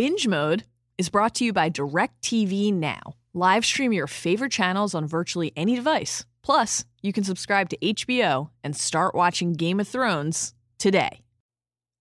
Binge 0.00 0.26
Mode 0.26 0.64
is 0.96 1.10
brought 1.10 1.34
to 1.34 1.44
you 1.44 1.52
by 1.52 1.68
DirecTV 1.68 2.72
Now. 2.72 3.16
Live 3.34 3.66
stream 3.66 3.92
your 3.92 4.06
favorite 4.06 4.50
channels 4.50 4.94
on 4.94 5.06
virtually 5.06 5.52
any 5.56 5.76
device. 5.76 6.24
Plus, 6.42 6.86
you 7.02 7.12
can 7.12 7.22
subscribe 7.22 7.68
to 7.68 7.76
HBO 7.76 8.48
and 8.64 8.74
start 8.74 9.14
watching 9.14 9.52
Game 9.52 9.78
of 9.78 9.86
Thrones 9.86 10.54
today. 10.78 11.20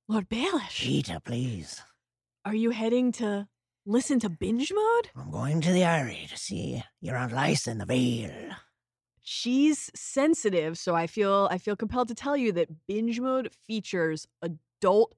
Lord 0.07 0.29
Baelish, 0.29 0.79
Petyr, 0.79 1.21
please. 1.21 1.81
are 2.45 2.55
you 2.55 2.69
heading 2.69 3.11
to 3.11 3.49
listen 3.85 4.17
to 4.21 4.29
Binge 4.29 4.71
Mode? 4.73 5.09
I'm 5.13 5.29
going 5.29 5.59
to 5.59 5.73
the 5.73 5.83
Eyrie 5.83 6.27
to 6.29 6.37
see 6.37 6.81
your 7.01 7.17
Aunt 7.17 7.33
Lysa 7.33 7.67
in 7.67 7.79
the 7.79 7.85
Vale. 7.85 8.51
She's 9.23 9.91
sensitive, 9.93 10.77
so 10.77 10.95
I 10.95 11.05
feel 11.05 11.49
I 11.51 11.57
feel 11.57 11.75
compelled 11.75 12.07
to 12.07 12.15
tell 12.15 12.37
you 12.37 12.53
that 12.53 12.87
Binge 12.87 13.19
Mode 13.19 13.53
features 13.67 14.25
adult 14.41 15.15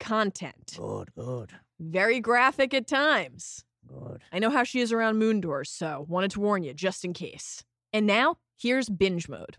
content. 0.00 0.74
Good, 0.76 1.14
good, 1.14 1.52
Very 1.80 2.20
graphic 2.20 2.72
at 2.74 2.86
times. 2.86 3.64
good. 3.86 4.22
I 4.32 4.38
know 4.38 4.50
how 4.50 4.64
she 4.64 4.80
is 4.80 4.92
around 4.92 5.18
moon 5.18 5.40
doors, 5.40 5.70
so 5.70 6.06
wanted 6.08 6.30
to 6.32 6.40
warn 6.40 6.62
you 6.62 6.72
just 6.72 7.04
in 7.04 7.12
case. 7.12 7.64
And 7.92 8.06
now, 8.06 8.36
here's 8.56 8.88
binge 8.88 9.28
mode. 9.28 9.56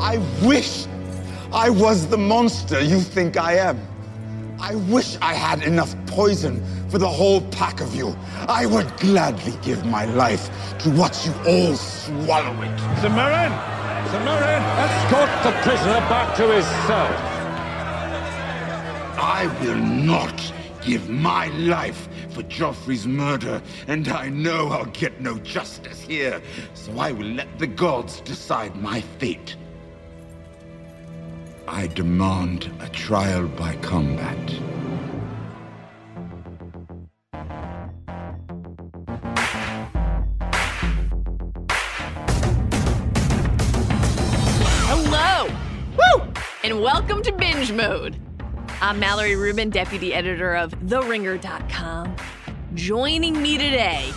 I 0.00 0.18
wish 0.42 0.86
I 1.52 1.70
was 1.70 2.06
the 2.06 2.18
monster 2.18 2.80
you 2.80 3.00
think 3.00 3.36
I 3.36 3.54
am. 3.54 3.80
I 4.60 4.74
wish 4.74 5.16
I 5.22 5.34
had 5.34 5.62
enough 5.62 5.94
poison 6.06 6.64
for 6.88 6.98
the 6.98 7.08
whole 7.08 7.40
pack 7.42 7.80
of 7.80 7.94
you. 7.94 8.16
I 8.48 8.66
would 8.66 8.96
gladly 8.98 9.54
give 9.62 9.84
my 9.86 10.04
life 10.04 10.50
to 10.80 10.90
watch 10.90 11.26
you 11.26 11.32
all 11.46 11.74
swallow 11.76 12.54
it. 12.62 12.78
Ser 13.00 13.08
Meryn! 13.10 13.78
Samarin, 14.08 14.62
escort 14.78 15.28
the 15.44 15.52
prisoner 15.60 16.00
back 16.08 16.34
to 16.36 16.50
his 16.54 16.64
cell. 16.86 17.37
I 19.20 19.46
will 19.60 19.76
not 19.76 20.52
give 20.80 21.08
my 21.08 21.48
life 21.48 22.08
for 22.30 22.42
Joffrey's 22.44 23.04
murder, 23.04 23.60
and 23.88 24.08
I 24.08 24.28
know 24.28 24.68
I'll 24.68 24.84
get 24.84 25.20
no 25.20 25.38
justice 25.38 26.00
here, 26.00 26.40
so 26.74 26.96
I 26.98 27.10
will 27.10 27.26
let 27.26 27.58
the 27.58 27.66
gods 27.66 28.20
decide 28.20 28.76
my 28.76 29.00
fate. 29.00 29.56
I 31.66 31.88
demand 31.88 32.70
a 32.78 32.88
trial 32.88 33.48
by 33.48 33.74
combat. 33.76 34.38
Hello! 44.86 45.48
Woo! 45.98 46.32
And 46.62 46.80
welcome 46.80 47.20
to 47.24 47.32
binge 47.32 47.72
mode. 47.72 48.16
I'm 48.80 49.00
Mallory 49.00 49.34
Rubin, 49.34 49.70
deputy 49.70 50.14
editor 50.14 50.54
of 50.54 50.70
TheRinger.com. 50.70 52.14
Joining 52.74 53.42
me 53.42 53.58
today, 53.58 54.12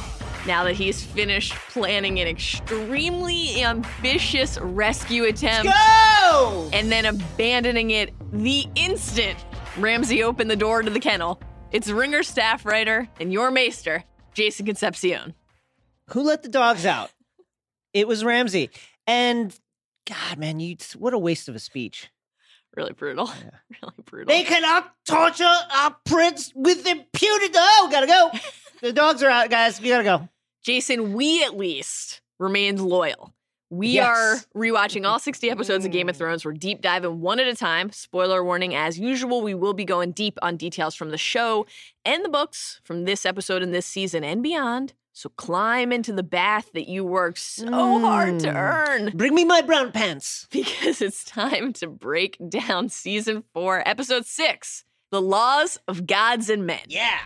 now 0.45 0.63
that 0.65 0.73
he's 0.73 1.03
finished 1.03 1.53
planning 1.69 2.19
an 2.19 2.27
extremely 2.27 3.63
ambitious 3.63 4.59
rescue 4.59 5.23
attempt 5.23 5.71
Go! 5.71 6.69
and 6.73 6.91
then 6.91 7.05
abandoning 7.05 7.89
it 7.89 8.13
the 8.31 8.67
instant 8.75 9.35
Ramsay 9.77 10.21
opened 10.21 10.51
the 10.51 10.55
door 10.55 10.83
to 10.83 10.91
the 10.91 10.99
kennel, 10.99 11.41
it's 11.71 11.89
Ringer 11.89 12.21
staff 12.21 12.63
writer 12.63 13.09
and 13.19 13.33
your 13.33 13.49
maester, 13.49 14.03
Jason 14.35 14.67
Concepcion. 14.67 15.33
Who 16.09 16.21
let 16.21 16.43
the 16.43 16.49
dogs 16.49 16.85
out? 16.85 17.09
It 17.95 18.07
was 18.07 18.23
Ramsay. 18.23 18.69
And 19.07 19.57
God, 20.07 20.37
man, 20.37 20.59
you 20.59 20.77
what 20.99 21.13
a 21.13 21.17
waste 21.17 21.49
of 21.49 21.55
a 21.55 21.59
speech. 21.59 22.11
Really 22.75 22.93
brutal. 22.93 23.29
Really 23.81 23.93
brutal. 24.05 24.27
They 24.27 24.43
cannot 24.43 24.93
torture 25.07 25.43
our 25.43 25.95
prince 26.05 26.51
with 26.53 26.85
impunity. 26.85 27.53
Oh, 27.55 27.87
gotta 27.91 28.05
go. 28.05 28.29
the 28.81 28.93
dogs 28.93 29.23
are 29.23 29.29
out, 29.29 29.49
guys. 29.49 29.81
We 29.81 29.89
gotta 29.89 30.03
go. 30.03 30.29
Jason, 30.63 31.13
we 31.13 31.43
at 31.43 31.57
least 31.57 32.21
remained 32.37 32.79
loyal. 32.79 33.33
We 33.71 33.87
Yes. 33.87 34.05
are 34.05 34.59
rewatching 34.59 35.07
all 35.07 35.17
60 35.17 35.49
episodes 35.49 35.85
of 35.85 35.91
Game 35.91 36.09
of 36.09 36.15
mm. 36.15 36.19
Thrones. 36.19 36.43
We're 36.43 36.51
deep 36.51 36.81
diving 36.81 37.21
one 37.21 37.39
at 37.39 37.47
a 37.47 37.55
time. 37.55 37.91
Spoiler 37.91 38.43
warning, 38.43 38.75
as 38.75 38.99
usual, 38.99 39.41
we 39.41 39.53
will 39.53 39.73
be 39.73 39.85
going 39.85 40.11
deep 40.11 40.37
on 40.41 40.57
details 40.57 40.93
from 40.93 41.09
the 41.09 41.17
show 41.17 41.65
and 42.03 42.23
the 42.23 42.29
books 42.29 42.81
from 42.83 43.05
this 43.05 43.25
episode 43.25 43.63
and 43.63 43.73
this 43.73 43.85
season 43.85 44.25
and 44.25 44.43
beyond. 44.43 44.93
So 45.13 45.29
climb 45.29 45.91
into 45.91 46.13
the 46.13 46.23
bath 46.23 46.71
that 46.73 46.87
you 46.87 47.03
worked 47.03 47.37
so 47.39 47.69
hard 47.99 48.39
to 48.39 48.47
Mm. 48.47 48.55
earn 48.55 49.09
Bring 49.17 49.35
me 49.35 49.43
my 49.43 49.61
brown 49.61 49.91
pants. 49.91 50.47
because 50.51 51.01
it's 51.01 51.23
time 51.25 51.73
to 51.73 51.87
break 51.87 52.37
down 52.49 52.87
season 52.89 53.43
four, 53.53 53.85
episode 53.87 54.25
six 54.25 54.85
The 55.11 55.21
Laws 55.21 55.77
of 55.87 56.07
Gods 56.07 56.49
and 56.49 56.65
Men. 56.65 56.79
Yeah. 56.87 57.19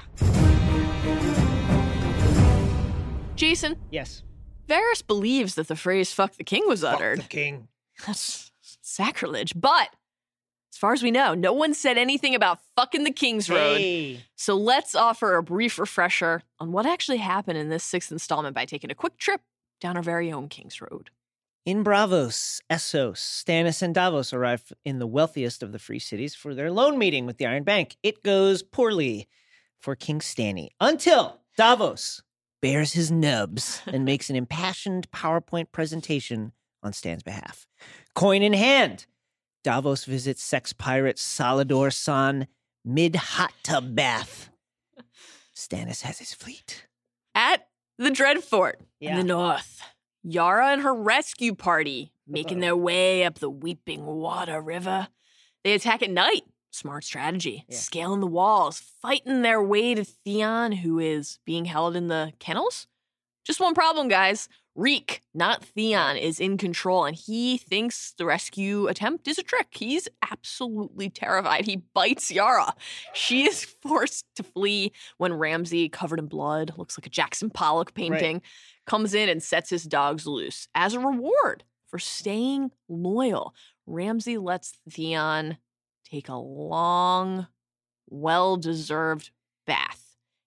Jason, 3.36 3.76
Yes. 3.92 4.24
Varys 4.68 5.06
believes 5.06 5.54
that 5.56 5.68
the 5.68 5.76
phrase 5.76 6.12
fuck 6.12 6.38
the 6.38 6.44
king 6.44 6.64
was 6.68 6.84
uttered. 6.84 7.20
The 7.20 7.24
king. 7.28 7.68
That's 8.08 8.52
sacrilege. 8.82 9.54
But 9.56 9.90
as 10.76 10.78
far 10.78 10.92
as 10.92 11.02
we 11.02 11.10
know, 11.10 11.34
no 11.34 11.54
one 11.54 11.74
said 11.74 11.98
anything 11.98 12.36
about 12.36 12.60
fucking 12.76 13.06
the 13.06 13.12
King's 13.12 13.50
Road. 13.50 13.78
Hey. 13.78 14.26
So 14.36 14.58
let's 14.58 14.94
offer 14.94 15.38
a 15.38 15.42
brief 15.42 15.80
refresher 15.80 16.42
on 16.60 16.74
what 16.74 16.86
actually 16.86 17.20
happened 17.20 17.58
in 17.58 17.70
this 17.70 17.82
sixth 17.82 18.12
installment 18.12 18.54
by 18.54 18.66
taking 18.66 18.92
a 18.92 18.96
quick 18.96 19.18
trip 19.18 19.40
down 19.80 19.96
our 19.96 20.04
very 20.04 20.34
own 20.34 20.50
King's 20.50 20.82
Road. 20.82 21.12
In 21.66 21.82
Braavos, 21.82 22.60
Essos, 22.70 23.20
Stannis, 23.20 23.82
and 23.82 23.96
Davos 23.96 24.34
arrive 24.34 24.74
in 24.84 25.00
the 25.00 25.08
wealthiest 25.08 25.64
of 25.64 25.72
the 25.72 25.80
free 25.80 25.98
cities 25.98 26.36
for 26.36 26.54
their 26.54 26.70
loan 26.70 26.98
meeting 26.98 27.26
with 27.26 27.38
the 27.38 27.46
Iron 27.46 27.64
Bank. 27.64 27.96
It 28.04 28.22
goes 28.22 28.62
poorly 28.62 29.30
for 29.80 29.96
King 29.96 30.20
Stanny 30.20 30.72
until 30.82 31.40
Davos 31.56 32.22
bears 32.62 32.92
his 32.92 33.10
nubs 33.10 33.82
and 33.88 34.04
makes 34.06 34.30
an 34.30 34.36
impassioned 34.36 35.10
PowerPoint 35.12 35.72
presentation 35.72 36.52
on 36.84 36.92
Stan's 36.92 37.24
behalf. 37.24 37.66
Coin 38.14 38.42
in 38.42 38.52
hand, 38.52 39.06
Davos 39.66 40.06
visits 40.06 40.44
sex 40.44 40.74
pirate 40.74 41.18
Salladhor 41.18 41.90
Saan 41.90 42.46
mid 42.86 43.16
hot 43.16 43.52
tub 43.64 43.96
bath. 43.96 44.52
Stannis 45.56 46.04
has 46.04 46.20
his 46.20 46.36
fleet. 46.36 46.86
At 47.34 47.68
the 47.98 48.12
Dreadfort 48.12 48.76
in 49.02 49.18
the 49.18 49.24
north, 49.24 49.82
Yara 50.22 50.68
and 50.68 50.84
her 50.84 50.94
rescue 50.94 51.56
party 51.56 52.12
making 52.28 52.60
their 52.60 52.76
way 52.78 53.24
up 53.24 53.40
the 53.40 53.50
Weeping 53.50 54.06
Water 54.06 54.62
River. 54.62 55.08
They 55.64 55.74
attack 55.74 56.04
at 56.04 56.12
night. 56.12 56.44
Smart 56.70 57.04
strategy. 57.04 57.66
Yeah. 57.68 57.78
Scaling 57.78 58.20
the 58.20 58.28
walls, 58.28 58.84
fighting 59.02 59.42
their 59.42 59.64
way 59.64 59.96
to 59.96 60.04
Theon, 60.04 60.74
who 60.74 61.00
is 61.00 61.40
being 61.44 61.66
held 61.66 61.96
in 61.96 62.08
the 62.08 62.34
kennels. 62.38 62.86
Just 63.44 63.60
one 63.60 63.74
problem, 63.74 64.10
guys. 64.10 64.48
Reek, 64.76 65.22
not 65.34 65.64
Theon, 65.64 66.18
is 66.18 66.42
in 66.42 66.58
control, 66.58 67.06
and 67.06 67.16
he 67.16 67.58
thinks 67.58 68.14
the 68.18 68.26
rescue 68.26 68.88
attempt 68.88 69.26
is 69.26 69.38
a 69.38 69.44
trick. 69.44 69.68
He's 69.72 70.10
absolutely 70.30 71.10
terrified. 71.10 71.66
He 71.66 71.78
bites 71.94 72.30
Yara. 72.30 72.74
She 73.14 73.44
is 73.48 73.64
forced 73.64 74.26
to 74.36 74.44
flee 74.44 74.92
when 75.18 75.34
Ramsay, 75.34 75.88
covered 75.88 76.20
in 76.20 76.28
blood, 76.28 76.74
looks 76.78 76.98
like 76.98 77.06
a 77.06 77.10
Jackson 77.10 77.50
Pollock 77.50 77.94
painting, 77.94 78.42
comes 78.86 79.14
in 79.14 79.30
and 79.30 79.42
sets 79.42 79.70
his 79.70 79.84
dogs 79.86 80.28
loose. 80.28 80.68
As 80.76 80.94
a 80.94 81.00
reward 81.00 81.64
for 81.88 81.98
staying 81.98 82.72
loyal, 82.90 83.54
Ramsay 83.86 84.38
lets 84.38 84.74
Theon 84.90 85.58
take 86.04 86.28
a 86.28 86.36
long, 86.36 87.48
well 88.10 88.58
deserved 88.58 89.32
bath. 89.66 90.05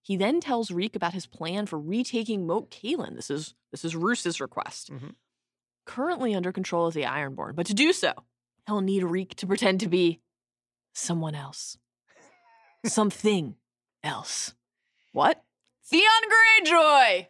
He 0.09 0.17
then 0.17 0.41
tells 0.41 0.71
Reek 0.71 0.95
about 0.95 1.13
his 1.13 1.27
plan 1.27 1.67
for 1.67 1.77
retaking 1.77 2.47
Moat 2.47 2.71
Cailin. 2.71 3.15
This 3.15 3.29
is 3.29 3.53
this 3.69 3.85
is 3.85 3.95
Roose's 3.95 4.41
request. 4.41 4.89
Mhm. 4.91 5.13
Currently 5.85 6.33
under 6.33 6.51
control 6.51 6.87
of 6.87 6.95
the 6.95 7.03
Ironborn, 7.03 7.55
but 7.55 7.67
to 7.67 7.75
do 7.75 7.93
so, 7.93 8.13
he'll 8.65 8.81
need 8.81 9.03
Reek 9.03 9.35
to 9.35 9.45
pretend 9.45 9.81
to 9.81 9.87
be 9.87 10.19
someone 10.93 11.35
else. 11.35 11.77
Something 12.87 13.57
else. 14.03 14.55
What? 15.11 15.43
Theon 15.85 16.03
Greyjoy! 16.65 17.27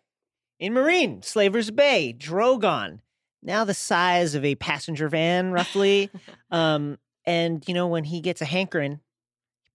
In 0.59 0.73
Meereen, 0.73 1.21
Slaver's 1.25 1.71
Bay, 1.71 2.15
Drogon, 2.17 3.01
now 3.43 3.65
the 3.65 3.73
size 3.73 4.35
of 4.35 4.45
a 4.45 4.55
passenger 4.55 5.09
van, 5.09 5.51
roughly. 5.51 6.09
um, 6.49 6.97
and, 7.25 7.61
you 7.67 7.73
know, 7.73 7.87
when 7.87 8.05
he 8.05 8.21
gets 8.21 8.41
a 8.41 8.45
hankering, 8.45 8.93
he 8.93 9.08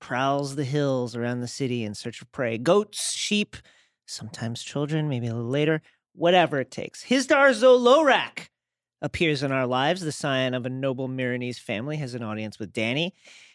prowls 0.04 0.54
the 0.54 0.64
hills 0.64 1.16
around 1.16 1.40
the 1.40 1.48
city 1.48 1.82
in 1.82 1.94
search 1.94 2.20
of 2.20 2.30
prey 2.30 2.58
goats, 2.58 3.16
sheep, 3.16 3.56
sometimes 4.04 4.62
children, 4.62 5.08
maybe 5.08 5.26
a 5.26 5.34
little 5.34 5.48
later, 5.48 5.80
whatever 6.14 6.60
it 6.60 6.70
takes. 6.70 7.02
Hizdar 7.02 7.54
zo 7.54 7.78
Loraq 7.78 8.50
appears 9.00 9.42
in 9.42 9.50
our 9.50 9.66
lives. 9.66 10.02
The 10.02 10.12
scion 10.12 10.52
of 10.52 10.66
a 10.66 10.68
noble 10.68 11.08
Meereenese 11.08 11.58
family 11.58 11.96
has 11.96 12.14
an 12.14 12.22
audience 12.22 12.58
with 12.58 12.70
Dany. 12.74 13.12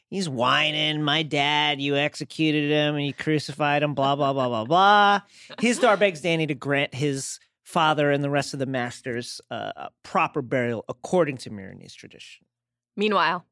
He's 0.10 0.28
whining, 0.28 1.04
my 1.04 1.22
dad, 1.22 1.80
you 1.80 1.96
executed 1.96 2.72
him 2.72 2.96
and 2.96 3.06
you 3.06 3.14
crucified 3.14 3.84
him, 3.84 3.94
blah, 3.94 4.16
blah, 4.16 4.34
blah, 4.34 4.48
blah, 4.48 4.66
blah. 4.66 5.22
Hizdar 5.60 6.00
begs 6.00 6.24
Dany 6.24 6.48
to 6.48 6.56
grant 6.56 6.96
his 6.96 7.40
father 7.64 8.10
and 8.10 8.24
the 8.24 8.30
rest 8.32 8.54
of 8.54 8.60
the 8.60 8.66
masters 8.66 9.40
uh, 9.52 9.72
a 9.76 9.90
proper 10.02 10.42
burial 10.42 10.84
according 10.90 11.38
to 11.38 11.52
Meereenese 11.52 11.94
tradition. 11.94 12.44
Meanwhile, 12.98 13.46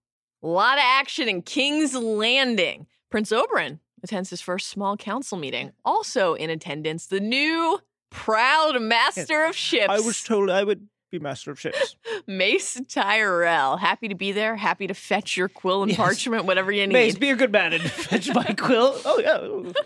a 0.48 0.50
lot 0.50 0.78
of 0.78 0.84
action 0.86 1.28
in 1.28 1.42
King's 1.42 1.94
Landing. 1.94 2.88
Prince 3.10 3.32
Oberyn 3.32 3.80
attends 4.02 4.30
his 4.30 4.40
first 4.42 4.68
small 4.68 4.96
council 4.96 5.38
meeting. 5.38 5.74
Also 5.84 6.36
in 6.36 6.50
attendance, 6.50 7.08
the 7.08 7.20
new 7.20 7.80
proud 8.10 8.82
master 8.82 9.44
of 9.44 9.56
ships. 9.56 9.88
I 9.90 10.00
was 10.00 10.24
told 10.24 10.50
I 10.50 10.64
would 10.64 10.88
be 11.12 11.20
master 11.20 11.52
of 11.52 11.60
ships. 11.60 11.98
Mace 12.28 12.80
Tyrell, 12.88 13.76
happy 13.78 14.08
to 14.08 14.16
be 14.16 14.32
there. 14.32 14.56
Happy 14.56 14.88
to 14.88 14.94
fetch 14.94 15.36
your 15.36 15.50
quill 15.50 15.84
and 15.84 15.92
Yes. 15.92 15.98
parchment, 15.98 16.46
whatever 16.46 16.72
you 16.72 16.88
need. 16.88 16.94
Mace, 16.94 17.16
be 17.18 17.30
a 17.30 17.36
good 17.36 17.52
man 17.52 17.74
and 17.74 17.84
fetch 17.92 18.34
my 18.34 18.46
quill. 18.58 19.00
Oh 19.04 19.20
yeah. 19.20 19.72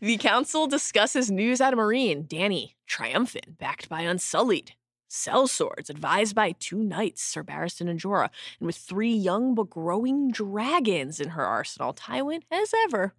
The 0.00 0.18
council 0.18 0.68
discusses 0.68 1.30
news 1.30 1.60
out 1.60 1.72
of 1.72 1.78
Meereen. 1.80 2.28
Dany, 2.28 2.74
triumphant, 2.86 3.58
backed 3.58 3.88
by 3.88 4.02
Unsullied. 4.02 4.72
Sellswords, 5.12 5.90
advised 5.90 6.34
by 6.34 6.52
two 6.52 6.82
knights, 6.82 7.22
Sir 7.22 7.44
Barristan 7.44 7.90
and 7.90 8.00
Jorah, 8.00 8.30
and 8.58 8.66
with 8.66 8.76
three 8.76 9.12
young 9.12 9.54
but 9.54 9.68
growing 9.68 10.30
dragons 10.30 11.20
in 11.20 11.30
her 11.30 11.44
arsenal, 11.44 11.92
Tywin, 11.92 12.40
as 12.50 12.72
ever, 12.84 13.12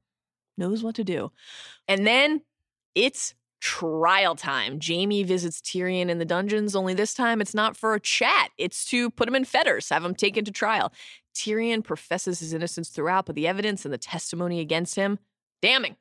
knows 0.58 0.84
what 0.84 0.96
to 0.96 1.04
do. 1.04 1.32
And 1.88 2.08
then 2.08 2.42
it's 2.96 3.36
trial 3.62 4.36
time. 4.36 4.80
Jaime 4.86 5.24
visits 5.24 5.62
Tyrion 5.62 6.10
in 6.10 6.18
the 6.18 6.26
dungeons, 6.26 6.76
only 6.76 6.96
this 6.96 7.14
time 7.14 7.40
it's 7.40 7.54
not 7.54 7.78
for 7.78 7.94
a 7.94 8.00
chat, 8.00 8.50
it's 8.58 8.86
to 8.86 9.12
put 9.12 9.28
him 9.28 9.36
in 9.36 9.46
fetters, 9.46 9.90
have 9.90 10.04
him 10.04 10.16
taken 10.16 10.44
to 10.46 10.52
trial. 10.52 10.92
Tyrion 11.36 11.84
professes 11.84 12.40
his 12.40 12.54
innocence 12.54 12.90
throughout, 12.90 13.28
but 13.28 13.36
the 13.36 13.48
evidence 13.48 13.86
and 13.86 13.94
the 13.94 14.00
testimony 14.00 14.60
against 14.60 14.96
him, 14.96 15.20
damning. 15.62 15.96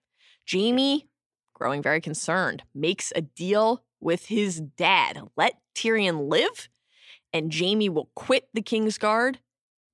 Jaime, 0.50 1.06
growing 1.52 1.82
very 1.82 2.00
concerned, 2.00 2.62
makes 2.74 3.12
a 3.14 3.20
deal 3.20 3.84
with 4.00 4.26
his 4.26 4.60
dad. 4.60 5.20
Let 5.36 5.54
Tyrion 5.74 6.28
live, 6.28 6.68
and 7.32 7.52
Jaime 7.54 7.88
will 7.88 8.10
quit 8.14 8.48
the 8.52 8.62
King's 8.62 8.98
Guard, 8.98 9.38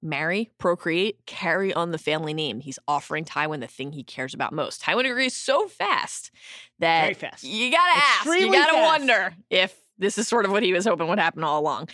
marry, 0.03 0.51
procreate, 0.59 1.25
carry 1.27 1.73
on 1.73 1.91
the 1.91 1.99
family 1.99 2.35
name. 2.35 2.61
He's 2.61 2.79
offering 2.87 3.25
Tywin 3.25 3.61
the 3.61 3.67
thing 3.67 3.93
he 3.93 4.03
cares 4.05 4.35
about 4.35 4.53
most. 4.53 4.83
Tywin 4.83 5.09
agrees 5.11 5.35
so 5.35 5.67
fast 5.69 6.31
that 6.79 7.03
Very 7.03 7.15
fast. 7.15 7.45
you 7.45 7.71
gotta 7.71 7.97
ask, 7.99 8.27
you 8.27 8.53
gotta 8.53 8.73
fast. 8.73 8.87
wonder 9.01 9.35
if 9.51 9.77
this 9.99 10.19
is 10.19 10.29
sort 10.29 10.45
of 10.45 10.53
what 10.53 10.63
he 10.63 10.73
was 10.73 10.87
hoping 10.87 11.09
would 11.09 11.19
happen 11.19 11.43
all 11.43 11.61
along. 11.61 11.89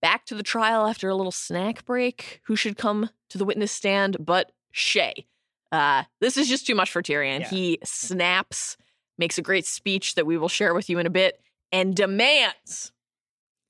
Back 0.00 0.24
to 0.26 0.34
the 0.34 0.42
trial 0.42 0.86
after 0.86 1.08
a 1.08 1.14
little 1.14 1.32
snack 1.32 1.84
break. 1.84 2.40
Who 2.46 2.56
should 2.56 2.76
come 2.76 3.10
to 3.30 3.38
the 3.38 3.44
witness 3.44 3.72
stand 3.72 4.16
but 4.20 4.52
Shae? 4.74 5.26
Uh, 5.70 6.04
this 6.20 6.36
is 6.36 6.48
just 6.48 6.66
too 6.66 6.74
much 6.74 6.90
for 6.90 7.02
Tyrion. 7.02 7.40
Yeah. 7.40 7.48
He 7.48 7.78
snaps, 7.84 8.76
makes 9.16 9.38
a 9.38 9.42
great 9.42 9.64
speech 9.64 10.16
that 10.16 10.26
we 10.26 10.36
will 10.36 10.48
share 10.48 10.74
with 10.74 10.90
you 10.90 10.98
in 10.98 11.06
a 11.06 11.10
bit, 11.10 11.40
and 11.72 11.94
demands 11.96 12.92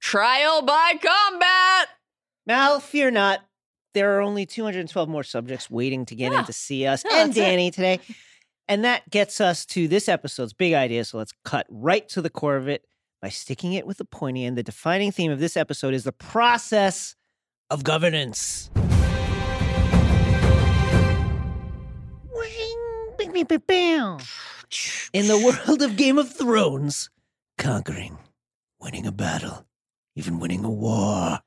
trial 0.03 0.63
by 0.63 0.93
combat. 1.01 1.89
Mal, 2.47 2.81
fear 2.81 3.11
not. 3.11 3.41
There 3.95 4.19
are 4.19 4.21
only 4.21 4.45
212 4.47 5.09
more 5.09 5.23
subjects 5.23 5.71
waiting 5.71 6.05
to 6.07 6.15
get 6.15 6.33
Yeah. 6.33 6.39
in 6.39 6.45
ah, 6.45 6.47
to 6.47 6.53
see 6.53 6.87
us 6.87 7.05
Yeah, 7.05 7.23
and 7.23 7.31
that's 7.33 7.39
it. 7.39 7.43
Dany 7.59 7.73
today. 7.73 8.01
And 8.69 8.85
that 8.85 9.09
gets 9.11 9.41
us 9.41 9.65
to 9.67 9.87
this 9.89 10.09
episode's 10.09 10.53
big 10.53 10.73
idea. 10.73 11.05
So 11.05 11.19
let's 11.19 11.33
cut 11.45 11.67
right 11.71 12.09
to 12.11 12.21
the 12.23 12.31
core 12.31 12.57
of 12.57 12.69
it 12.69 12.85
by 13.21 13.29
sticking 13.29 13.75
it 13.75 13.87
with 13.87 13.99
the 13.99 14.05
pointy 14.05 14.45
end. 14.45 14.57
The 14.59 14.63
defining 14.63 15.13
theme 15.13 15.31
of 15.31 15.39
this 15.39 15.57
episode 15.57 15.95
is 15.95 16.05
the 16.05 16.13
process 16.13 17.15
of 17.71 17.85
governance. 17.85 18.71
In 25.13 25.27
the 25.29 25.39
world 25.39 25.83
of 25.83 25.97
Game 25.97 26.19
of 26.19 26.33
Thrones, 26.33 27.11
conquering, 27.59 28.19
winning 28.81 29.07
a 29.07 29.13
battle, 29.13 29.67
even 30.15 30.39
winning 30.39 30.65
a 30.65 30.71
war, 30.71 31.41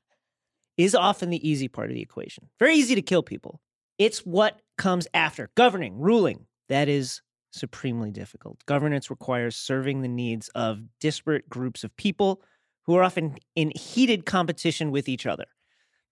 is 0.76 0.94
often 0.94 1.30
the 1.30 1.48
easy 1.48 1.68
part 1.68 1.90
of 1.90 1.94
the 1.94 2.02
equation. 2.02 2.48
Very 2.58 2.74
easy 2.74 2.94
to 2.94 3.02
kill 3.02 3.22
people. 3.22 3.60
It's 3.98 4.20
what 4.20 4.60
comes 4.76 5.06
after 5.14 5.50
governing, 5.54 5.98
ruling. 5.98 6.46
That 6.68 6.88
is 6.88 7.22
supremely 7.52 8.10
difficult. 8.10 8.64
Governance 8.66 9.08
requires 9.10 9.56
serving 9.56 10.02
the 10.02 10.08
needs 10.08 10.48
of 10.50 10.80
disparate 11.00 11.48
groups 11.48 11.84
of 11.84 11.96
people 11.96 12.42
who 12.84 12.94
are 12.96 13.02
often 13.02 13.36
in 13.54 13.72
heated 13.74 14.26
competition 14.26 14.90
with 14.90 15.08
each 15.08 15.26
other. 15.26 15.46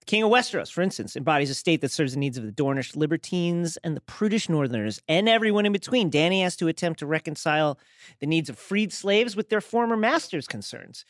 The 0.00 0.06
King 0.06 0.22
of 0.22 0.30
Westeros, 0.30 0.70
for 0.70 0.82
instance, 0.82 1.16
embodies 1.16 1.50
a 1.50 1.54
state 1.54 1.80
that 1.80 1.90
serves 1.90 2.12
the 2.12 2.18
needs 2.18 2.36
of 2.36 2.44
the 2.44 2.52
Dornish 2.52 2.96
libertines 2.96 3.76
and 3.78 3.96
the 3.96 4.02
prudish 4.02 4.48
Northerners 4.48 5.00
and 5.08 5.28
everyone 5.28 5.66
in 5.66 5.72
between. 5.72 6.10
Dany 6.10 6.42
has 6.42 6.56
to 6.56 6.68
attempt 6.68 6.98
to 6.98 7.06
reconcile 7.06 7.78
the 8.20 8.26
needs 8.26 8.48
of 8.48 8.58
freed 8.58 8.92
slaves 8.92 9.36
with 9.36 9.48
their 9.48 9.60
former 9.60 9.96
masters' 9.96 10.46
concerns. 10.46 11.04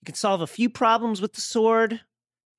You 0.00 0.06
can 0.06 0.14
solve 0.14 0.40
a 0.40 0.46
few 0.46 0.70
problems 0.70 1.20
with 1.20 1.34
the 1.34 1.40
sword, 1.40 2.00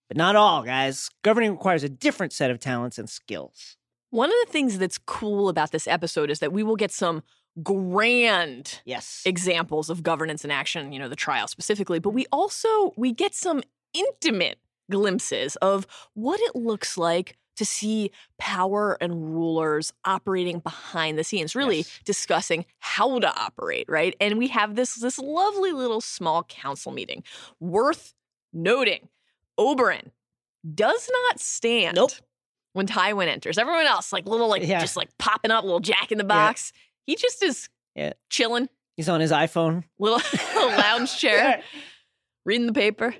but 0.08 0.18
not 0.18 0.36
all, 0.36 0.64
guys. 0.64 1.10
Governing 1.24 1.52
requires 1.52 1.84
a 1.84 1.90
different 1.90 2.34
set 2.34 2.52
of 2.52 2.60
talents 2.60 3.00
and 3.00 3.10
skills. 3.10 3.78
One 4.12 4.30
of 4.30 4.36
the 4.46 4.52
things 4.52 4.78
that's 4.78 4.98
cool 4.98 5.50
about 5.50 5.72
this 5.72 5.88
episode 5.88 6.30
is 6.30 6.40
that 6.40 6.54
we 6.54 6.64
will 6.64 6.76
get 6.76 6.92
some 6.92 7.24
grand 7.64 8.82
Yes. 8.86 9.24
examples 9.26 9.90
of 9.90 10.04
governance 10.04 10.46
in 10.46 10.52
action, 10.52 10.92
you 10.92 11.00
know, 11.00 11.10
the 11.10 11.16
trial 11.16 11.48
specifically, 11.48 12.00
but 12.00 12.10
mm-hmm. 12.10 12.18
we 12.18 12.26
also 12.32 12.94
we 12.96 13.12
get 13.12 13.34
some 13.34 13.62
intimate 13.94 14.60
glimpses 14.90 15.56
of 15.58 15.88
what 16.14 16.40
it 16.42 16.56
looks 16.56 16.98
like 16.98 17.38
to 17.62 17.66
see 17.66 18.10
power 18.40 18.98
and 19.00 19.36
rulers 19.36 19.94
operating 20.04 20.58
behind 20.60 21.18
the 21.20 21.24
scenes, 21.24 21.56
really 21.56 21.78
Yes. 21.78 22.00
discussing 22.06 22.66
how 22.80 23.20
to 23.20 23.40
operate, 23.40 23.86
right? 23.88 24.16
And 24.20 24.40
we 24.40 24.48
have 24.48 24.76
this 24.76 24.96
this 24.96 25.20
lovely 25.20 25.72
little 25.72 26.02
small 26.02 26.44
council 26.46 26.92
meeting. 26.92 27.24
Worth 27.60 28.16
noting, 28.52 29.10
Oberyn 29.60 30.10
does 30.74 31.08
not 31.26 31.40
stand 31.40 31.96
Nope. 31.96 32.12
when 32.74 32.88
Tywin 32.88 33.28
enters. 33.28 33.58
Everyone 33.60 33.86
else, 33.86 34.12
like 34.12 34.26
little 34.26 34.48
like 34.48 34.64
Yeah. 34.64 34.80
just 34.82 34.98
like 34.98 35.16
popping 35.20 35.52
up, 35.52 35.64
little 35.64 35.80
jack 35.80 36.12
in 36.12 36.18
the 36.18 36.24
box. 36.24 36.74
He 37.06 37.16
just 37.16 37.44
is 37.44 37.70
Yeah. 37.96 38.14
chilling 38.30 38.70
He's 38.98 39.08
on 39.10 39.22
his 39.22 39.32
iPhone. 39.32 39.84
little 40.00 40.20
lounge 40.56 41.16
chair, 41.20 41.62
reading 42.46 42.66
the 42.68 42.74
paper. 42.74 43.16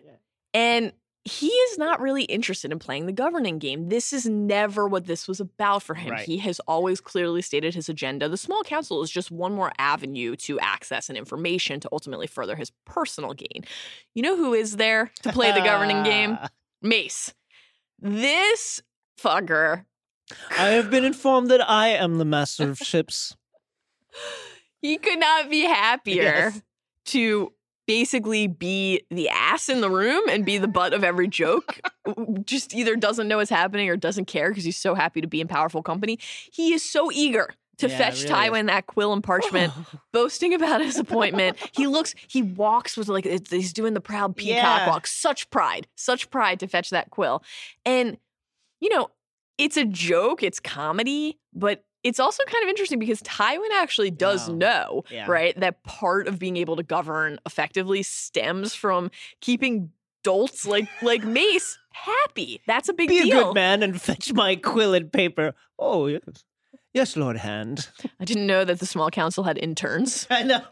And 0.54 0.94
he 1.24 1.48
is 1.50 1.78
not 1.78 2.02
really 2.02 2.24
interested 2.24 2.72
in 2.72 2.80
playing 2.80 3.06
the 3.06 3.12
governing 3.12 3.60
game. 3.60 3.90
This 3.90 4.12
is 4.12 4.26
never 4.26 4.88
what 4.88 5.06
this 5.06 5.28
was 5.28 5.40
about 5.40 5.84
for 5.84 5.94
him. 5.94 6.14
Right. 6.14 6.26
He 6.26 6.40
has 6.40 6.60
always 6.62 7.00
clearly 7.00 7.44
stated 7.44 7.76
his 7.76 7.90
agenda. 7.90 8.28
The 8.28 8.38
small 8.38 8.64
council 8.64 9.04
is 9.04 9.12
just 9.12 9.30
one 9.30 9.54
more 9.54 9.72
avenue 9.78 10.36
to 10.38 10.60
access 10.60 11.10
and 11.10 11.18
information 11.18 11.80
to 11.82 11.90
ultimately 11.92 12.26
further 12.26 12.56
his 12.56 12.72
personal 12.86 13.34
gain. 13.34 13.64
You 14.16 14.24
know 14.24 14.36
who 14.36 14.54
is 14.56 14.78
there 14.78 15.12
to 15.22 15.32
play 15.32 15.52
the 15.52 15.62
governing 15.62 16.02
game? 16.04 16.40
Mace. 16.82 17.34
This 18.00 18.82
fucker, 19.20 19.86
I 20.58 20.70
have 20.70 20.90
been 20.90 21.06
informed 21.06 21.52
that 21.52 21.62
I 21.70 21.90
am 21.90 22.18
the 22.18 22.26
master 22.26 22.68
of 22.70 22.78
ships. 22.80 23.36
he 24.82 24.98
could 24.98 25.20
not 25.20 25.52
be 25.52 25.62
happier 25.62 26.24
Yes. 26.24 26.62
to 27.06 27.54
basically 27.92 28.48
be 28.48 29.02
the 29.12 29.28
ass 29.28 29.68
in 29.68 29.82
the 29.82 29.90
room 29.90 30.24
and 30.30 30.46
be 30.46 30.58
the 30.58 30.68
butt 30.80 30.94
of 30.94 31.04
every 31.04 31.28
joke. 31.28 31.82
Just 32.46 32.74
either 32.74 32.96
doesn't 32.96 33.28
know 33.28 33.36
what's 33.38 33.50
happening 33.50 33.90
or 33.90 33.98
doesn't 33.98 34.26
care 34.26 34.48
because 34.50 34.64
he's 34.64 34.78
so 34.78 34.96
happy 34.96 35.20
to 35.20 35.28
be 35.28 35.42
in 35.42 35.48
powerful 35.50 35.84
company. 35.84 36.18
He 36.54 36.74
is 36.74 36.90
so 36.90 37.12
eager 37.12 37.50
to 37.80 37.90
Yeah, 37.90 37.98
fetch 37.98 38.24
really. 38.24 38.34
Tywin 38.50 38.68
that 38.68 38.88
quill 38.88 39.12
and 39.12 39.22
parchment, 39.22 39.74
boasting 40.14 40.54
about 40.54 40.80
his 40.80 40.98
appointment. 40.98 41.58
he 41.74 41.86
looks, 41.86 42.16
he 42.30 42.42
walks 42.42 42.96
with 42.96 43.10
like 43.10 43.26
he's 43.50 43.74
doing 43.74 43.94
the 43.94 44.00
proud 44.02 44.38
peacock 44.38 44.64
Yeah. 44.64 44.90
walk. 44.90 45.06
Such 45.06 45.50
pride, 45.50 45.88
such 45.96 46.30
pride 46.30 46.62
to 46.62 46.68
fetch 46.68 46.92
that 46.92 47.10
quill. 47.10 47.44
And 47.86 48.18
you 48.80 48.88
know, 48.90 49.10
it's 49.58 49.76
a 49.76 49.84
joke, 49.86 50.44
it's 50.44 50.62
comedy, 50.62 51.40
but 51.54 51.84
it's 52.04 52.20
also 52.20 52.44
kind 52.46 52.64
of 52.64 52.70
interesting 52.70 53.00
because 53.00 53.22
Tywin 53.22 53.70
actually 53.76 54.12
does 54.12 54.50
Wow. 54.50 54.56
know, 54.56 55.04
Yeah. 55.12 55.26
right, 55.30 55.60
that 55.60 55.84
part 55.84 56.28
of 56.28 56.40
being 56.40 56.58
able 56.58 56.76
to 56.76 56.84
govern 56.84 57.40
effectively 57.46 58.04
stems 58.04 58.74
from 58.74 59.12
keeping 59.42 59.92
dolts 60.24 60.66
like 60.66 60.88
like 61.02 61.24
Mace 61.40 61.78
happy. 61.94 62.62
That's 62.68 62.90
a 62.90 62.94
big 62.94 63.10
deal. 63.10 63.24
Be 63.26 63.32
a 63.32 63.44
good 63.44 63.54
man 63.56 63.84
and 63.84 64.02
fetch 64.02 64.34
my 64.34 64.56
quill 64.56 64.94
and 64.94 65.12
paper. 65.12 65.54
Oh, 65.80 66.08
yes. 66.08 66.22
Yes, 66.94 67.16
Lord 67.16 67.38
Hand. 67.38 67.90
I 68.20 68.26
didn't 68.26 68.48
know 68.48 68.66
that 68.66 68.80
the 68.80 68.86
small 68.86 69.10
council 69.10 69.44
had 69.46 69.58
interns. 69.58 70.28
I 70.32 70.44
know. 70.44 70.62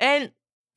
And, 0.00 0.30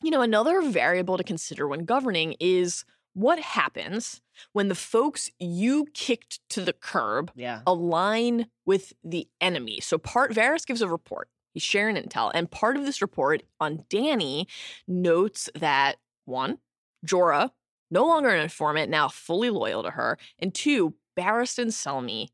you 0.03 0.12
know, 0.12 0.22
another 0.22 0.62
variable 0.62 1.17
to 1.17 1.24
consider 1.24 1.67
when 1.67 1.86
governing 1.86 2.36
is 2.39 2.86
what 3.13 3.39
happens 3.39 4.22
when 4.54 4.68
the 4.70 4.75
folks 4.75 5.30
you 5.39 5.88
kicked 5.94 6.39
to 6.50 6.62
the 6.63 6.74
curb 6.74 7.32
Yeah. 7.36 7.62
align 7.68 8.48
with 8.66 8.94
the 9.04 9.28
enemy. 9.42 9.80
So 9.82 9.98
part 9.98 10.32
Varys 10.32 10.66
gives 10.66 10.82
a 10.82 10.88
report. 10.88 11.30
He's 11.54 11.63
sharing 11.63 11.96
intel. 11.96 12.32
And 12.34 12.50
part 12.50 12.78
of 12.78 12.86
this 12.86 13.01
report 13.01 13.44
on 13.60 13.80
Dany 13.89 14.46
notes 14.88 15.50
that 15.56 15.98
one, 16.25 16.60
Jorah, 17.06 17.51
no 17.92 18.06
longer 18.06 18.30
an 18.30 18.42
informant, 18.42 18.89
now 18.92 19.08
fully 19.08 19.50
loyal 19.50 19.82
to 19.84 19.92
her, 19.92 20.18
and 20.38 20.54
two, 20.54 20.94
Barristan 21.18 21.68
Selmy 21.68 22.28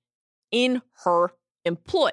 in 0.52 0.82
her 1.06 1.32
employ. 1.64 2.12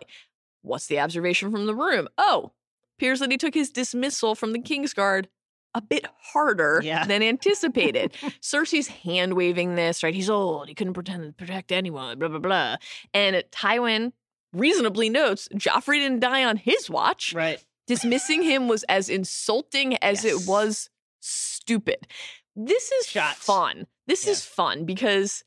What's 0.62 0.86
the 0.86 1.00
observation 1.00 1.50
from 1.50 1.66
the 1.66 1.74
room? 1.74 2.08
Oh, 2.16 2.52
appears 2.96 3.18
that 3.18 3.32
he 3.32 3.36
took 3.36 3.54
his 3.54 3.70
dismissal 3.70 4.34
from 4.36 4.52
the 4.52 4.60
Kingsguard 4.60 5.26
a 5.74 5.80
bit 5.80 6.06
harder 6.32 6.80
Yeah. 6.84 7.06
than 7.06 7.22
anticipated. 7.22 8.12
Cersei's 8.40 8.88
hand 8.88 9.34
waving 9.34 9.74
this, 9.74 10.02
right? 10.02 10.14
He's 10.14 10.28
old. 10.30 10.68
He 10.68 10.74
couldn't 10.74 10.94
pretend 10.94 11.22
to 11.24 11.32
protect 11.32 11.72
anyone, 11.72 12.18
blah, 12.18 12.28
blah, 12.28 12.38
blah. 12.38 12.76
And 13.14 13.36
Tywin 13.50 14.12
reasonably 14.52 15.08
notes 15.08 15.48
Joffrey 15.54 15.96
didn't 15.96 16.20
die 16.20 16.44
on 16.44 16.56
his 16.58 16.90
watch. 16.90 17.32
Right. 17.32 17.64
Dismissing 17.86 18.42
him 18.42 18.68
was 18.68 18.82
as 18.84 19.08
insulting 19.08 19.96
as 20.02 20.24
Yes. 20.24 20.42
it 20.44 20.48
was 20.48 20.90
stupid. 21.20 22.06
This 22.54 22.92
is 22.92 23.06
Shots. 23.06 23.38
fun. 23.44 23.86
This 24.06 24.26
Yeah. 24.26 24.32
is 24.32 24.44
fun 24.44 24.84
because 24.84 25.42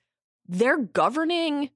they're 0.48 0.78
governing 0.78 1.70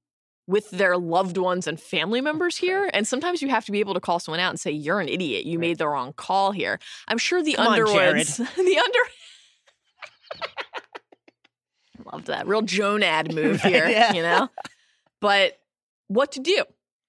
with 0.50 0.72
their 0.72 0.98
loved 0.98 1.38
ones 1.38 1.68
and 1.68 1.80
family 1.80 2.22
members 2.22 2.58
here. 2.58 2.90
And 2.92 3.08
sometimes 3.08 3.40
you 3.44 3.50
have 3.50 3.66
to 3.66 3.72
be 3.72 3.80
able 3.82 3.94
to 3.94 4.00
call 4.00 4.20
someone 4.20 4.40
out 4.40 4.50
and 4.50 4.60
say, 4.60 4.72
You're 4.72 5.00
an 5.00 5.08
idiot. 5.08 5.46
You 5.46 5.60
Right. 5.60 5.68
made 5.68 5.78
the 5.78 5.88
wrong 5.88 6.12
call 6.12 6.52
here. 6.52 6.80
I'm 7.08 7.20
sure 7.20 7.44
the 7.44 7.54
Come 7.54 7.68
on, 7.68 7.74
Underwoods, 7.74 8.38
the 8.58 8.78
Under. 8.84 9.00
Loved 12.12 12.28
that. 12.28 12.48
Real 12.48 12.64
Jonad 12.64 13.32
move 13.36 13.64
Right, 13.64 13.74
here, 13.74 13.88
yeah. 13.88 14.14
you 14.14 14.24
know? 14.24 14.50
But 15.22 15.60
what 16.08 16.32
to 16.34 16.40
do, 16.40 16.64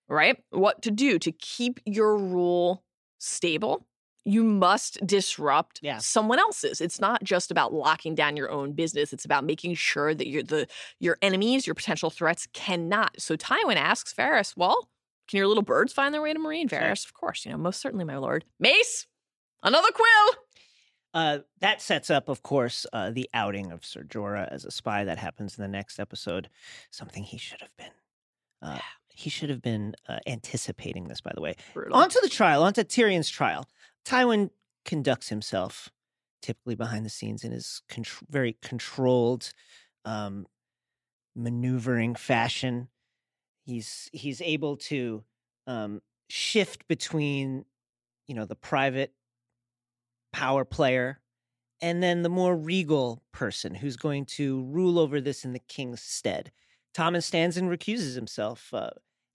right? 0.09 0.37
What 0.51 0.83
to 0.83 0.91
do 0.91 1.19
to 1.21 1.33
keep 1.33 1.81
your 1.87 2.17
rule 2.19 2.83
stable? 3.19 3.87
You 4.25 4.45
must 4.45 5.05
disrupt 5.07 5.81
Yeah. 5.83 5.99
someone 5.99 6.39
else's. 6.39 6.81
It's 6.81 7.01
not 7.01 7.25
just 7.25 7.51
about 7.51 7.73
locking 7.73 8.15
down 8.15 8.37
your 8.37 8.51
own 8.51 8.73
business. 8.73 9.13
It's 9.13 9.25
about 9.25 9.45
making 9.45 9.75
sure 9.75 10.15
that 10.15 10.27
your 10.29 10.43
the 10.43 10.67
your 10.99 11.17
enemies, 11.23 11.67
your 11.67 11.75
potential 11.75 12.11
threats 12.11 12.47
cannot. 12.53 13.21
So 13.21 13.37
Tywin 13.37 13.77
asks 13.77 14.13
Varys, 14.13 14.55
"Well, 14.57 14.91
can 15.27 15.39
your 15.39 15.47
little 15.47 15.63
birds 15.63 15.93
find 15.93 16.13
their 16.13 16.21
way 16.23 16.33
to 16.35 16.39
Meereen?" 16.39 16.69
Varys, 16.69 17.05
of 17.07 17.15
course, 17.15 17.47
you 17.47 17.53
know, 17.53 17.59
most 17.59 17.81
certainly, 17.81 18.05
my 18.05 18.19
lord. 18.19 18.45
Mace, 18.59 19.07
another 19.63 19.91
quill. 19.93 20.35
Uh, 21.13 21.39
that 21.59 21.83
sets 21.83 22.09
up, 22.11 22.29
of 22.29 22.43
course, 22.43 22.87
uh, 22.93 23.11
the 23.11 23.29
outing 23.35 23.73
of 23.73 23.85
Ser 23.85 24.05
Jorah 24.05 24.49
as 24.53 24.65
a 24.65 24.71
spy 24.71 25.03
that 25.05 25.19
happens 25.19 25.59
in 25.59 25.63
the 25.63 25.69
next 25.69 25.99
episode. 25.99 26.49
Something 26.91 27.25
he 27.25 27.37
should 27.39 27.61
have 27.63 27.77
been. 27.77 27.91
Uh, 28.63 28.79
he 29.13 29.29
should 29.29 29.51
have 29.51 29.61
been 29.61 29.95
uh, 30.09 30.19
anticipating 30.27 31.09
this, 31.09 31.21
by 31.21 31.33
the 31.35 31.41
way. 31.41 31.57
Brutal. 31.75 31.97
On 31.97 32.09
to 32.09 32.21
the 32.23 32.29
trial, 32.29 32.63
on 32.63 32.75
to 32.75 32.85
Tyrion's 32.85 33.29
trial. 33.29 33.67
Tywin 34.05 34.51
conducts 34.85 35.29
himself 35.29 35.91
typically 36.43 36.75
behind 36.75 37.05
the 37.05 37.11
scenes 37.11 37.45
in 37.45 37.53
his 37.53 37.83
contr- 37.89 38.25
very 38.29 38.57
controlled, 38.63 39.53
um, 40.05 40.47
maneuvering 41.37 42.15
fashion. 42.15 42.89
He's 43.65 44.09
he's 44.13 44.41
able 44.41 44.77
to 44.79 45.25
um, 45.67 46.01
shift 46.29 46.89
between, 46.89 47.65
you 48.27 48.35
know, 48.35 48.47
the 48.47 48.57
private 48.57 49.13
power 50.33 50.65
player 50.65 51.21
and 51.81 52.03
then 52.03 52.23
the 52.23 52.29
more 52.29 52.57
regal 52.57 53.23
person 53.33 53.75
who's 53.75 53.97
going 53.97 54.27
to 54.27 54.63
rule 54.65 54.99
over 54.99 55.21
this 55.21 55.45
in 55.45 55.53
the 55.53 55.59
king's 55.61 56.03
stead. 56.03 56.53
Tommen 56.95 57.23
stands 57.23 57.57
and 57.57 57.71
recuses 57.71 58.15
himself, 58.15 58.73
uh, 58.75 58.91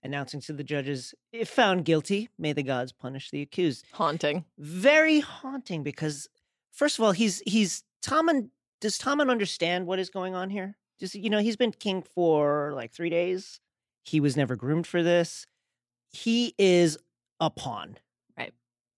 announcing 0.06 0.40
to 0.42 0.52
the 0.54 0.64
judges, 0.64 1.14
if 1.32 1.48
found 1.50 1.84
guilty, 1.84 2.30
may 2.38 2.52
the 2.54 2.62
gods 2.62 2.92
punish 2.92 3.30
the 3.30 3.42
accused. 3.42 3.84
Haunting. 3.92 4.44
Very 4.58 5.20
haunting 5.20 5.82
because, 5.82 6.28
first 6.72 6.98
of 6.98 7.04
all, 7.04 7.12
he's 7.12 7.42
he's 7.46 7.84
Tommen. 8.02 8.48
Does 8.80 8.98
Tommen 8.98 9.30
understand 9.30 9.86
what 9.86 9.98
is 9.98 10.08
going 10.10 10.34
on 10.34 10.48
here? 10.50 10.76
Just 10.98 11.14
you 11.14 11.28
know, 11.28 11.40
he's 11.40 11.56
been 11.56 11.72
king 11.72 12.02
for 12.02 12.72
like 12.74 12.92
three 12.92 13.10
days. 13.10 13.60
He 14.04 14.20
was 14.20 14.36
never 14.36 14.56
groomed 14.56 14.86
for 14.86 15.02
this. 15.02 15.46
He 16.10 16.54
is 16.58 16.96
a 17.40 17.50
pawn, 17.50 17.98
Right. 18.38 18.54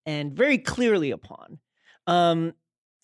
and 0.07 0.33
very 0.33 0.59
clearly 0.59 1.11
a 1.11 1.19
pawn. 1.19 1.59
Um, 2.07 2.55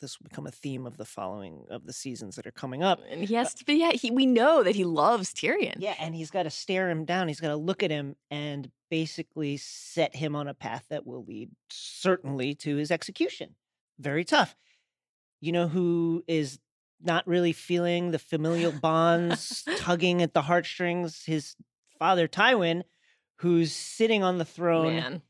this 0.04 0.20
will 0.20 0.28
become 0.28 0.46
a 0.46 0.50
theme 0.50 0.87
of 0.87 0.99
the 0.99 1.04
following 1.06 1.64
of 1.70 1.87
the 1.87 1.92
seasons 1.92 2.37
that 2.37 2.46
are 2.46 2.52
coming 2.52 2.82
up. 2.82 3.00
And 3.08 3.25
he 3.25 3.34
uh 3.34 3.38
has 3.38 3.54
to 3.54 3.64
be, 3.64 3.75
yeah, 3.75 3.92
he, 3.92 4.11
we 4.11 4.26
know 4.26 4.62
that 4.62 4.76
he 4.76 4.84
loves 4.84 5.32
Tyrion. 5.32 5.76
Yeah, 5.78 5.94
and 5.99 6.14
he's 6.14 6.30
got 6.30 6.42
to 6.42 6.50
stare 6.50 6.90
him 6.90 7.06
down. 7.06 7.28
He's 7.28 7.40
got 7.40 7.49
to 7.49 7.56
look 7.56 7.82
at 7.82 7.90
him 7.90 8.16
and 8.30 8.70
basically 8.90 9.56
set 9.56 10.14
him 10.14 10.37
on 10.37 10.46
a 10.46 10.54
path 10.54 10.84
that 10.90 11.06
will 11.06 11.25
lead 11.25 11.50
certainly 11.70 12.54
to 12.56 12.76
his 12.76 12.90
execution. 12.90 13.54
Very 13.99 14.25
tough. 14.25 14.54
You 15.40 15.52
know 15.52 15.68
who 15.68 16.23
is 16.28 16.58
not 17.02 17.26
really 17.26 17.52
feeling 17.52 18.11
the 18.11 18.18
familial 18.18 18.73
bonds 18.73 19.66
tugging 19.78 20.20
at 20.23 20.34
the 20.34 20.42
heartstrings? 20.42 21.25
His 21.25 21.56
father, 21.99 22.28
Tywin, 22.28 22.82
who's 23.37 23.73
sitting 23.73 24.23
on 24.23 24.38
the 24.38 24.44
throne 24.44 24.96
Man. 24.96 25.23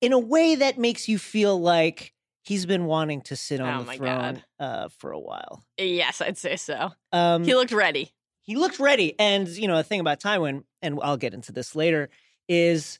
in 0.00 0.12
a 0.12 0.18
way 0.18 0.54
that 0.54 0.78
makes 0.78 1.08
you 1.08 1.18
feel 1.18 1.60
like 1.60 2.11
he's 2.42 2.66
been 2.66 2.84
wanting 2.86 3.22
to 3.22 3.36
sit 3.36 3.60
on 3.60 3.80
Oh 3.80 3.84
the 3.84 3.92
throne 3.96 4.42
uh, 4.58 4.88
for 4.98 5.12
a 5.12 5.18
while. 5.20 5.64
Yes, 5.78 6.20
I'd 6.20 6.38
say 6.38 6.56
so. 6.56 6.90
Um, 7.12 7.44
He 7.44 7.54
looked 7.54 7.72
ready. 7.72 8.12
he 8.42 8.56
looked 8.56 8.78
ready. 8.80 9.14
And, 9.18 9.48
you 9.48 9.68
know, 9.68 9.76
the 9.76 9.84
thing 9.84 10.00
about 10.00 10.20
Tywin, 10.20 10.64
and 10.82 10.98
I'll 11.02 11.16
get 11.16 11.34
into 11.34 11.52
this 11.52 11.74
later, 11.76 12.10
is 12.48 12.98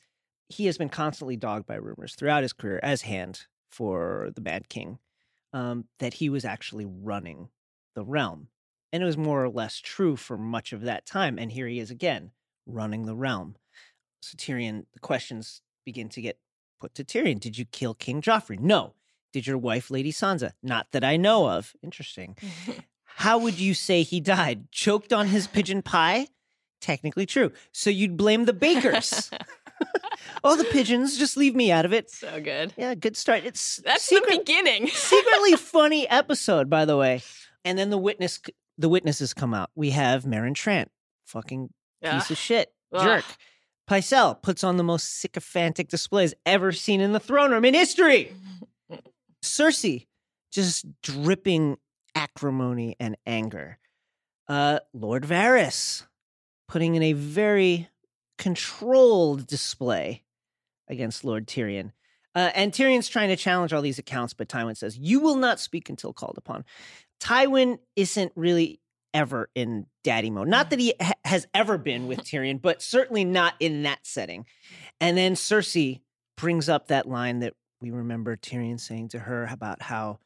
he 0.49 0.65
has 0.67 0.77
been 0.77 0.89
constantly 0.89 1.35
dogged 1.35 1.65
by 1.65 1.75
rumors 1.75 2.15
throughout 2.15 2.43
his 2.43 2.53
career 2.53 2.79
as 2.81 3.01
hand 3.03 3.41
for 3.69 4.31
the 4.35 4.41
Mad 4.41 4.69
King 4.69 4.99
um, 5.51 5.85
that 5.99 6.15
he 6.15 6.29
was 6.29 6.45
actually 6.45 6.85
running 6.85 7.49
the 7.95 8.03
realm. 8.03 8.47
And 8.91 9.01
it 9.01 9.05
was 9.05 9.17
more 9.17 9.43
or 9.43 9.49
less 9.49 9.79
true 9.79 10.15
for 10.15 10.37
much 10.37 10.71
of 10.71 10.81
that 10.81 11.05
time. 11.05 11.37
And 11.39 11.51
here 11.51 11.67
he 11.67 11.79
is 11.79 11.89
again, 11.91 12.31
running 12.65 13.05
the 13.05 13.15
realm. 13.15 13.55
So 14.21 14.37
Tyrion, 14.37 14.85
the 14.93 14.99
questions 14.99 15.61
begin 15.85 16.07
to 16.09 16.21
get 16.21 16.37
put 16.79 16.93
to 16.95 17.03
Tyrion. 17.03 17.39
Did 17.39 17.57
you 17.57 17.65
kill 17.65 17.93
King 17.95 18.21
Joffrey? 18.21 18.59
No. 18.59 18.93
Did 19.33 19.47
your 19.47 19.57
wife, 19.57 19.91
Lady 19.91 20.11
Sansa? 20.13 20.51
Not 20.61 20.87
that 20.91 21.03
I 21.03 21.17
know 21.17 21.49
of. 21.49 21.73
Interesting. 21.83 22.37
How 23.15 23.37
would 23.39 23.59
you 23.59 23.73
say 23.73 24.03
he 24.03 24.19
died? 24.21 24.71
Choked 24.71 25.11
on 25.11 25.27
his 25.27 25.47
pigeon 25.47 25.81
pie? 25.81 26.27
Technically 26.79 27.25
true. 27.25 27.51
So 27.71 27.89
you'd 27.89 28.15
blame 28.17 28.45
the 28.45 28.53
bakers. 28.53 29.31
oh, 30.43 30.55
the 30.55 30.63
pigeons, 30.65 31.17
just 31.17 31.35
leave 31.37 31.55
me 31.55 31.71
out 31.71 31.85
of 31.85 31.93
it. 31.93 32.09
so 32.11 32.39
good. 32.41 32.73
Yeah, 32.77 32.93
good 32.95 33.17
start. 33.17 33.43
It's 33.43 33.77
That's 33.77 34.03
secret- 34.03 34.29
the 34.31 34.37
beginning. 34.39 34.87
secretly 34.93 35.55
funny 35.55 36.07
episode, 36.09 36.69
by 36.69 36.85
the 36.85 36.97
way. 36.97 37.21
And 37.65 37.77
then 37.77 37.89
the 37.89 37.97
witness, 37.97 38.39
the 38.77 38.89
witnesses 38.89 39.33
come 39.33 39.53
out. 39.53 39.69
We 39.75 39.91
have 39.91 40.23
Meryn 40.25 40.53
Trant, 40.53 40.87
fucking 41.25 41.69
piece 42.03 42.29
of 42.29 42.37
shit, 42.37 42.71
Ugh. 42.93 43.03
jerk. 43.03 43.25
Pycelle 43.89 44.41
puts 44.41 44.63
on 44.63 44.77
the 44.77 44.83
most 44.83 45.19
sycophantic 45.19 45.89
displays 45.89 46.33
ever 46.45 46.71
seen 46.71 47.01
in 47.01 47.11
the 47.13 47.19
throne 47.19 47.51
room 47.51 47.65
in 47.65 47.73
history. 47.73 48.33
Cersei, 49.43 50.07
just 50.51 50.85
dripping 51.01 51.77
acrimony 52.15 52.95
and 52.99 53.17
anger. 53.25 53.77
Uh, 54.47 54.79
Lord 54.93 55.23
Varys, 55.23 56.05
putting 56.67 56.95
in 56.95 57.03
a 57.03 57.13
very 57.13 57.89
controlled 58.37 59.47
display 59.47 60.23
against 60.87 61.23
Lord 61.23 61.47
Tyrion. 61.47 61.91
Uh, 62.35 62.49
and 62.55 62.71
Tyrion's 62.71 63.09
trying 63.09 63.29
to 63.29 63.35
challenge 63.35 63.73
all 63.73 63.81
these 63.81 63.99
accounts, 63.99 64.33
but 64.33 64.49
Tywin 64.49 64.75
says, 64.75 64.97
You 64.97 65.19
will 65.19 65.35
not 65.35 65.59
speak 65.59 65.89
until 65.89 66.13
called 66.13 66.37
upon. 66.37 66.65
Tywin 67.19 67.77
isn't 67.95 68.31
really 68.35 68.79
ever 69.13 69.49
in 69.53 69.85
daddy 70.03 70.31
mode. 70.31 70.47
Not 70.47 70.71
that 70.71 70.79
he 70.79 70.93
ha- 70.99 71.13
has 71.23 71.47
ever 71.53 71.77
been 71.77 72.07
with 72.07 72.23
Tyrion, 72.23 72.61
but 72.61 72.81
certainly 72.81 73.23
not 73.23 73.53
in 73.59 73.83
that 73.83 73.99
setting. 74.03 74.45
And 74.99 75.15
then 75.15 75.35
Cersei 75.35 76.01
brings 76.35 76.67
up 76.67 76.87
that 76.87 77.07
line 77.07 77.39
that 77.39 77.53
we 77.83 77.91
remember 77.91 78.37
Tyrion 78.37 78.79
saying 78.79 79.09
to 79.09 79.19
her 79.19 79.45
about 79.51 79.81
how 79.83 80.19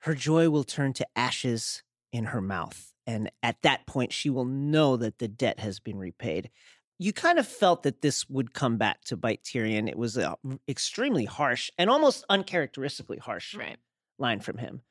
her 0.00 0.14
joy 0.14 0.50
will 0.50 0.62
turn 0.62 0.92
to 0.92 1.06
ashes 1.16 1.82
in 2.12 2.24
her 2.26 2.42
mouth. 2.42 2.92
And 3.06 3.30
at 3.42 3.62
that 3.62 3.86
point, 3.86 4.12
she 4.12 4.28
will 4.28 4.44
know 4.44 4.98
that 4.98 5.18
the 5.18 5.26
debt 5.26 5.58
has 5.58 5.80
been 5.80 5.96
repaid. 5.98 6.50
You 6.98 7.14
kind 7.14 7.38
of 7.38 7.48
felt 7.48 7.82
that 7.84 8.02
this 8.02 8.28
would 8.28 8.52
come 8.52 8.76
back 8.76 9.00
to 9.04 9.16
bite 9.16 9.42
Tyrion. 9.42 9.88
It 9.88 9.96
was 9.96 10.18
an 10.18 10.34
extremely 10.68 11.24
harsh 11.24 11.70
and 11.78 11.88
almost 11.88 12.26
uncharacteristically 12.28 13.16
harsh 13.18 13.54
Right. 13.54 13.78
line 14.18 14.40
from 14.40 14.58
him. 14.58 14.82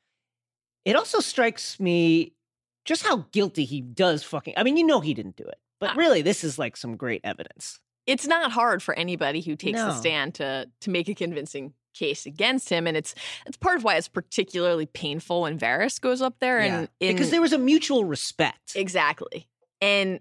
It 0.84 0.96
also 0.96 1.20
strikes 1.20 1.78
me 1.78 2.34
just 2.84 3.04
how 3.04 3.28
guilty 3.30 3.64
he 3.64 3.80
does 3.80 4.24
fucking. 4.24 4.54
I 4.56 4.64
mean, 4.64 4.76
you 4.76 4.84
know 4.84 4.98
he 4.98 5.14
didn't 5.14 5.36
do 5.36 5.44
it, 5.44 5.60
but 5.78 5.90
Ah. 5.90 5.94
really, 5.94 6.20
this 6.20 6.42
is 6.42 6.58
like 6.58 6.76
some 6.76 6.96
great 6.96 7.20
evidence. 7.22 7.78
It's 8.08 8.26
not 8.26 8.50
hard 8.50 8.82
for 8.82 8.92
anybody 8.94 9.40
who 9.40 9.54
takes 9.54 9.78
the 9.80 9.86
No. 9.86 9.92
stand 10.00 10.34
to 10.34 10.68
to 10.80 10.90
make 10.90 11.08
a 11.08 11.14
convincing 11.14 11.74
case 11.92 12.26
against 12.26 12.68
him, 12.68 12.86
and 12.86 12.96
it's 12.96 13.14
it's 13.46 13.56
part 13.56 13.76
of 13.76 13.84
why 13.84 13.96
it's 13.96 14.08
particularly 14.08 14.86
painful 14.86 15.42
when 15.42 15.58
Varys 15.58 16.00
goes 16.00 16.20
up 16.22 16.36
there 16.40 16.60
and 16.60 16.88
in, 17.00 17.14
because 17.14 17.30
there 17.30 17.40
was 17.40 17.52
a 17.52 17.58
mutual 17.58 18.04
respect. 18.04 18.72
Exactly. 18.76 19.48
And 19.80 20.20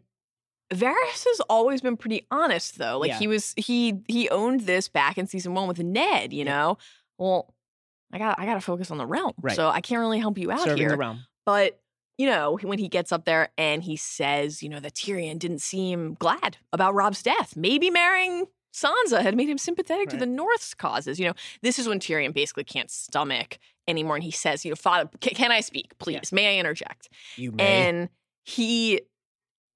Varys 0.74 1.25
has 1.25 1.40
always 1.50 1.82
been 1.82 1.98
pretty 1.98 2.25
honest 2.32 2.78
though. 2.78 2.98
Like 3.00 3.10
Yeah. 3.10 3.20
he 3.20 3.28
was 3.28 3.54
he 3.58 4.01
he 4.08 4.30
owned 4.30 4.62
this 4.62 4.88
back 4.88 5.18
in 5.18 5.28
season 5.28 5.54
1 5.54 5.68
with 5.68 5.80
Ned, 5.80 6.32
you 6.34 6.40
Yeah. 6.46 6.51
know. 6.51 6.78
Well, 7.18 7.54
I 8.13 8.18
got 8.18 8.40
I 8.40 8.46
got 8.46 8.56
to 8.56 8.62
focus 8.62 8.90
on 8.92 8.98
the 8.98 9.06
realm. 9.06 9.34
Right. 9.42 9.56
So 9.56 9.70
I 9.70 9.82
can't 9.82 10.00
really 10.00 10.20
help 10.20 10.38
you 10.38 10.51
out 10.51 10.62
serving 10.62 10.78
here. 10.78 11.16
But 11.46 11.78
you 12.18 12.28
know, 12.28 12.58
when 12.62 12.78
he 12.78 12.88
gets 12.88 13.12
up 13.12 13.25
there 13.25 13.50
and 13.58 13.82
he 13.84 13.96
says, 13.96 14.62
you 14.62 14.70
know, 14.70 14.80
that 14.80 14.94
Tyrion 14.94 15.40
didn't 15.40 15.62
seem 15.62 16.13
glad 16.20 16.58
about 16.72 16.94
Robb's 16.94 17.24
death. 17.24 17.56
Maybe 17.56 17.90
marrying 17.90 18.46
Sansa 18.74 19.22
had 19.22 19.36
made 19.36 19.50
him 19.50 19.58
sympathetic 19.58 20.10
to 20.10 20.18
the 20.18 20.25
North's 20.25 20.74
causes. 20.74 21.20
You 21.20 21.28
know, 21.28 21.34
this 21.62 21.78
is 21.78 21.88
when 21.88 22.00
Tyrion 22.00 22.34
basically 22.34 22.63
can't 22.63 22.90
stomach 22.90 23.58
anymore, 23.88 24.16
and 24.16 24.24
he 24.24 24.32
says, 24.32 24.63
"You 24.63 24.72
know, 24.72 24.75
Father, 24.75 25.10
can, 25.20 25.34
can 25.34 25.51
I 25.51 25.62
speak, 25.62 25.98
please? 26.00 26.32
May 26.32 26.56
I 26.56 26.60
interject?" 26.60 27.10
You 27.36 27.51
may. 27.51 27.88
And 27.88 28.10
he 28.44 29.01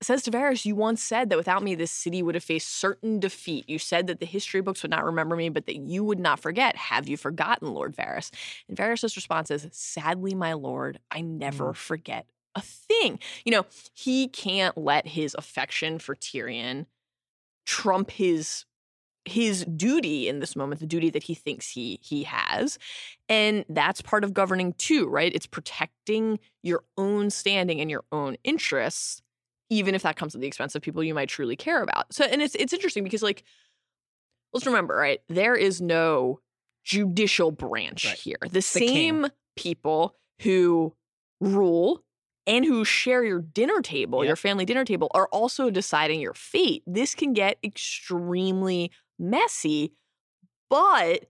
says 0.02 0.24
to 0.24 0.32
Varys, 0.32 0.66
You 0.66 0.76
once 0.76 1.02
said 1.02 1.30
that 1.30 1.38
without 1.38 1.64
me, 1.64 1.76
this 1.76 1.92
city 1.92 2.22
would 2.22 2.36
have 2.36 2.44
faced 2.44 2.70
certain 2.70 3.20
defeat. 3.20 3.70
You 3.70 3.80
said 3.80 4.08
that 4.08 4.20
the 4.20 4.26
history 4.26 4.62
books 4.62 4.84
would 4.84 4.92
not 4.92 5.06
remember 5.06 5.36
me, 5.36 5.50
but 5.50 5.66
that 5.66 5.78
you 5.78 6.04
would 6.04 6.20
not 6.20 6.40
forget. 6.40 6.76
Have 6.76 7.08
you 7.08 7.18
forgotten, 7.18 7.74
Lord 7.74 7.96
Varys? 7.96 8.32
And 8.68 8.78
Varys' 8.78 9.16
response 9.16 9.52
is, 9.52 9.68
Sadly, 9.72 10.34
my 10.34 10.54
lord, 10.54 11.00
I 11.12 11.22
never 11.22 11.72
mm. 11.72 11.76
forget 11.76 12.28
a 12.56 12.62
thing. 12.62 13.20
You 13.44 13.52
know, 13.52 13.66
he 13.94 14.28
can't 14.28 14.78
let 14.78 15.08
his 15.08 15.36
affection 15.38 16.00
for 16.00 16.16
Tyrion 16.16 16.86
trump 17.66 18.12
his 18.12 18.66
his 19.26 19.66
duty 19.76 20.28
in 20.28 20.40
this 20.40 20.56
moment 20.56 20.80
the 20.80 20.86
duty 20.88 21.10
that 21.10 21.24
he 21.24 21.34
thinks 21.34 21.68
he 21.70 22.00
he 22.02 22.24
has 22.24 22.78
and 23.28 23.66
that's 23.70 24.02
part 24.02 24.24
of 24.24 24.34
governing 24.34 24.72
too 24.74 25.08
right 25.08 25.34
it's 25.34 25.48
protecting 25.48 26.40
your 26.64 26.84
own 26.98 27.30
standing 27.30 27.82
and 27.82 27.90
your 27.90 28.04
own 28.12 28.38
interests 28.44 29.22
even 29.72 29.96
if 29.96 30.04
that 30.04 30.16
comes 30.16 30.36
at 30.36 30.42
the 30.42 30.48
expense 30.48 30.76
of 30.76 30.82
people 30.82 31.04
you 31.04 31.14
might 31.16 31.28
truly 31.30 31.56
care 31.56 31.82
about 31.82 32.12
so 32.14 32.24
and 32.26 32.42
it's 32.42 32.54
it's 32.56 32.72
interesting 32.74 33.04
because 33.04 33.24
like 33.24 33.44
let's 34.54 34.66
remember 34.66 34.96
right 34.96 35.22
there 35.28 35.56
is 35.56 35.82
no 35.82 36.40
judicial 36.84 37.52
branch 37.52 38.06
Right. 38.06 38.18
here 38.18 38.38
the, 38.42 38.50
the 38.50 38.60
king. 38.62 39.22
same 39.22 39.28
people 39.56 40.16
who 40.42 40.94
rule 41.42 42.04
and 42.48 42.64
who 42.64 42.86
share 42.86 43.24
your 43.24 43.42
dinner 43.42 43.82
table, 43.82 44.24
Yep. 44.24 44.28
your 44.30 44.36
family 44.36 44.66
dinner 44.66 44.86
table, 44.86 45.10
are 45.16 45.28
also 45.32 45.72
deciding 45.72 46.22
your 46.22 46.36
fate. 46.36 46.84
This 46.86 47.16
can 47.16 47.34
get 47.34 47.58
extremely 47.64 48.92
messy, 49.20 49.92
but 50.70 51.26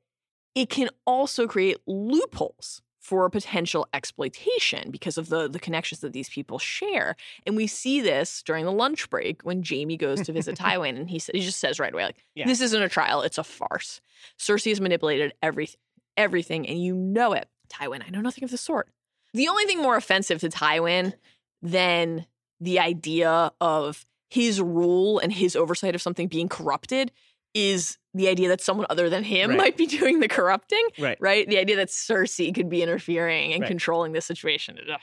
it 0.55 0.69
can 0.69 0.89
also 1.05 1.47
create 1.47 1.77
loopholes 1.85 2.81
for 2.99 3.29
potential 3.29 3.87
exploitation 3.93 4.89
because 4.89 5.17
of 5.17 5.29
the, 5.29 5.47
the 5.47 5.59
connections 5.59 5.99
that 6.01 6.11
these 6.13 6.27
people 6.29 6.57
share. 6.57 7.15
And 7.45 7.55
we 7.55 7.67
see 7.67 8.01
this 8.01 8.41
during 8.41 8.65
the 8.65 8.71
lunch 8.71 9.09
break 9.11 9.43
when 9.43 9.63
Jaime 9.63 9.95
goes 9.95 10.21
to 10.21 10.33
visit 10.33 10.55
Tywin 10.59 10.97
and 10.97 11.07
he, 11.09 11.21
he 11.31 11.41
just 11.41 11.59
says 11.59 11.79
right 11.79 11.93
away, 11.93 12.05
like, 12.05 12.17
Yeah. 12.33 12.47
this 12.47 12.61
isn't 12.61 12.81
a 12.81 12.89
trial, 12.89 13.21
it's 13.21 13.37
a 13.37 13.43
farce. 13.43 14.01
Cersei 14.39 14.69
has 14.71 14.81
manipulated 14.81 15.33
everything, 15.43 15.75
everything, 16.17 16.67
and 16.67 16.81
you 16.81 16.95
know 16.95 17.33
it. 17.33 17.47
Tywin, 17.69 18.01
I 18.05 18.09
know 18.09 18.21
nothing 18.21 18.43
of 18.43 18.49
the 18.51 18.57
sort. 18.57 18.89
The 19.35 19.49
only 19.49 19.65
thing 19.65 19.81
more 19.81 19.97
offensive 19.97 20.39
to 20.41 20.49
Tywin 20.49 21.13
than 21.61 22.25
the 22.59 22.79
idea 22.79 23.51
of 23.61 24.05
his 24.29 24.59
rule 24.61 25.19
and 25.19 25.31
his 25.31 25.55
oversight 25.55 25.93
of 25.93 26.01
something 26.01 26.27
being 26.27 26.47
corrupted 26.49 27.11
is 27.55 27.97
the 28.13 28.27
idea 28.27 28.47
that 28.49 28.61
someone 28.61 28.85
other 28.89 29.09
than 29.09 29.23
him 29.23 29.49
Right. 29.51 29.57
might 29.57 29.77
be 29.77 29.87
doing 29.87 30.19
the 30.19 30.27
corrupting, 30.27 30.85
right. 30.99 31.17
right? 31.19 31.47
The 31.47 31.57
idea 31.57 31.77
that 31.77 31.87
Cersei 31.87 32.53
could 32.53 32.69
be 32.69 32.83
interfering 32.83 33.53
and 33.53 33.61
Right. 33.61 33.67
controlling 33.67 34.11
the 34.11 34.21
situation. 34.21 34.77
Ugh. 34.91 34.99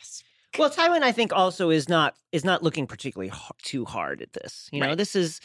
Well, 0.59 0.71
Tywin, 0.71 1.03
I 1.03 1.13
think, 1.13 1.33
also 1.33 1.71
is 1.71 1.89
not 1.89 2.15
is 2.31 2.45
not 2.45 2.63
looking 2.63 2.87
particularly 2.87 3.33
h- 3.35 3.51
too 3.63 3.85
hard 3.87 4.21
at 4.23 4.35
this. 4.35 4.69
You 4.71 4.81
know, 4.81 4.89
Right. 4.89 4.99
this 4.99 5.17
is 5.17 5.41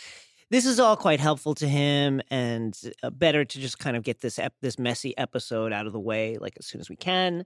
this 0.50 0.66
is 0.66 0.80
all 0.80 0.96
quite 0.96 1.20
helpful 1.20 1.56
to 1.56 1.68
him, 1.68 2.22
and 2.30 2.78
uh, 3.04 3.10
better 3.10 3.44
to 3.46 3.60
just 3.60 3.80
kind 3.80 3.98
of 3.98 4.04
get 4.04 4.22
this 4.22 4.38
ep- 4.38 4.56
this 4.62 4.78
messy 4.78 5.18
episode 5.18 5.72
out 5.74 5.88
of 5.88 5.94
the 5.94 6.00
way, 6.00 6.38
like 6.38 6.54
as 6.60 6.66
soon 6.68 6.80
as 6.82 6.90
we 6.90 6.96
can. 6.98 7.46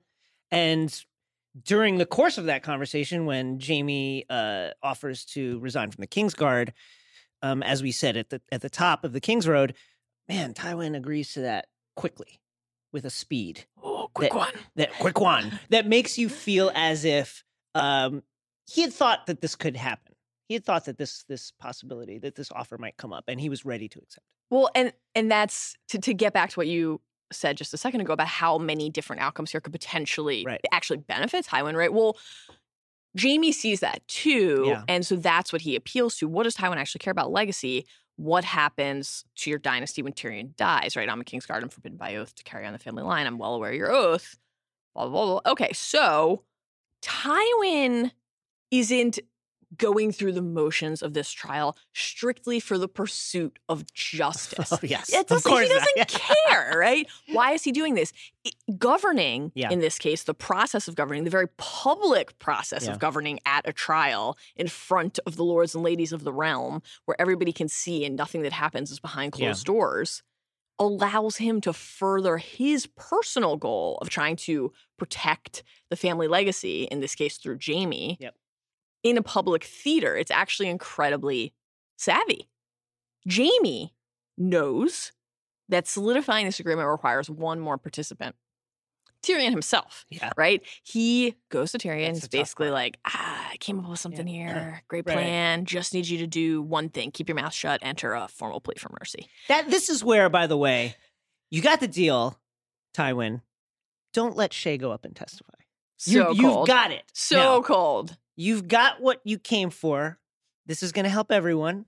And 0.51 1.03
during 1.63 1.98
the 1.98 2.06
course 2.06 2.38
of 2.38 2.46
that 2.46 2.63
conversation, 2.63 3.25
when 3.25 3.60
Jaime 3.60 4.25
uh, 4.30 4.70
offers 4.82 5.25
to 5.25 5.60
resign 5.60 5.91
from 5.91 6.01
the 6.01 6.08
Kingsguard, 6.08 6.70
um, 7.41 7.63
as 7.63 7.81
we 7.83 7.91
said 7.91 8.17
at 8.17 8.29
the 8.29 8.41
at 8.51 8.62
the 8.62 8.69
top 8.69 9.03
of 9.03 9.13
the 9.13 9.19
King's 9.21 9.48
Road, 9.48 9.74
man, 10.29 10.53
Tywin 10.53 10.95
agrees 10.95 11.33
to 11.33 11.41
that 11.41 11.67
quickly, 11.95 12.39
with 12.93 13.05
a 13.05 13.10
speed 13.10 13.65
Oh, 13.83 14.10
quick 14.13 14.31
That- 14.31 14.38
one. 14.38 14.53
that 14.75 14.93
quick 14.93 15.19
one 15.19 15.60
that 15.69 15.88
makes 15.88 16.17
you 16.17 16.29
feel 16.29 16.71
as 16.75 17.05
if 17.05 17.43
um, 17.75 18.24
he 18.67 18.81
had 18.81 18.93
thought 18.93 19.25
that 19.27 19.41
this 19.41 19.55
could 19.55 19.75
happen. 19.77 20.13
He 20.48 20.53
had 20.55 20.65
thought 20.65 20.86
that 20.86 20.98
this 20.98 21.24
this 21.29 21.51
possibility 21.60 22.19
that 22.19 22.36
this 22.36 22.51
offer 22.51 22.77
might 22.77 22.98
come 22.98 23.13
up, 23.13 23.25
and 23.27 23.39
he 23.39 23.50
was 23.50 23.65
ready 23.65 23.88
to 23.89 24.00
accept. 24.00 24.25
it. 24.25 24.53
Well, 24.55 24.69
and 24.75 24.91
and 25.15 25.31
that's 25.31 25.75
to 25.89 26.00
to 26.00 26.13
get 26.13 26.33
back 26.33 26.50
to 26.51 26.60
what 26.60 26.67
you 26.67 27.00
said 27.31 27.55
just 27.55 27.74
a 27.74 27.77
second 27.77 28.01
ago 28.01 28.12
about 28.12 28.27
how 28.27 28.57
many 28.57 28.89
different 28.89 29.21
outcomes 29.21 29.51
here 29.51 29.62
could 29.62 29.71
potentially 29.71 30.43
Right. 30.45 30.60
actually 30.73 30.97
benefit 30.97 31.45
Tywin, 31.45 31.75
right? 31.77 31.93
Well, 31.93 32.17
Jaime 33.19 33.52
sees 33.52 33.80
that 33.82 34.08
too, 34.08 34.65
Yeah. 34.67 34.84
and 34.88 35.06
so 35.06 35.15
that's 35.15 35.52
what 35.52 35.62
he 35.62 35.76
appeals 35.76 36.17
to. 36.17 36.28
What 36.28 36.43
does 36.43 36.56
Tywin 36.56 36.78
actually 36.78 37.00
care 37.00 37.12
about 37.12 37.32
legacy? 37.32 37.86
What 38.15 38.43
happens 38.43 39.26
to 39.38 39.50
your 39.50 39.60
dynasty 39.60 40.02
when 40.02 40.13
Tyrion 40.13 40.56
dies, 40.56 40.95
right? 40.95 41.10
I'm 41.10 41.19
a 41.21 41.24
Kingsguard. 41.24 41.62
I'm 41.63 41.69
forbidden 41.69 41.97
by 41.97 42.15
oath 42.15 42.36
to 42.36 42.43
carry 42.43 42.65
on 42.65 42.74
the 42.74 42.80
family 42.80 43.04
line. 43.04 43.26
I'm 43.28 43.38
well 43.38 43.56
aware 43.56 43.71
of 43.71 43.76
your 43.76 43.91
oath. 43.91 44.38
Blah, 44.93 45.08
blah, 45.08 45.26
blah, 45.26 45.39
blah. 45.41 45.52
Okay, 45.54 45.71
so 45.74 46.43
Tywin 47.02 48.12
isn't 48.69 49.19
going 49.77 50.12
through 50.12 50.34
the 50.34 50.41
motions 50.41 51.01
of 51.01 51.13
this 51.13 51.31
trial 51.31 51.77
strictly 51.93 52.60
for 52.60 52.77
the 52.77 52.88
pursuit 52.88 53.57
of 53.69 53.81
oh, 53.84 53.86
justice. 53.93 54.71
Oh, 54.73 54.79
yes, 54.84 55.12
It 55.13 55.31
of 55.31 55.43
course 55.43 55.67
he 55.67 55.73
doesn't 55.73 56.07
care, 56.47 56.73
right? 56.77 57.07
Why 57.31 57.51
is 57.51 57.63
he 57.63 57.71
doing 57.71 57.93
this? 57.95 58.12
It- 58.43 58.55
governing, 58.77 59.51
Yeah. 59.55 59.69
in 59.71 59.79
this 59.79 59.97
case, 59.97 60.23
the 60.23 60.34
process 60.34 60.88
of 60.88 60.95
governing, 60.95 61.23
the 61.23 61.29
very 61.29 61.47
public 61.57 62.38
process 62.39 62.86
Yeah. 62.86 62.91
of 62.91 62.99
governing 62.99 63.39
at 63.45 63.67
a 63.67 63.73
trial 63.73 64.38
in 64.55 64.67
front 64.67 65.19
of 65.25 65.36
the 65.36 65.43
lords 65.43 65.73
and 65.75 65.84
ladies 65.84 66.12
of 66.13 66.23
the 66.23 66.34
realm, 66.34 66.81
where 67.05 67.19
everybody 67.19 67.53
can 67.53 67.67
see 67.69 68.03
and 68.05 68.15
nothing 68.15 68.41
that 68.41 68.53
happens 68.53 68.91
is 68.91 68.99
behind 68.99 69.34
Yeah. 69.38 69.47
closed 69.47 69.65
doors, 69.65 70.23
allows 70.79 71.38
him 71.38 71.62
to 71.62 71.73
further 71.73 72.38
his 72.38 72.88
personal 72.88 73.55
goal 73.55 73.99
of 74.01 74.10
trying 74.10 74.36
to 74.36 74.73
protect 74.97 75.63
the 75.89 75.95
family 75.95 76.27
legacy, 76.27 76.84
in 76.86 77.01
this 77.01 77.13
case 77.13 77.38
through 77.38 77.60
Jaime, 77.63 78.17
Yep. 78.19 78.36
In 79.04 79.18
a 79.18 79.24
public 79.24 79.64
theater. 79.64 80.16
It's 80.16 80.32
actually 80.32 80.70
incredibly 80.70 81.54
savvy. 81.98 82.48
Jaime 83.30 83.94
knows 84.38 85.12
that 85.70 85.88
solidifying 85.88 86.46
this 86.46 86.60
agreement 86.60 86.88
requires 86.88 87.30
one 87.30 87.60
more 87.60 87.78
participant. 87.78 88.36
Tyrion 89.24 89.52
himself, 89.52 90.04
Yeah, 90.10 90.32
right? 90.36 90.62
He 90.84 91.36
goes 91.50 91.72
to 91.74 91.78
Tyrion. 91.78 92.08
That's 92.08 92.20
He's 92.22 92.28
basically 92.28 92.72
like, 92.72 92.98
ah, 93.06 93.50
I 93.52 93.58
came 93.58 93.80
up 93.80 93.88
with 93.88 94.00
something 94.00 94.28
Yeah. 94.28 94.34
here. 94.34 94.84
Great 94.88 95.06
Right, 95.06 95.16
right. 95.16 95.22
plan. 95.24 95.66
Just 95.66 95.94
need 95.94 96.08
you 96.08 96.18
to 96.20 96.28
do 96.28 96.62
one 96.64 96.90
thing. 96.90 97.12
Keep 97.12 97.30
your 97.30 97.36
mouth 97.36 97.54
shut. 97.54 97.80
Enter 97.84 98.14
a 98.14 98.28
formal 98.28 98.60
plea 98.60 98.76
for 98.80 98.90
mercy. 99.00 99.28
that 99.48 99.70
this 99.70 99.90
is 99.90 100.04
where, 100.04 100.28
by 100.30 100.48
the 100.48 100.58
way, 100.58 100.96
you 101.52 101.62
got 101.62 101.80
the 101.82 101.88
deal, 101.88 102.40
Tywin. 102.96 103.42
Don't 104.14 104.36
let 104.36 104.52
Shae 104.52 104.80
go 104.80 104.92
up 104.92 105.06
and 105.06 105.16
testify. 105.16 105.54
So 105.98 106.12
you, 106.12 106.24
cold. 106.24 106.38
You've 106.38 106.68
got 106.68 106.90
it. 106.92 107.04
so 107.14 107.62
cold. 107.62 108.18
You've 108.36 108.67
got 108.67 109.02
what 109.02 109.22
you 109.24 109.38
came 109.38 109.70
for. 109.70 110.20
This 110.65 110.84
is 110.84 110.91
going 110.91 111.04
to 111.04 111.10
help 111.10 111.32
everyone. 111.32 111.86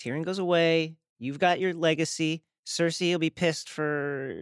Tyrion 0.00 0.24
goes 0.24 0.38
away. 0.38 0.96
You've 1.18 1.38
got 1.38 1.60
your 1.60 1.74
legacy. 1.74 2.42
Cersei 2.66 3.12
will 3.12 3.18
be 3.18 3.30
pissed 3.30 3.68
for 3.68 4.34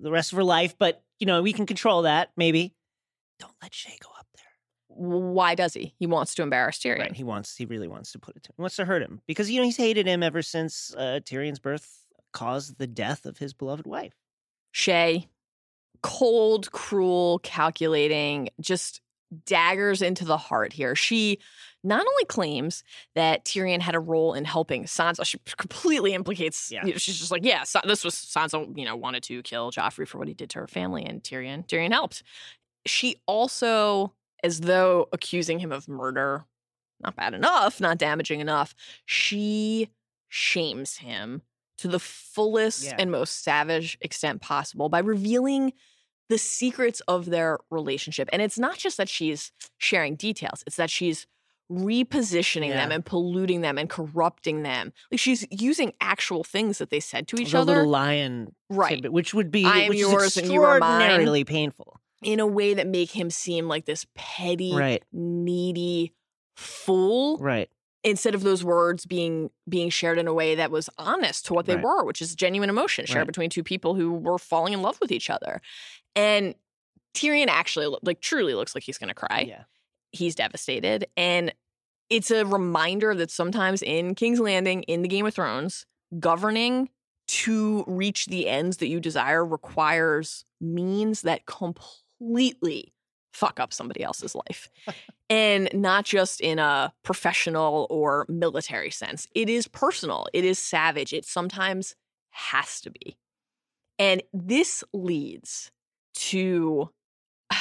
the 0.00 0.10
rest 0.10 0.32
of 0.32 0.36
her 0.36 0.44
life, 0.44 0.76
but 0.78 1.02
you 1.18 1.26
know 1.26 1.42
we 1.42 1.52
can 1.52 1.66
control 1.66 2.02
that. 2.02 2.30
Maybe. 2.36 2.74
Don't 3.38 3.54
let 3.60 3.72
Shae 3.72 3.98
go 4.00 4.10
up 4.18 4.26
there. 4.36 4.44
Why 4.88 5.54
does 5.54 5.74
he? 5.74 5.94
He 5.98 6.06
wants 6.06 6.34
to 6.36 6.42
embarrass 6.42 6.78
Tyrion. 6.78 7.00
Right. 7.00 7.12
He 7.12 7.24
wants. 7.24 7.56
He 7.56 7.66
really 7.66 7.88
wants 7.88 8.12
to 8.12 8.18
put 8.18 8.36
it 8.36 8.44
to. 8.44 8.52
He 8.56 8.62
wants 8.62 8.76
to 8.76 8.84
hurt 8.84 9.02
him 9.02 9.20
because 9.26 9.50
you 9.50 9.58
know 9.58 9.64
he's 9.64 9.76
hated 9.76 10.06
him 10.06 10.22
ever 10.22 10.42
since 10.42 10.94
uh, 10.96 11.20
Tyrion's 11.24 11.58
birth 11.58 12.06
caused 12.32 12.78
the 12.78 12.86
death 12.86 13.26
of 13.26 13.38
his 13.38 13.52
beloved 13.52 13.86
wife. 13.86 14.14
Shae, 14.72 15.26
cold, 16.02 16.70
cruel, 16.70 17.40
calculating, 17.40 18.50
just 18.60 19.00
daggers 19.44 20.02
into 20.02 20.24
the 20.24 20.36
heart 20.36 20.72
here. 20.72 20.94
She 20.94 21.38
not 21.82 22.00
only 22.06 22.24
claims 22.26 22.82
that 23.14 23.44
Tyrion 23.44 23.80
had 23.80 23.94
a 23.94 24.00
role 24.00 24.34
in 24.34 24.44
helping 24.44 24.84
Sansa, 24.84 25.24
she 25.24 25.38
completely 25.56 26.14
implicates. 26.14 26.70
Yeah. 26.72 26.84
you 26.84 26.92
know, 26.92 26.98
she's 26.98 27.18
just 27.18 27.30
like, 27.30 27.44
yeah, 27.44 27.64
this 27.84 28.04
was 28.04 28.14
Sansa. 28.14 28.76
You 28.76 28.84
know, 28.84 28.96
wanted 28.96 29.22
to 29.24 29.42
kill 29.42 29.70
Joffrey 29.70 30.06
for 30.06 30.18
what 30.18 30.28
he 30.28 30.34
did 30.34 30.50
to 30.50 30.60
her 30.60 30.66
family, 30.66 31.04
and 31.04 31.22
Tyrion, 31.22 31.66
Tyrion 31.66 31.92
helped. 31.92 32.22
She 32.86 33.16
also, 33.26 34.14
as 34.44 34.60
though 34.60 35.08
accusing 35.12 35.58
him 35.58 35.72
of 35.72 35.88
murder, 35.88 36.44
not 37.00 37.16
bad 37.16 37.34
enough, 37.34 37.80
not 37.80 37.98
damaging 37.98 38.40
enough. 38.40 38.74
She 39.04 39.88
shames 40.28 40.98
him 40.98 41.42
to 41.78 41.88
the 41.88 41.98
fullest 42.00 42.84
Yeah. 42.84 42.96
and 42.98 43.10
most 43.10 43.42
savage 43.44 43.98
extent 44.00 44.40
possible 44.40 44.88
by 44.88 45.00
revealing 45.00 45.72
the 46.28 46.38
secrets 46.38 47.00
of 47.08 47.26
their 47.26 47.58
relationship. 47.70 48.28
And 48.32 48.42
it's 48.42 48.58
not 48.58 48.76
just 48.78 48.96
that 48.96 49.08
she's 49.08 49.52
sharing 49.78 50.16
details, 50.16 50.64
it's 50.66 50.76
that 50.76 50.90
she's 50.90 51.26
repositioning 51.70 52.70
them 52.70 52.92
and 52.92 53.04
polluting 53.04 53.60
them 53.60 53.76
and 53.78 53.88
corrupting 53.90 54.62
them. 54.62 54.92
Like 55.10 55.18
she's 55.20 55.46
using 55.50 55.92
actual 56.00 56.44
things 56.44 56.78
that 56.78 56.90
they 56.90 57.00
said 57.00 57.26
to 57.28 57.36
each 57.36 57.52
the 57.52 57.58
other 57.60 57.74
little 57.76 57.90
lion, 57.90 58.54
Right. 58.70 58.90
tidbit, 58.90 59.12
which 59.12 59.34
would 59.34 59.50
be 59.50 59.64
I 59.64 59.80
am 59.80 59.88
which 59.88 59.98
yours 59.98 60.36
is 60.36 60.44
and 60.44 60.52
you 60.52 60.62
are 60.62 60.78
mine. 60.78 61.00
extraordinarily 61.00 61.44
painful. 61.44 62.00
in 62.22 62.40
a 62.40 62.46
way 62.46 62.72
that 62.74 62.86
make 62.86 63.10
him 63.10 63.30
seem 63.30 63.68
like 63.68 63.84
this 63.84 64.06
petty, 64.14 64.74
Right. 64.74 65.02
needy 65.12 66.12
fool 66.56 67.36
Right. 67.38 67.68
instead 68.04 68.34
of 68.34 68.42
those 68.42 68.64
words 68.64 69.04
being 69.04 69.50
being 69.68 69.90
shared 69.90 70.16
in 70.18 70.26
a 70.28 70.32
way 70.32 70.54
that 70.54 70.70
was 70.70 70.88
honest 70.96 71.44
to 71.46 71.54
what 71.54 71.66
they 71.66 71.74
Right. 71.74 71.84
were, 71.84 72.04
which 72.04 72.22
is 72.22 72.34
genuine 72.34 72.70
emotion 72.70 73.04
shared 73.04 73.18
Right. 73.18 73.26
between 73.26 73.50
two 73.50 73.62
people 73.64 73.94
who 73.96 74.12
were 74.12 74.38
falling 74.38 74.72
in 74.72 74.80
love 74.80 74.98
with 75.00 75.10
each 75.12 75.28
other. 75.28 75.60
And 76.16 76.54
Tyrion 77.14 77.46
actually 77.48 77.96
like 78.02 78.20
truly 78.20 78.54
looks 78.54 78.74
like 78.74 78.82
he's 78.82 78.98
going 78.98 79.08
to 79.08 79.14
cry. 79.14 79.44
Yeah. 79.46 79.62
He's 80.10 80.34
devastated 80.34 81.06
and 81.16 81.52
it's 82.08 82.30
a 82.30 82.46
reminder 82.46 83.14
that 83.14 83.30
sometimes 83.30 83.82
in 83.82 84.14
King's 84.14 84.40
Landing 84.40 84.82
in 84.84 85.02
the 85.02 85.08
Game 85.08 85.26
of 85.26 85.34
Thrones, 85.34 85.86
governing 86.18 86.88
to 87.28 87.84
reach 87.86 88.26
the 88.26 88.48
ends 88.48 88.76
that 88.76 88.88
you 88.88 89.00
desire 89.00 89.44
requires 89.44 90.44
means 90.60 91.22
that 91.22 91.46
completely 91.46 92.92
fuck 93.32 93.58
up 93.58 93.72
somebody 93.72 94.02
else's 94.02 94.34
life. 94.34 94.70
and 95.30 95.68
not 95.74 96.04
just 96.04 96.40
in 96.40 96.58
a 96.58 96.92
professional 97.02 97.86
or 97.90 98.24
military 98.28 98.90
sense. 98.90 99.26
It 99.34 99.48
is 99.50 99.66
personal, 99.66 100.26
it 100.32 100.44
is 100.44 100.58
savage, 100.58 101.12
it 101.12 101.24
sometimes 101.24 101.96
has 102.30 102.80
to 102.82 102.90
be. 102.90 103.16
And 103.98 104.22
this 104.32 104.84
leads 104.92 105.70
to 106.16 106.90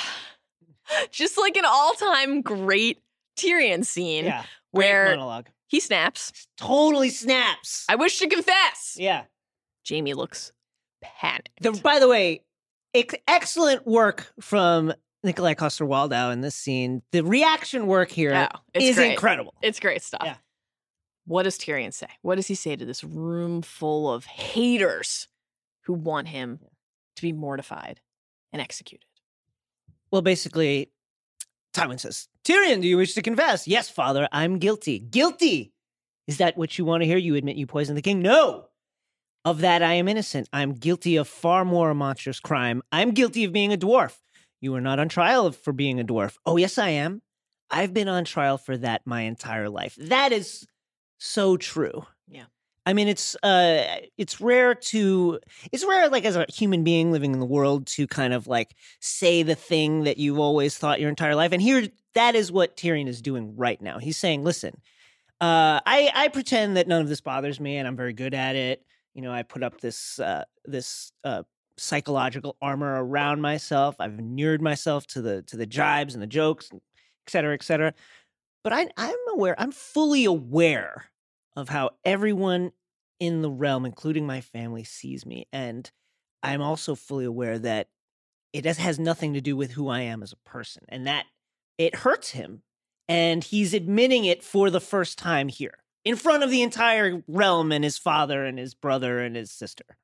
just 1.11 1.37
like 1.37 1.57
an 1.57 1.65
all 1.65 1.93
time 1.93 2.41
great 2.41 3.01
Tyrion 3.37 3.85
scene 3.85 4.25
Yeah. 4.25 4.43
Where 4.71 5.09
monologue. 5.11 5.47
he 5.67 5.79
snaps. 5.79 6.47
Totally 6.57 7.09
snaps. 7.09 7.85
I 7.89 7.95
wish 7.95 8.19
to 8.19 8.27
confess. 8.27 8.95
yeah. 8.99 9.23
Jaime 9.89 10.13
looks 10.13 10.51
panicked. 11.01 11.49
The, 11.61 11.71
by 11.71 11.99
the 11.99 12.07
way, 12.09 12.43
ex- 12.93 13.15
excellent 13.27 13.85
work 13.85 14.33
from 14.41 14.91
Nikolaj 15.25 15.57
Coster-Waldau 15.57 16.33
in 16.33 16.41
this 16.41 16.55
scene. 16.55 17.03
The 17.11 17.21
reaction 17.23 17.85
work 17.87 18.09
here 18.11 18.31
is 18.33 18.47
Oh, 18.53 18.59
it's 18.73 18.97
great. 18.97 19.11
incredible. 19.11 19.53
It's 19.61 19.79
great 19.79 20.01
stuff. 20.01 20.21
Yeah. 20.25 20.35
What 21.27 21.43
does 21.43 21.57
Tyrion 21.57 21.93
say? 21.93 22.07
What 22.21 22.35
does 22.35 22.47
he 22.47 22.55
say 22.55 22.75
to 22.75 22.83
this 22.85 23.03
room 23.03 23.61
full 23.61 24.11
of 24.11 24.25
haters 24.25 25.27
who 25.85 25.93
want 25.93 26.27
him 26.27 26.59
to 27.15 27.21
be 27.21 27.31
mortified 27.31 28.01
and 28.55 28.61
executed? 28.61 29.05
Well, 30.11 30.21
basically, 30.21 30.89
Tywin 31.73 31.99
says, 31.99 32.29
Tyrion, 32.45 32.81
do 32.81 32.87
you 32.87 32.95
wish 32.95 33.13
to 33.15 33.21
confess? 33.21 33.67
Yes, 33.67 33.89
father, 33.89 34.29
I'm 34.31 34.59
guilty. 34.59 34.97
Guilty! 34.97 35.73
Is 36.25 36.37
that 36.37 36.57
what 36.57 36.77
you 36.77 36.85
want 36.85 37.01
to 37.01 37.05
hear? 37.05 37.17
You 37.17 37.35
admit 37.35 37.57
you 37.57 37.67
poisoned 37.67 37.97
the 37.97 38.01
king? 38.01 38.21
No! 38.21 38.67
Of 39.43 39.59
that, 39.59 39.83
I 39.83 39.95
am 39.95 40.07
innocent. 40.07 40.47
I'm 40.53 40.71
guilty 40.71 41.17
of 41.17 41.27
far 41.27 41.65
more 41.65 41.93
monstrous 41.93 42.39
crime. 42.39 42.81
I'm 42.93 43.11
guilty 43.11 43.43
of 43.43 43.51
being 43.51 43.73
a 43.73 43.77
dwarf. 43.77 44.15
You 44.61 44.73
are 44.75 44.81
not 44.81 44.99
on 44.99 45.09
trial 45.09 45.51
for 45.51 45.73
being 45.73 45.99
a 45.99 46.05
dwarf. 46.05 46.37
Oh, 46.45 46.55
yes, 46.55 46.77
I 46.77 46.89
am. 46.89 47.21
I've 47.69 47.93
been 47.93 48.07
on 48.07 48.23
trial 48.23 48.57
for 48.57 48.77
that 48.77 49.01
my 49.05 49.21
entire 49.23 49.69
life. 49.69 49.97
That 49.99 50.31
is 50.31 50.65
so 51.19 51.57
true. 51.57 52.05
Yeah. 52.27 52.45
I 52.85 52.93
mean, 52.93 53.07
it's 53.07 53.35
uh, 53.41 53.99
it's 54.17 54.39
rare 54.39 54.75
to 54.75 55.39
it's 55.71 55.85
rare, 55.85 56.07
like 56.09 56.25
as 56.25 56.35
a 56.35 56.45
human 56.49 56.83
being 56.83 57.11
living 57.11 57.33
in 57.33 57.39
the 57.39 57.45
world, 57.45 57.87
to 57.87 58.05
kind 58.07 58.33
of 58.33 58.47
like 58.47 58.75
say 58.99 59.41
the 59.43 59.55
thing 59.55 60.03
that 60.03 60.17
you've 60.17 60.39
always 60.39 60.77
thought 60.77 60.99
your 60.99 61.09
entire 61.09 61.35
life. 61.35 61.51
And 61.51 61.61
here, 61.61 61.87
that 62.13 62.35
is 62.35 62.51
what 62.51 62.77
Tyrion 62.77 63.07
is 63.07 63.21
doing 63.21 63.55
right 63.55 63.81
now. 63.81 63.97
He's 63.97 64.17
saying, 64.17 64.43
"Listen, 64.43 64.79
uh, 65.41 65.81
I 65.85 66.11
I 66.13 66.27
pretend 66.29 66.77
that 66.77 66.87
none 66.87 67.01
of 67.01 67.09
this 67.09 67.21
bothers 67.21 67.59
me, 67.59 67.77
and 67.77 67.87
I'm 67.87 67.95
very 67.97 68.13
good 68.13 68.33
at 68.33 68.55
it. 68.55 68.85
You 69.15 69.21
know, 69.21 69.31
I 69.31 69.43
put 69.43 69.63
up 69.63 69.81
this 69.81 70.19
uh, 70.19 70.43
this 70.65 71.11
uh, 71.23 71.43
psychological 71.77 72.55
armor 72.61 73.03
around 73.03 73.41
myself. 73.41 73.95
I've 73.99 74.19
inured 74.19 74.61
myself 74.61 75.07
to 75.07 75.21
the 75.21 75.41
to 75.43 75.57
the 75.57 75.67
jibes 75.67 76.13
and 76.13 76.21
the 76.21 76.27
jokes, 76.27 76.69
et 76.71 76.81
cetera, 77.27 77.53
et 77.55 77.63
cetera. 77.63 77.93
But 78.63 78.73
I, 78.73 78.87
I'm 78.97 79.15
aware. 79.33 79.55
I'm 79.59 79.71
fully 79.71 80.25
aware 80.25 81.05
of 81.55 81.69
how 81.69 81.91
everyone 82.03 82.71
in 83.19 83.41
the 83.41 83.49
realm, 83.49 83.85
including 83.85 84.25
my 84.27 84.41
family, 84.41 84.83
sees 84.83 85.25
me, 85.25 85.47
and 85.53 85.89
I'm 86.43 86.61
also 86.61 86.95
fully 86.95 87.25
aware 87.25 87.57
that 87.59 87.87
it 88.53 88.65
has 88.65 88.99
nothing 88.99 89.33
to 89.33 89.41
do 89.41 89.55
with 89.55 89.71
who 89.71 89.87
I 89.89 90.01
am 90.01 90.21
as 90.21 90.31
a 90.33 90.49
person, 90.49 90.83
and 90.89 91.07
that 91.07 91.25
it 91.77 91.95
hurts 91.95 92.31
him, 92.31 92.61
and 93.07 93.43
he's 93.43 93.73
admitting 93.73 94.25
it 94.25 94.43
for 94.43 94.69
the 94.69 94.81
first 94.81 95.17
time 95.17 95.47
here 95.47 95.77
in 96.03 96.15
front 96.15 96.43
of 96.43 96.51
the 96.51 96.61
entire 96.61 97.23
realm 97.27 97.71
and 97.71 97.83
his 97.83 97.97
father 97.97 98.45
and 98.45 98.59
his 98.59 98.73
brother 98.73 99.19
and 99.19 99.35
his 99.35 99.51
sister. 99.51 99.97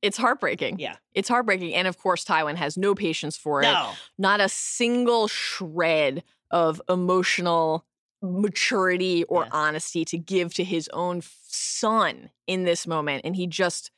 It's 0.00 0.16
heartbreaking. 0.16 0.78
Yeah. 0.78 0.94
It's 1.12 1.28
heartbreaking. 1.28 1.74
And 1.74 1.88
of 1.88 1.98
course, 1.98 2.24
Tywin 2.24 2.54
has 2.54 2.76
no 2.76 2.94
patience 2.94 3.36
for 3.36 3.62
it. 3.62 3.64
No. 3.64 3.90
Not 4.16 4.40
a 4.40 4.48
single 4.48 5.26
shred 5.26 6.22
of 6.52 6.80
emotional 6.88 7.84
maturity 8.22 9.24
or 9.24 9.44
Yeah. 9.44 9.48
honesty 9.52 10.04
to 10.06 10.18
give 10.18 10.54
to 10.54 10.64
his 10.64 10.88
own 10.92 11.22
son 11.46 12.30
in 12.46 12.64
this 12.64 12.86
moment. 12.86 13.22
And 13.24 13.36
he 13.36 13.46
just, 13.46 13.90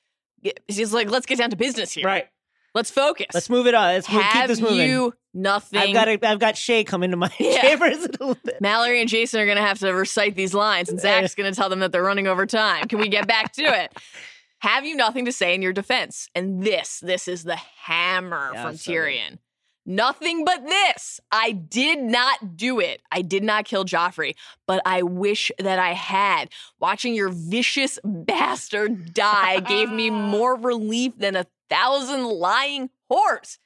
he's 0.68 0.92
like, 0.92 1.10
let's 1.10 1.26
get 1.26 1.38
down 1.38 1.50
to 1.50 1.56
business 1.56 1.92
here. 1.92 2.04
Right. 2.06 2.28
Let's 2.74 2.90
focus. 2.90 3.26
Let's 3.34 3.50
move 3.50 3.66
it 3.66 3.74
on. 3.74 3.94
Let's 3.94 4.08
move, 4.08 4.22
keep 4.22 4.30
Have 4.32 4.48
this 4.48 4.60
moving. 4.60 4.88
you 4.88 5.12
nothing? 5.34 5.80
I've 5.80 5.92
got 5.92 6.08
a, 6.08 6.28
I've 6.28 6.38
got 6.38 6.54
Shae 6.54 6.86
coming 6.86 7.10
to 7.10 7.16
my 7.16 7.28
Yeah. 7.40 7.60
chambers 7.62 7.96
a 7.98 8.00
little 8.02 8.36
bit. 8.44 8.60
Mallory 8.60 9.00
and 9.00 9.08
Jason 9.08 9.40
are 9.40 9.44
going 9.44 9.56
to 9.56 9.62
have 9.62 9.80
to 9.80 9.90
recite 9.92 10.36
these 10.36 10.54
lines, 10.54 10.88
and 10.88 11.00
Zach's 11.00 11.34
going 11.34 11.52
to 11.52 11.56
tell 11.58 11.68
them 11.68 11.80
that 11.80 11.90
they're 11.90 12.02
running 12.02 12.28
over 12.28 12.46
time. 12.46 12.86
Can 12.86 13.00
we 13.00 13.08
get 13.08 13.26
back 13.26 13.52
to 13.54 13.62
it? 13.62 13.92
Have 14.60 14.84
you 14.84 14.94
nothing 14.94 15.24
to 15.24 15.32
say 15.32 15.52
in 15.54 15.62
your 15.62 15.72
defense? 15.72 16.28
And 16.34 16.62
this, 16.62 17.00
this 17.00 17.26
is 17.26 17.42
the 17.42 17.56
hammer 17.56 18.50
Yeah, 18.54 18.62
from. 18.62 18.74
Tyrion. 18.76 19.38
Nothing 19.86 20.44
but 20.44 20.64
this. 20.66 21.20
I 21.32 21.52
did 21.52 22.00
not 22.00 22.56
do 22.56 22.80
it. 22.80 23.02
I 23.10 23.22
did 23.22 23.42
not 23.42 23.64
kill 23.64 23.84
Joffrey, 23.84 24.34
but 24.66 24.82
I 24.84 25.02
wish 25.02 25.50
that 25.58 25.78
I 25.78 25.92
had. 25.92 26.50
Watching 26.78 27.14
your 27.14 27.30
vicious 27.30 27.98
bastard 28.04 29.14
die 29.14 29.60
gave 29.60 29.90
me 29.90 30.10
more 30.10 30.56
relief 30.56 31.16
than 31.16 31.34
a 31.34 31.46
thousand 31.68 32.24
lying 32.24 32.90
whores. 33.10 33.58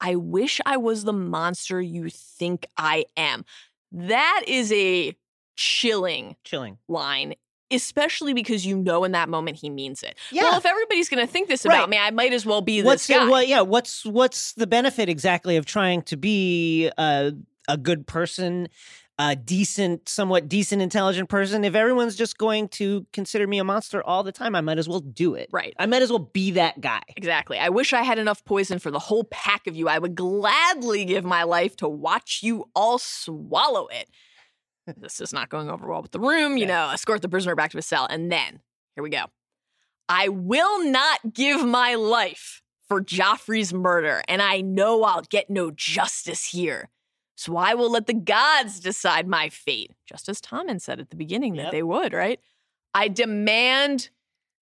I 0.00 0.16
wish 0.16 0.60
I 0.66 0.76
was 0.76 1.04
the 1.04 1.12
monster 1.12 1.80
you 1.80 2.08
think 2.10 2.66
I 2.76 3.04
am. 3.16 3.44
That 3.92 4.42
is 4.46 4.72
a 4.72 5.14
chilling 5.56 6.36
Chilling. 6.44 6.78
line, 6.88 7.34
especially 7.70 8.34
because 8.34 8.64
you 8.66 8.76
know 8.76 9.04
in 9.04 9.12
that 9.12 9.28
moment 9.28 9.56
he 9.58 9.70
means 9.70 10.02
it. 10.02 10.16
Yeah. 10.30 10.42
Well, 10.44 10.58
if 10.58 10.66
everybody's 10.66 11.08
going 11.08 11.24
to 11.26 11.32
think 11.32 11.48
this 11.48 11.64
Right. 11.64 11.74
about 11.76 11.90
me, 11.90 11.98
I 11.98 12.10
might 12.10 12.32
as 12.32 12.44
well 12.46 12.60
be 12.60 12.82
what's 12.82 13.06
this 13.06 13.16
guy. 13.16 13.28
what? 13.28 13.48
Yeah. 13.48 13.60
What's 13.62 14.04
what's 14.04 14.52
the 14.54 14.66
benefit 14.66 15.08
exactly 15.08 15.56
of 15.56 15.66
trying 15.66 16.02
to 16.02 16.16
be 16.16 16.90
a 16.98 17.32
a 17.68 17.76
good 17.76 18.06
person, 18.06 18.68
a 19.18 19.36
decent, 19.36 20.08
somewhat 20.08 20.48
decent, 20.48 20.82
intelligent 20.82 21.28
person? 21.28 21.62
If 21.64 21.74
everyone's 21.76 22.16
just 22.16 22.36
going 22.38 22.68
to 22.70 23.06
consider 23.12 23.46
me 23.46 23.58
a 23.58 23.64
monster 23.64 24.02
all 24.02 24.24
the 24.24 24.32
time, 24.32 24.56
I 24.56 24.60
might 24.60 24.78
as 24.78 24.88
well 24.88 25.00
do 25.00 25.34
it. 25.34 25.48
Right. 25.52 25.74
I 25.78 25.86
might 25.86 26.02
as 26.02 26.10
well 26.10 26.18
be 26.32 26.50
that 26.52 26.80
guy. 26.80 27.02
Exactly. 27.16 27.58
I 27.58 27.68
wish 27.68 27.92
I 27.92 28.02
had 28.02 28.18
enough 28.18 28.44
poison 28.44 28.78
for 28.80 28.90
the 28.90 28.98
whole 28.98 29.24
pack 29.24 29.66
of 29.68 29.76
you. 29.76 29.88
I 29.88 29.98
would 29.98 30.14
gladly 30.16 31.04
give 31.04 31.24
my 31.24 31.44
life 31.44 31.76
to 31.76 31.88
watch 31.88 32.40
you 32.42 32.64
all 32.74 32.98
swallow 32.98 33.86
it. 33.88 34.08
This 34.96 35.20
is 35.20 35.32
not 35.32 35.48
going 35.48 35.70
over 35.70 35.86
well 35.88 36.02
with 36.02 36.12
the 36.12 36.20
room. 36.20 36.56
You 36.56 36.66
Yeah. 36.66 36.86
know, 36.86 36.90
escort 36.90 37.22
the 37.22 37.28
prisoner 37.28 37.54
back 37.54 37.70
to 37.72 37.78
his 37.78 37.86
cell. 37.86 38.06
And 38.08 38.30
then, 38.30 38.60
here 38.94 39.02
we 39.02 39.10
go. 39.10 39.26
I 40.08 40.28
will 40.28 40.84
not 40.90 41.32
give 41.32 41.64
my 41.64 41.94
life 41.94 42.62
for 42.88 43.00
Joffrey's 43.00 43.72
murder, 43.72 44.22
and 44.26 44.42
I 44.42 44.60
know 44.60 45.04
I'll 45.04 45.22
get 45.22 45.48
no 45.48 45.70
justice 45.70 46.46
here. 46.46 46.88
So 47.36 47.56
I 47.56 47.74
will 47.74 47.90
let 47.90 48.06
the 48.06 48.14
gods 48.14 48.80
decide 48.80 49.26
my 49.28 49.48
fate, 49.48 49.92
just 50.06 50.28
as 50.28 50.40
Tommen 50.40 50.80
said 50.80 50.98
at 51.00 51.10
the 51.10 51.16
beginning 51.16 51.54
that 51.54 51.64
Yep. 51.66 51.72
they 51.72 51.82
would, 51.84 52.12
right? 52.12 52.40
I 52.92 53.06
demand 53.08 54.10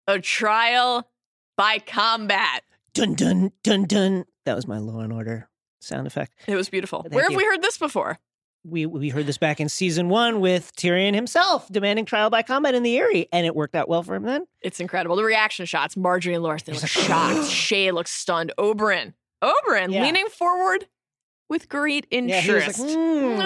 a 0.05 0.19
trial 0.19 1.09
by 1.55 1.79
combat. 1.79 2.63
Dun 2.93 3.13
dun 3.15 3.51
dun 3.63 3.85
dun. 3.85 4.25
That 4.45 4.55
was 4.55 4.67
my 4.67 4.77
Law 4.77 4.99
and 4.99 5.13
Order 5.13 5.49
sound 5.79 6.05
effect. 6.07 6.33
It 6.47 6.55
was 6.55 6.69
beautiful. 6.69 7.03
Thank 7.03 7.13
Where 7.15 7.23
have 7.23 7.31
you. 7.31 7.37
we 7.37 7.45
heard 7.45 7.61
this 7.61 7.77
before? 7.77 8.19
We 8.67 8.85
we 8.85 9.09
heard 9.09 9.25
this 9.25 9.37
back 9.37 9.59
in 9.61 9.69
season 9.69 10.09
one 10.09 10.41
with 10.41 10.75
Tyrion 10.75 11.13
himself 11.15 11.67
demanding 11.69 12.03
trial 12.05 12.29
by 12.29 12.41
combat 12.43 12.75
in 12.75 12.83
the 12.83 12.97
Eyrie, 12.97 13.29
and 13.31 13.45
it 13.45 13.55
worked 13.55 13.75
out 13.75 13.87
well 13.87 14.03
for 14.03 14.13
him 14.15 14.23
then. 14.23 14.45
It's 14.61 14.79
incredible. 14.81 15.15
The 15.15 15.23
reaction 15.23 15.65
shots. 15.65 15.95
Margaery 15.95 16.35
and 16.35 16.43
Loras, 16.43 16.65
they 16.65 16.73
look 16.73 16.85
shocked. 16.85 17.37
Shae 17.49 17.93
looks 17.93 18.11
stunned. 18.11 18.51
Oberyn. 18.57 19.13
Oberyn 19.41 19.93
Yeah. 19.93 20.03
leaning 20.03 20.27
forward 20.27 20.87
with 21.49 21.69
great 21.69 22.07
Yeah, 22.11 22.17
interest. 22.19 22.79
like, 22.79 22.89
"Hmm." 22.91 23.39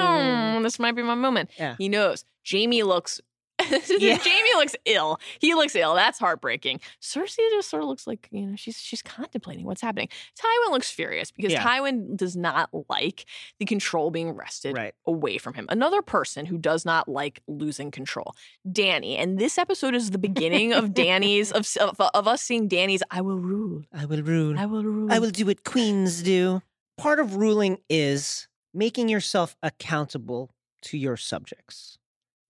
"Hmm, 0.57 0.63
this 0.63 0.79
might 0.79 0.93
be 0.95 1.03
my 1.03 1.13
moment. 1.15 1.51
Yeah. 1.57 1.75
He 1.77 1.87
knows. 1.87 2.25
Jaime 2.49 2.81
looks 2.81 3.21
Yeah. 3.99 4.17
Jaime 4.17 4.49
looks 4.55 4.75
ill. 4.85 5.19
He 5.39 5.53
looks 5.53 5.75
ill. 5.75 5.95
That's 5.95 6.17
heartbreaking. 6.19 6.79
Cersei 7.01 7.37
just 7.51 7.69
sort 7.69 7.83
of 7.83 7.89
looks 7.89 8.07
like, 8.07 8.27
you 8.31 8.45
know, 8.47 8.55
she's 8.55 8.77
she's 8.79 9.01
contemplating 9.01 9.65
what's 9.65 9.81
happening. 9.81 10.07
Tywin 10.39 10.71
looks 10.71 10.89
furious 10.89 11.31
because 11.31 11.51
Yeah. 11.51 11.63
Tywin 11.63 12.15
does 12.15 12.35
not 12.35 12.69
like 12.89 13.25
the 13.59 13.65
control 13.65 14.11
being 14.11 14.31
wrested 14.31 14.75
Right. 14.75 14.93
away 15.05 15.37
from 15.37 15.53
him. 15.53 15.65
Another 15.69 16.01
person 16.01 16.45
who 16.45 16.57
does 16.57 16.85
not 16.85 17.07
like 17.07 17.41
losing 17.47 17.91
control, 17.91 18.33
Dany. 18.67 19.17
And 19.19 19.37
this 19.37 19.57
episode 19.57 19.93
is 19.95 20.11
the 20.11 20.17
beginning 20.17 20.73
of 20.73 20.85
Dany's 20.93 21.51
of, 21.51 21.67
of 21.79 21.99
of 22.13 22.27
us 22.27 22.41
seeing 22.41 22.67
Dany's 22.69 23.03
I 23.11 23.21
will 23.21 23.37
rule. 23.39 23.83
I 23.93 24.05
will 24.05 24.21
rule. 24.23 24.57
I 24.57 24.65
will 24.65 24.83
rule. 24.83 25.11
I 25.11 25.19
will 25.19 25.31
do 25.31 25.45
what 25.45 25.63
queens 25.63 26.21
do. 26.23 26.61
Part 26.97 27.19
of 27.19 27.35
ruling 27.35 27.77
is 27.89 28.47
making 28.73 29.09
yourself 29.09 29.55
accountable 29.63 30.51
to 30.83 30.97
your 30.97 31.17
subjects. 31.17 31.97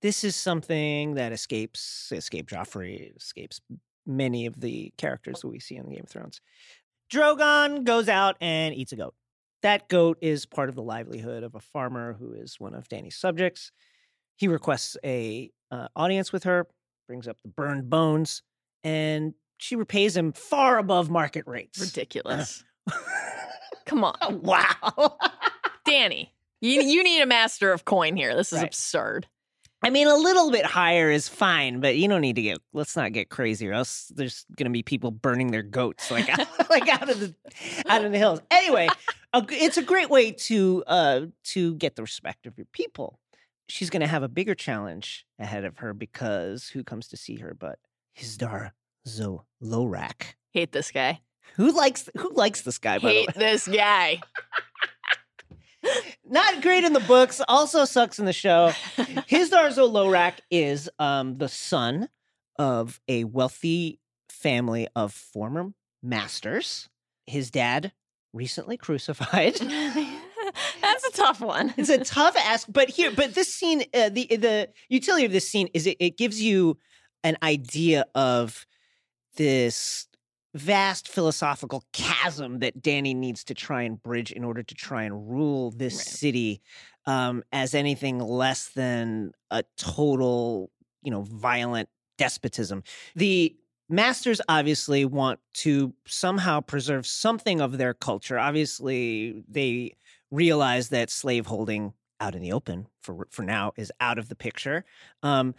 This 0.01 0.23
is 0.23 0.35
something 0.35 1.15
that 1.15 1.31
escapes 1.31 2.11
escape 2.11 2.49
Joffrey, 2.49 3.15
escapes 3.15 3.61
many 4.05 4.45
of 4.47 4.59
the 4.59 4.91
characters 4.97 5.41
that 5.41 5.47
we 5.47 5.59
see 5.59 5.75
in 5.75 5.89
Game 5.89 6.01
of 6.03 6.09
Thrones. 6.09 6.41
Drogon 7.11 7.83
goes 7.83 8.09
out 8.09 8.35
and 8.41 8.73
eats 8.73 8.91
a 8.93 8.95
goat. 8.95 9.13
That 9.61 9.89
goat 9.89 10.17
is 10.21 10.45
part 10.47 10.69
of 10.69 10.75
the 10.75 10.81
livelihood 10.81 11.43
of 11.43 11.53
a 11.53 11.59
farmer 11.59 12.13
who 12.13 12.33
is 12.33 12.59
one 12.59 12.73
of 12.73 12.87
Dany's 12.89 13.15
subjects. 13.15 13.71
He 14.37 14.47
requests 14.47 14.97
a 15.05 15.51
uh, 15.69 15.87
audience 15.95 16.33
with 16.33 16.45
her, 16.45 16.65
brings 17.07 17.27
up 17.27 17.37
the 17.43 17.49
burned 17.49 17.89
bones, 17.89 18.41
and 18.83 19.35
she 19.59 19.75
repays 19.75 20.17
him 20.17 20.31
far 20.33 20.79
above 20.79 21.11
market 21.11 21.45
rates. 21.45 21.79
Ridiculous. 21.79 22.63
Come 23.85 24.03
on. 24.03 24.41
wow. 24.41 24.65
Dany, 25.87 26.29
you, 26.59 26.81
you 26.81 27.03
need 27.03 27.21
a 27.21 27.27
master 27.27 27.71
of 27.71 27.85
coin 27.85 28.15
here. 28.15 28.35
This 28.35 28.51
is 28.51 28.59
Right. 28.59 28.67
absurd. 28.67 29.27
I 29.83 29.89
mean, 29.89 30.07
a 30.07 30.15
little 30.15 30.51
bit 30.51 30.65
higher 30.65 31.09
is 31.09 31.27
fine, 31.27 31.79
but 31.79 31.97
you 31.97 32.07
don't 32.07 32.21
need 32.21 32.35
to 32.35 32.41
get. 32.41 32.59
Let's 32.71 32.95
not 32.95 33.13
get 33.13 33.29
crazy, 33.29 33.67
or 33.67 33.73
else 33.73 34.11
there's 34.15 34.45
going 34.55 34.65
to 34.65 34.71
be 34.71 34.83
people 34.83 35.09
burning 35.09 35.51
their 35.51 35.63
goats 35.63 36.11
like 36.11 36.27
like 36.69 36.87
out 36.87 37.09
of 37.09 37.19
the 37.19 37.33
out 37.87 38.05
of 38.05 38.11
the 38.11 38.17
hills. 38.17 38.41
Anyway, 38.51 38.89
a 39.33 39.43
it's 39.49 39.77
a 39.77 39.83
great 39.83 40.09
way 40.09 40.31
to 40.31 40.83
uh 40.85 41.21
to 41.45 41.75
get 41.75 41.95
the 41.95 42.03
respect 42.03 42.45
of 42.45 42.57
your 42.57 42.67
people. 42.73 43.19
She's 43.67 43.89
going 43.89 44.01
to 44.01 44.07
have 44.07 44.21
a 44.21 44.27
bigger 44.27 44.53
challenge 44.53 45.25
ahead 45.39 45.65
of 45.65 45.77
her 45.77 45.93
because 45.93 46.67
who 46.67 46.83
comes 46.83 47.07
to 47.07 47.17
see 47.17 47.37
her 47.37 47.55
but 47.57 47.79
Hizdar 48.17 48.71
zo 49.07 49.45
Loraq. 49.63 50.35
Hate 50.51 50.73
this 50.73 50.91
guy. 50.91 51.21
Who 51.55 51.71
likes 51.71 52.09
who 52.17 52.31
likes 52.33 52.61
this 52.61 52.77
guy? 52.77 52.99
By 52.99 52.99
the 52.99 53.05
way, 53.07 53.19
Hate 53.21 53.35
this 53.35 53.67
guy. 53.67 54.21
Not 56.31 56.61
great 56.61 56.85
in 56.85 56.93
the 56.93 57.01
books. 57.01 57.41
Also 57.49 57.83
sucks 57.83 58.17
in 58.17 58.23
the 58.23 58.31
show. 58.31 58.71
Hizdar 58.97 59.69
Loraq 59.75 60.35
is 60.49 60.89
um, 60.97 61.37
the 61.37 61.49
son 61.49 62.07
of 62.57 63.01
a 63.09 63.25
wealthy 63.25 63.99
family 64.29 64.87
of 64.95 65.11
former 65.11 65.73
masters. 66.01 66.87
His 67.27 67.51
dad 67.51 67.91
recently 68.31 68.77
crucified. 68.77 69.55
That's 70.81 71.03
a 71.05 71.11
tough 71.11 71.41
one. 71.41 71.73
it's 71.75 71.89
a 71.89 71.97
tough 72.03 72.37
ask, 72.37 72.65
but 72.71 72.89
here, 72.89 73.11
but 73.11 73.35
this 73.35 73.53
scene, 73.53 73.83
uh, 73.93 74.07
the 74.07 74.27
the 74.27 74.69
utility 74.87 75.25
of 75.25 75.33
this 75.33 75.49
scene 75.49 75.67
is 75.73 75.85
it, 75.85 75.97
it 75.99 76.17
gives 76.17 76.41
you 76.41 76.77
an 77.25 77.37
idea 77.43 78.05
of 78.15 78.65
this 79.35 80.07
vast 80.53 81.07
philosophical 81.07 81.83
chasm 81.93 82.59
that 82.59 82.81
Dany 82.81 83.15
needs 83.15 83.43
to 83.45 83.53
try 83.53 83.83
and 83.83 84.01
bridge 84.01 84.31
in 84.31 84.43
order 84.43 84.63
to 84.63 84.75
try 84.75 85.03
and 85.03 85.29
rule 85.29 85.71
this 85.71 85.95
Right. 85.95 86.19
city 86.19 86.61
um, 87.05 87.43
as 87.51 87.73
anything 87.73 88.19
less 88.19 88.69
than 88.69 89.31
a 89.49 89.63
total, 89.77 90.71
you 91.03 91.11
know, 91.11 91.21
violent 91.23 91.89
despotism. 92.17 92.83
The 93.15 93.55
masters 93.89 94.41
obviously 94.47 95.05
want 95.05 95.39
to 95.55 95.93
somehow 96.05 96.61
preserve 96.61 97.07
something 97.07 97.61
of 97.61 97.77
their 97.77 97.93
culture. 97.93 98.37
Obviously, 98.37 99.43
they 99.47 99.95
realize 100.29 100.89
that 100.89 101.09
slaveholding 101.09 101.93
out 102.19 102.35
in 102.35 102.41
the 102.41 102.51
open 102.51 102.87
for 103.01 103.27
for 103.31 103.41
now 103.43 103.73
is 103.77 103.91
out 103.99 104.19
of 104.19 104.29
the 104.29 104.35
picture. 104.35 104.85
Um, 105.23 105.55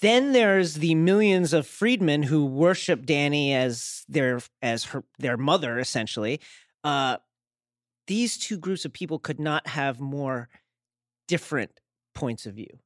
then 0.00 0.32
there's 0.32 0.74
the 0.74 0.94
millions 0.94 1.52
of 1.52 1.66
freedmen 1.66 2.22
who 2.22 2.44
worship 2.44 3.04
Dany 3.04 3.52
as 3.52 4.04
their 4.08 4.40
as 4.62 4.84
her 4.84 5.04
their 5.18 5.36
mother 5.36 5.78
essentially. 5.78 6.40
Uh, 6.84 7.16
these 8.06 8.38
two 8.38 8.58
groups 8.58 8.84
of 8.84 8.92
people 8.92 9.18
could 9.18 9.38
not 9.38 9.66
have 9.66 10.00
more 10.00 10.48
different 11.26 11.70
points 12.14 12.46
of 12.46 12.54
view. 12.54 12.78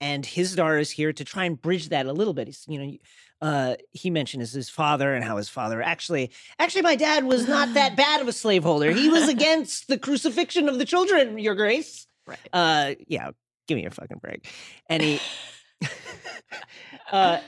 And 0.00 0.24
Hizdar 0.24 0.80
is 0.80 0.90
here 0.90 1.12
to 1.12 1.24
try 1.24 1.44
and 1.44 1.60
bridge 1.60 1.90
that 1.90 2.06
a 2.06 2.12
little 2.12 2.32
bit. 2.32 2.48
He's, 2.48 2.64
you 2.66 2.78
know, 2.78 2.96
uh, 3.42 3.76
he 3.92 4.08
mentioned 4.08 4.40
his, 4.40 4.52
his 4.52 4.70
father 4.70 5.14
and 5.14 5.22
how 5.22 5.36
his 5.36 5.50
father 5.50 5.82
actually, 5.82 6.30
actually, 6.58 6.82
my 6.82 6.96
dad 6.96 7.24
was 7.24 7.46
not 7.46 7.74
that 7.74 7.96
bad 7.96 8.22
of 8.22 8.28
a 8.28 8.32
slaveholder. 8.32 8.92
He 8.92 9.10
was 9.10 9.28
against 9.28 9.88
the 9.88 9.98
crucifixion 9.98 10.70
of 10.70 10.78
the 10.78 10.86
children, 10.86 11.38
Your 11.38 11.54
Grace. 11.54 12.06
Right. 12.26 12.38
Uh, 12.50 12.94
yeah, 13.06 13.30
give 13.68 13.76
me 13.76 13.84
a 13.84 13.90
fucking 13.90 14.18
break. 14.18 14.48
And 14.88 15.02
he, 15.02 15.20
uh, 17.12 17.40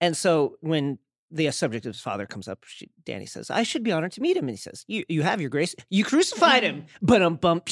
and 0.00 0.16
so 0.16 0.56
when 0.60 0.98
the 1.30 1.50
subject 1.52 1.86
of 1.86 1.92
his 1.94 2.00
father 2.00 2.26
comes 2.26 2.48
up, 2.48 2.64
she, 2.66 2.90
Dany 3.04 3.28
says, 3.28 3.50
"I 3.50 3.62
should 3.62 3.82
be 3.82 3.92
honored 3.92 4.12
to 4.12 4.20
meet 4.20 4.36
him." 4.36 4.44
And 4.44 4.50
he 4.50 4.56
says, 4.56 4.84
"You, 4.88 5.04
you 5.08 5.22
have 5.22 5.40
your 5.40 5.50
grace. 5.50 5.74
You 5.88 6.04
crucified 6.04 6.62
him, 6.62 6.86
but 7.00 7.22
um 7.22 7.36
bump. 7.36 7.68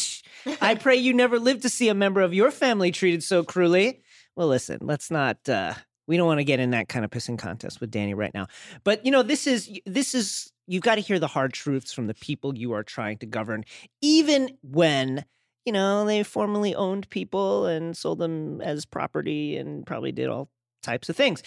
I 0.60 0.74
pray 0.80 0.96
you 0.96 1.12
never 1.12 1.38
live 1.38 1.62
to 1.62 1.68
see 1.68 1.88
a 1.88 1.94
member 1.94 2.20
of 2.20 2.32
your 2.34 2.50
family 2.50 2.90
treated 2.92 3.22
so 3.22 3.42
cruelly." 3.42 4.02
Well, 4.36 4.48
listen, 4.48 4.78
let's 4.82 5.10
not. 5.10 5.48
uh 5.48 5.74
We 6.06 6.16
don't 6.16 6.26
want 6.26 6.38
to 6.38 6.44
get 6.44 6.60
in 6.60 6.70
that 6.70 6.88
kind 6.88 7.04
of 7.04 7.10
pissing 7.10 7.38
contest 7.38 7.80
with 7.80 7.90
Dany 7.90 8.14
right 8.14 8.32
now. 8.32 8.46
But 8.84 9.04
you 9.04 9.10
know, 9.10 9.22
this 9.22 9.46
is 9.46 9.70
this 9.86 10.14
is 10.14 10.52
you've 10.68 10.84
got 10.84 10.94
to 10.96 11.00
hear 11.00 11.18
the 11.18 11.26
hard 11.26 11.52
truths 11.52 11.92
from 11.92 12.06
the 12.06 12.14
people 12.14 12.56
you 12.56 12.72
are 12.74 12.84
trying 12.84 13.18
to 13.18 13.26
govern, 13.26 13.64
even 14.00 14.56
when 14.62 15.24
you 15.68 15.72
know 15.72 16.06
they 16.06 16.22
formerly 16.22 16.74
owned 16.74 17.10
people 17.10 17.66
and 17.66 17.94
sold 17.94 18.18
them 18.18 18.62
as 18.62 18.86
property 18.86 19.58
and 19.58 19.84
probably 19.84 20.12
did 20.12 20.26
all 20.26 20.48
types 20.82 21.10
of 21.10 21.16
things. 21.16 21.42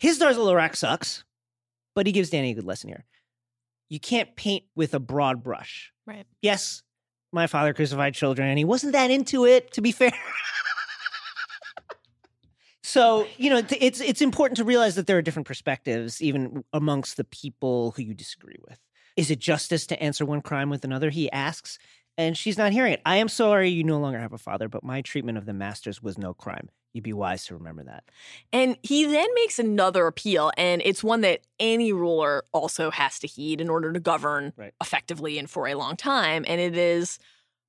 Hizdar 0.00 0.32
zo 0.32 0.46
Loraq 0.46 0.76
sucks, 0.76 1.24
but 1.96 2.06
he 2.06 2.12
gives 2.12 2.30
Dany 2.30 2.52
a 2.52 2.54
good 2.54 2.64
lesson 2.64 2.90
here. 2.90 3.04
You 3.88 3.98
can't 3.98 4.36
paint 4.36 4.66
with 4.76 4.94
a 4.94 5.00
broad 5.00 5.42
brush. 5.42 5.92
Right. 6.06 6.26
Yes, 6.42 6.84
my 7.32 7.48
father 7.48 7.74
crucified 7.74 8.14
children, 8.14 8.48
and 8.50 8.56
he 8.56 8.64
wasn't 8.64 8.92
that 8.92 9.10
into 9.10 9.44
it, 9.46 9.72
to 9.72 9.80
be 9.80 9.90
fair. 9.90 10.12
so 12.84 13.26
you 13.36 13.50
know, 13.50 13.62
it's 13.80 14.00
it's 14.00 14.22
important 14.22 14.58
to 14.58 14.64
realize 14.64 14.94
that 14.94 15.08
there 15.08 15.18
are 15.18 15.22
different 15.22 15.48
perspectives, 15.48 16.22
even 16.22 16.62
amongst 16.72 17.16
the 17.16 17.24
people 17.24 17.90
who 17.96 18.02
you 18.02 18.14
disagree 18.14 18.60
with. 18.68 18.78
Is 19.16 19.32
it 19.32 19.40
justice 19.40 19.88
to 19.88 20.00
answer 20.00 20.24
one 20.24 20.40
crime 20.40 20.70
with 20.70 20.84
another? 20.84 21.10
He 21.10 21.28
asks, 21.32 21.80
and 22.18 22.36
she's 22.36 22.58
not 22.58 22.72
hearing 22.72 22.92
it. 22.92 23.00
I 23.06 23.16
am 23.16 23.28
sorry 23.28 23.70
you 23.70 23.84
no 23.84 23.98
longer 23.98 24.18
have 24.18 24.32
a 24.34 24.38
father, 24.38 24.68
but 24.68 24.84
my 24.84 25.00
treatment 25.00 25.38
of 25.38 25.46
the 25.46 25.54
masters 25.54 26.02
was 26.02 26.18
no 26.18 26.34
crime. 26.34 26.68
You'd 26.92 27.04
be 27.04 27.12
wise 27.12 27.46
to 27.46 27.54
remember 27.54 27.84
that. 27.84 28.04
And 28.52 28.76
he 28.82 29.04
then 29.04 29.28
makes 29.34 29.58
another 29.58 30.06
appeal, 30.06 30.50
and 30.56 30.82
it's 30.84 31.04
one 31.04 31.20
that 31.20 31.42
any 31.60 31.92
ruler 31.92 32.44
also 32.52 32.90
has 32.90 33.18
to 33.20 33.26
heed 33.26 33.60
in 33.60 33.70
order 33.70 33.92
to 33.92 34.00
govern 34.00 34.52
Right. 34.56 34.74
effectively 34.82 35.38
and 35.38 35.48
for 35.48 35.68
a 35.68 35.74
long 35.74 35.96
time. 35.96 36.44
And 36.48 36.60
it 36.60 36.76
is 36.76 37.18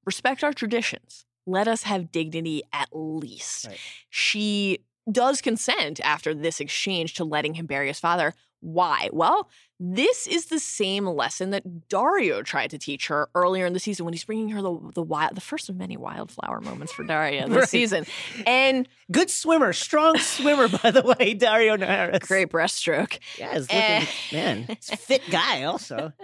respect 0.06 0.44
our 0.44 0.54
traditions. 0.54 1.26
Let 1.46 1.68
us 1.68 1.84
have 1.84 2.12
dignity 2.12 2.64
at 2.74 2.90
least. 2.92 3.68
Right. 3.68 3.80
She 4.10 4.80
does 5.12 5.42
consent 5.42 6.00
after 6.04 6.34
this 6.34 6.60
exchange 6.60 7.14
to 7.16 7.24
letting 7.24 7.56
him 7.56 7.66
bury 7.66 7.88
his 7.88 8.00
father. 8.00 8.34
Why? 8.62 9.10
Well, 9.14 9.50
this 9.80 10.28
is 10.28 10.48
the 10.48 10.60
same 10.60 11.06
lesson 11.08 11.52
that 11.52 11.64
Daario 11.90 12.44
tried 12.44 12.72
to 12.72 12.78
teach 12.78 13.08
her 13.08 13.30
earlier 13.34 13.66
in 13.66 13.74
the 13.74 13.80
season 13.80 14.04
when 14.06 14.14
he's 14.14 14.24
bringing 14.26 14.50
her 14.50 14.62
the 14.62 14.78
the 14.96 15.02
wild, 15.02 15.36
the 15.36 15.42
first 15.42 15.70
of 15.70 15.76
many 15.78 15.96
wildflower 15.96 16.60
moments 16.62 16.92
for 16.92 17.06
Daario 17.06 17.48
this 17.48 17.56
Right. 17.58 17.70
season. 17.70 18.06
And 18.46 18.88
Good 19.12 19.30
swimmer, 19.30 19.72
strong 19.74 20.18
swimmer, 20.18 20.68
by 20.68 20.92
the 20.92 21.02
way, 21.04 21.36
Daario 21.40 21.78
Naharis. 21.80 22.28
great 22.28 22.50
breaststroke. 22.50 23.20
Yeah, 23.38 23.54
he's 23.54 23.72
looking, 23.74 24.08
man, 24.38 24.66
he's 24.68 24.90
a 24.92 24.98
fit 24.98 25.22
guy 25.32 25.64
also. 25.64 26.12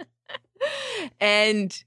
And 1.20 1.84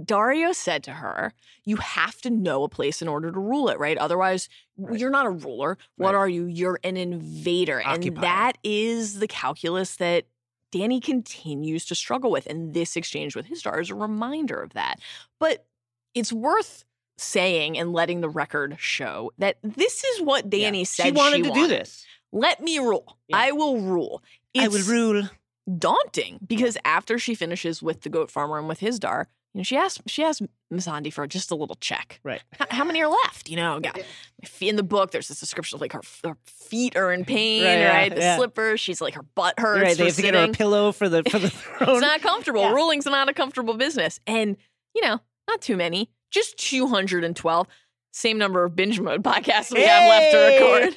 Daario 0.00 0.54
said 0.54 0.82
to 0.84 0.92
her, 0.92 1.32
You 1.64 1.76
have 1.76 2.20
to 2.22 2.30
know 2.30 2.62
a 2.64 2.68
place 2.68 3.02
in 3.02 3.08
order 3.08 3.30
to 3.32 3.38
rule 3.40 3.68
it, 3.68 3.78
right? 3.78 3.98
Otherwise, 3.98 4.48
Right. 4.76 4.98
you're 4.98 5.10
not 5.10 5.26
a 5.26 5.30
ruler. 5.30 5.76
What 5.96 6.14
Right. 6.14 6.18
are 6.20 6.28
you? 6.28 6.46
You're 6.46 6.78
an 6.84 6.96
invader. 6.96 7.80
And 7.80 8.16
that 8.18 8.52
is 8.62 9.18
the 9.18 9.26
calculus 9.28 9.96
that 9.96 10.26
Dany 10.72 11.02
continues 11.02 11.84
to 11.86 11.94
struggle 11.94 12.30
with. 12.30 12.46
And 12.46 12.74
this 12.74 12.96
exchange 12.96 13.34
with 13.34 13.46
Hizdar 13.46 13.80
is 13.80 13.90
a 13.90 13.94
reminder 13.94 14.60
of 14.62 14.74
that. 14.74 15.00
But 15.40 15.66
it's 16.14 16.32
worth 16.32 16.84
saying 17.16 17.76
and 17.76 17.92
letting 17.92 18.20
the 18.20 18.28
record 18.28 18.76
show 18.78 19.32
that 19.38 19.56
this 19.62 20.04
is 20.04 20.20
what 20.22 20.48
Dany 20.48 20.78
Yeah. 20.80 20.84
said 20.84 21.04
she 21.06 21.10
wanted 21.12 21.42
to 21.44 21.50
wanted. 21.50 21.62
do 21.62 21.66
this. 21.68 22.06
Let 22.30 22.62
me 22.62 22.78
rule. 22.78 23.18
Yeah. 23.26 23.38
I 23.38 23.52
will 23.52 23.80
rule. 23.80 24.22
I 24.56 24.68
will 24.68 24.82
rule. 24.82 25.28
daunting 25.76 26.38
because 26.46 26.78
after 26.84 27.18
she 27.18 27.34
finishes 27.34 27.82
with 27.82 28.00
the 28.02 28.08
goat 28.08 28.30
farmer 28.30 28.58
and 28.58 28.68
with 28.68 28.80
Hizdar, 28.80 29.26
you 29.58 29.62
know, 29.62 29.64
she 29.64 29.76
asks 29.76 30.00
she 30.06 30.22
asks 30.22 30.40
Missandei 30.72 31.12
for 31.12 31.26
just 31.26 31.50
a 31.50 31.56
little 31.56 31.74
check. 31.80 32.20
Right. 32.22 32.40
H- 32.60 32.68
how 32.70 32.84
many 32.84 33.02
are 33.02 33.08
left? 33.08 33.48
You 33.50 33.56
know, 33.56 33.80
got 33.80 33.96
my 33.96 34.04
feet 34.46 34.68
in 34.68 34.76
the 34.76 34.84
book. 34.84 35.10
There's 35.10 35.26
this 35.26 35.40
description 35.40 35.76
of 35.76 35.80
like 35.80 35.92
her, 35.94 36.00
her 36.24 36.36
feet 36.46 36.96
are 36.96 37.12
in 37.12 37.24
pain, 37.24 37.64
Right, 37.64 37.86
right? 37.88 38.14
The 38.14 38.20
yeah. 38.20 38.36
slippers. 38.36 38.78
She's 38.78 39.00
like 39.00 39.14
her 39.14 39.24
butt 39.34 39.58
hurts. 39.58 39.82
Right, 39.82 39.96
they 39.98 40.04
have 40.04 40.14
to 40.14 40.22
get 40.22 40.34
her 40.34 40.44
a 40.44 40.48
pillow 40.52 40.92
for 40.92 41.08
the 41.08 41.24
for 41.24 41.40
the 41.40 41.50
throne. 41.50 41.90
It's 41.96 42.00
not 42.00 42.20
comfortable. 42.20 42.60
Yeah. 42.60 42.72
Ruling's 42.72 43.06
not 43.06 43.28
a 43.28 43.34
comfortable 43.34 43.74
business, 43.74 44.20
and 44.28 44.56
you 44.94 45.02
know, 45.02 45.18
not 45.48 45.60
too 45.60 45.76
many. 45.76 46.08
Just 46.30 46.56
212. 46.58 47.66
Same 48.12 48.38
number 48.38 48.62
of 48.64 48.76
binge 48.76 49.00
mode 49.00 49.24
podcasts 49.24 49.72
we 49.74 49.82
have 49.82 50.08
left 50.08 50.30
to 50.30 50.38
record. 50.38 50.96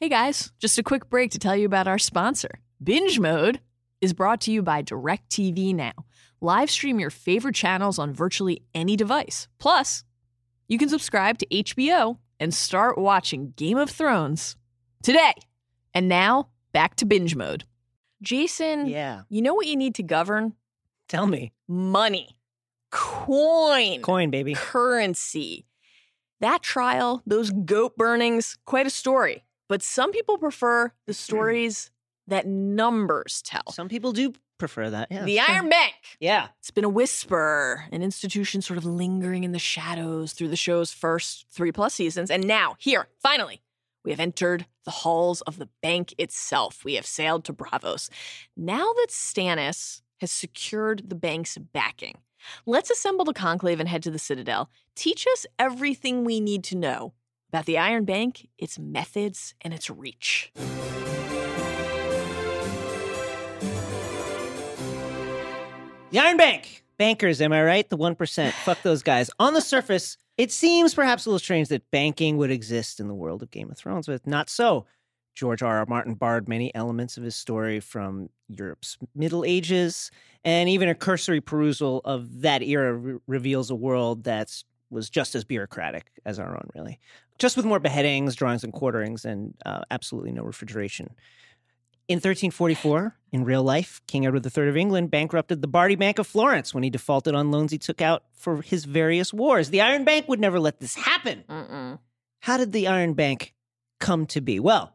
Hey 0.00 0.08
guys, 0.08 0.52
just 0.58 0.78
a 0.78 0.82
quick 0.82 1.08
break 1.10 1.30
to 1.32 1.38
tell 1.38 1.56
you 1.56 1.66
about 1.66 1.86
our 1.88 1.98
sponsor. 1.98 2.60
Binge 2.82 3.18
Mode 3.18 3.60
is 4.00 4.12
brought 4.12 4.40
to 4.42 4.52
you 4.52 4.62
by 4.62 4.82
DirecTV 4.82 5.74
Now. 5.74 5.92
Live 6.44 6.70
stream 6.70 7.00
your 7.00 7.08
favorite 7.08 7.54
channels 7.54 7.98
on 7.98 8.12
virtually 8.12 8.60
any 8.74 8.96
device. 8.96 9.48
Plus, 9.58 10.04
you 10.68 10.76
can 10.76 10.90
subscribe 10.90 11.38
to 11.38 11.46
HBO 11.46 12.18
and 12.38 12.52
start 12.52 12.98
watching 12.98 13.54
Game 13.56 13.78
of 13.78 13.88
Thrones 13.88 14.54
today. 15.02 15.32
And 15.94 16.06
now, 16.06 16.50
back 16.74 16.96
to 16.96 17.06
binge 17.06 17.34
mode. 17.34 17.64
Jason, 18.20 18.84
Yeah. 18.84 19.22
you 19.30 19.40
know 19.40 19.54
what 19.54 19.68
you 19.68 19.74
need 19.74 19.94
to 19.94 20.02
govern? 20.02 20.52
Tell 21.08 21.26
me. 21.26 21.54
Money, 21.66 22.36
coin, 22.90 24.02
Coin, 24.02 24.28
baby. 24.28 24.52
currency. 24.52 25.64
That 26.40 26.60
trial, 26.60 27.22
those 27.26 27.52
goat 27.52 27.96
burnings, 27.96 28.58
quite 28.66 28.86
a 28.86 28.90
story. 28.90 29.46
But 29.66 29.82
some 29.82 30.12
people 30.12 30.36
prefer 30.36 30.92
the 31.06 31.14
hmm. 31.14 31.16
stories 31.16 31.90
that 32.26 32.46
numbers 32.46 33.40
tell. 33.40 33.72
Some 33.72 33.88
people 33.88 34.12
do 34.12 34.34
prefer 34.58 34.90
that. 34.90 35.08
Yeah. 35.10 35.24
the. 35.24 35.40
Iron 35.40 35.68
Bank. 35.68 35.94
Yeah. 36.20 36.48
It's 36.60 36.70
been 36.70 36.84
a 36.84 36.88
whisper, 36.88 37.84
an 37.92 38.02
institution 38.02 38.62
sort 38.62 38.78
of 38.78 38.84
lingering 38.84 39.44
in 39.44 39.52
the 39.52 39.58
shadows 39.58 40.32
through 40.32 40.48
the 40.48 40.56
show's 40.56 40.92
first 40.92 41.46
three 41.50 41.72
plus 41.72 41.94
seasons. 41.94 42.30
And 42.30 42.46
now, 42.46 42.76
here, 42.78 43.08
finally, 43.22 43.62
we 44.04 44.10
have 44.10 44.20
entered 44.20 44.66
the 44.84 44.90
halls 44.90 45.40
of 45.42 45.58
the 45.58 45.68
bank 45.82 46.14
itself. 46.18 46.84
We 46.84 46.94
have 46.94 47.06
sailed 47.06 47.44
to 47.44 47.52
Braavos. 47.52 48.10
Now 48.56 48.92
that 48.92 49.08
Stannis 49.10 50.02
has 50.20 50.30
secured 50.30 51.08
the 51.08 51.14
bank's 51.14 51.56
backing, 51.58 52.18
let's 52.66 52.90
assemble 52.90 53.24
the 53.24 53.32
conclave 53.32 53.80
and 53.80 53.88
head 53.88 54.02
to 54.04 54.10
the 54.10 54.18
Citadel. 54.18 54.70
Teach 54.94 55.26
us 55.32 55.46
everything 55.58 56.24
we 56.24 56.40
need 56.40 56.64
to 56.64 56.76
know 56.76 57.14
about 57.48 57.66
the 57.66 57.78
Iron 57.78 58.04
Bank, 58.04 58.48
its 58.58 58.78
methods, 58.78 59.54
and 59.60 59.72
its 59.72 59.88
reach. 59.88 60.52
The 66.14 66.20
Iron 66.20 66.36
Bank. 66.36 66.84
Bankers, 66.96 67.40
am 67.40 67.52
I 67.52 67.60
right? 67.64 67.90
The 67.90 67.98
1%. 67.98 68.52
Fuck 68.64 68.82
those 68.82 69.02
guys. 69.02 69.32
On 69.40 69.52
the 69.52 69.60
surface, 69.60 70.16
it 70.38 70.52
seems 70.52 70.94
perhaps 70.94 71.26
a 71.26 71.28
little 71.28 71.40
strange 71.40 71.70
that 71.70 71.90
banking 71.90 72.36
would 72.36 72.52
exist 72.52 73.00
in 73.00 73.08
the 73.08 73.14
world 73.14 73.42
of 73.42 73.50
Game 73.50 73.68
of 73.68 73.76
Thrones, 73.76 74.06
but 74.06 74.24
not 74.24 74.48
so. 74.48 74.86
George 75.34 75.60
R. 75.60 75.78
R. 75.78 75.86
Martin 75.86 76.14
borrowed 76.14 76.46
many 76.46 76.72
elements 76.72 77.16
of 77.16 77.24
his 77.24 77.34
story 77.34 77.80
from 77.80 78.30
Europe's 78.48 78.96
Middle 79.16 79.44
Ages, 79.44 80.12
and 80.44 80.68
even 80.68 80.88
a 80.88 80.94
cursory 80.94 81.40
perusal 81.40 82.00
of 82.04 82.42
that 82.42 82.62
era 82.62 82.94
re- 82.94 83.18
reveals 83.26 83.72
a 83.72 83.74
world 83.74 84.22
that 84.22 84.52
was 84.90 85.10
just 85.10 85.34
as 85.34 85.42
bureaucratic 85.42 86.12
as 86.24 86.38
our 86.38 86.54
own, 86.54 86.70
really. 86.76 87.00
Just 87.40 87.56
with 87.56 87.66
more 87.66 87.80
beheadings, 87.80 88.36
drawings, 88.36 88.62
and 88.62 88.72
quarterings, 88.72 89.24
and 89.24 89.52
uh, 89.66 89.82
absolutely 89.90 90.30
no 90.30 90.44
refrigeration. 90.44 91.12
In 92.06 92.16
1344, 92.16 93.16
in 93.32 93.44
real 93.44 93.62
life, 93.62 94.02
King 94.06 94.26
Edward 94.26 94.44
III 94.44 94.68
of 94.68 94.76
England 94.76 95.10
bankrupted 95.10 95.62
the 95.62 95.66
Bardi 95.66 95.94
Bank 95.94 96.18
of 96.18 96.26
Florence 96.26 96.74
when 96.74 96.82
he 96.82 96.90
defaulted 96.90 97.34
on 97.34 97.50
loans 97.50 97.72
he 97.72 97.78
took 97.78 98.02
out 98.02 98.24
for 98.34 98.60
his 98.60 98.84
various 98.84 99.32
wars. 99.32 99.70
The 99.70 99.80
Iron 99.80 100.04
Bank 100.04 100.28
would 100.28 100.38
never 100.38 100.60
let 100.60 100.80
this 100.80 100.94
happen. 100.94 101.44
Mm-mm. 101.48 101.98
How 102.40 102.58
did 102.58 102.72
the 102.72 102.88
Iron 102.88 103.14
Bank 103.14 103.54
come 104.00 104.26
to 104.26 104.42
be? 104.42 104.60
Well, 104.60 104.94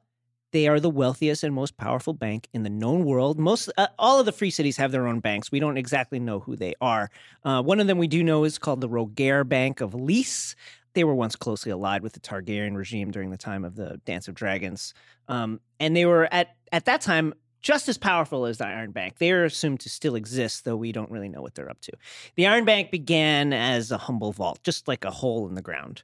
they 0.51 0.67
are 0.67 0.79
the 0.79 0.89
wealthiest 0.89 1.43
and 1.43 1.53
most 1.53 1.77
powerful 1.77 2.13
bank 2.13 2.47
in 2.53 2.61
the 2.61 2.69
known 2.69 3.05
world. 3.05 3.39
Most, 3.39 3.71
uh, 3.75 3.87
all 3.97 4.19
of 4.19 4.27
the 4.27 4.31
free 4.31 4.51
cities 4.51 4.77
have 4.77 4.91
their 4.91 5.07
own 5.07 5.19
banks. 5.19 5.51
We 5.51 5.59
don't 5.59 5.77
exactly 5.77 6.19
know 6.19 6.39
who 6.39 6.55
they 6.55 6.75
are. 6.79 7.09
Uh, 7.43 7.63
one 7.63 7.79
of 7.79 7.87
them 7.87 7.97
we 7.97 8.07
do 8.07 8.23
know 8.23 8.43
is 8.43 8.59
called 8.59 8.81
the 8.81 8.89
Rogare 8.89 9.47
Bank 9.47 9.81
of 9.81 9.95
Lys. 9.95 10.55
They 10.93 11.03
were 11.03 11.15
once 11.15 11.35
closely 11.35 11.71
allied 11.71 12.01
with 12.01 12.13
the 12.13 12.19
Targaryen 12.19 12.75
regime 12.75 13.11
during 13.11 13.29
the 13.29 13.37
time 13.37 13.63
of 13.63 13.75
the 13.75 14.01
Dance 14.05 14.27
of 14.27 14.33
Dragons, 14.35 14.93
um, 15.29 15.61
and 15.79 15.95
they 15.95 16.05
were 16.05 16.27
at 16.31 16.55
at 16.71 16.85
that 16.85 17.01
time 17.01 17.33
just 17.61 17.89
as 17.89 17.97
powerful 17.97 18.45
as 18.45 18.57
the 18.57 18.65
Iron 18.65 18.91
Bank. 18.91 19.17
They 19.17 19.31
are 19.31 19.43
assumed 19.43 19.81
to 19.81 19.89
still 19.89 20.15
exist, 20.15 20.63
though 20.63 20.77
we 20.77 20.91
don't 20.91 21.11
really 21.11 21.27
know 21.27 21.41
what 21.41 21.55
they're 21.55 21.69
up 21.69 21.81
to. 21.81 21.91
The 22.35 22.47
Iron 22.47 22.65
Bank 22.65 22.89
began 22.89 23.53
as 23.53 23.91
a 23.91 23.97
humble 23.97 24.31
vault, 24.31 24.59
just 24.63 24.87
like 24.87 25.03
a 25.03 25.11
hole 25.11 25.47
in 25.47 25.55
the 25.55 25.61
ground. 25.61 26.03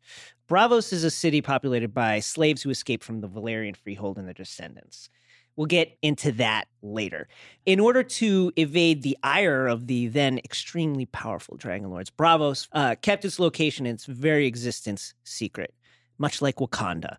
Braavos 0.50 0.92
is 0.92 1.04
a 1.04 1.12
city 1.12 1.42
populated 1.42 1.94
by 1.94 2.20
slaves 2.20 2.62
who 2.62 2.70
escaped 2.70 3.04
from 3.04 3.22
the 3.22 3.30
Valyrian 3.30 3.76
freehold 3.76 4.18
and 4.18 4.28
their 4.28 4.34
descendants. 4.34 5.10
We'll 5.56 5.68
get 5.68 5.98
into 6.02 6.34
that 6.34 6.66
later. 6.82 7.30
In 7.66 7.80
order 7.80 8.04
to 8.04 8.52
evade 8.58 9.04
the 9.04 9.18
ire 9.24 9.68
of 9.68 9.88
the 9.88 10.08
then 10.08 10.40
extremely 10.40 11.06
powerful 11.06 11.56
Dragon 11.56 11.90
Lords, 11.90 12.12
Braavos 12.12 12.68
uh, 12.74 12.96
kept 13.02 13.24
its 13.24 13.40
location 13.40 13.86
and 13.86 13.96
its 13.96 14.06
very 14.06 14.46
existence 14.46 15.14
secret, 15.24 15.74
much 16.18 16.42
like 16.42 16.58
Wakanda. 16.58 17.16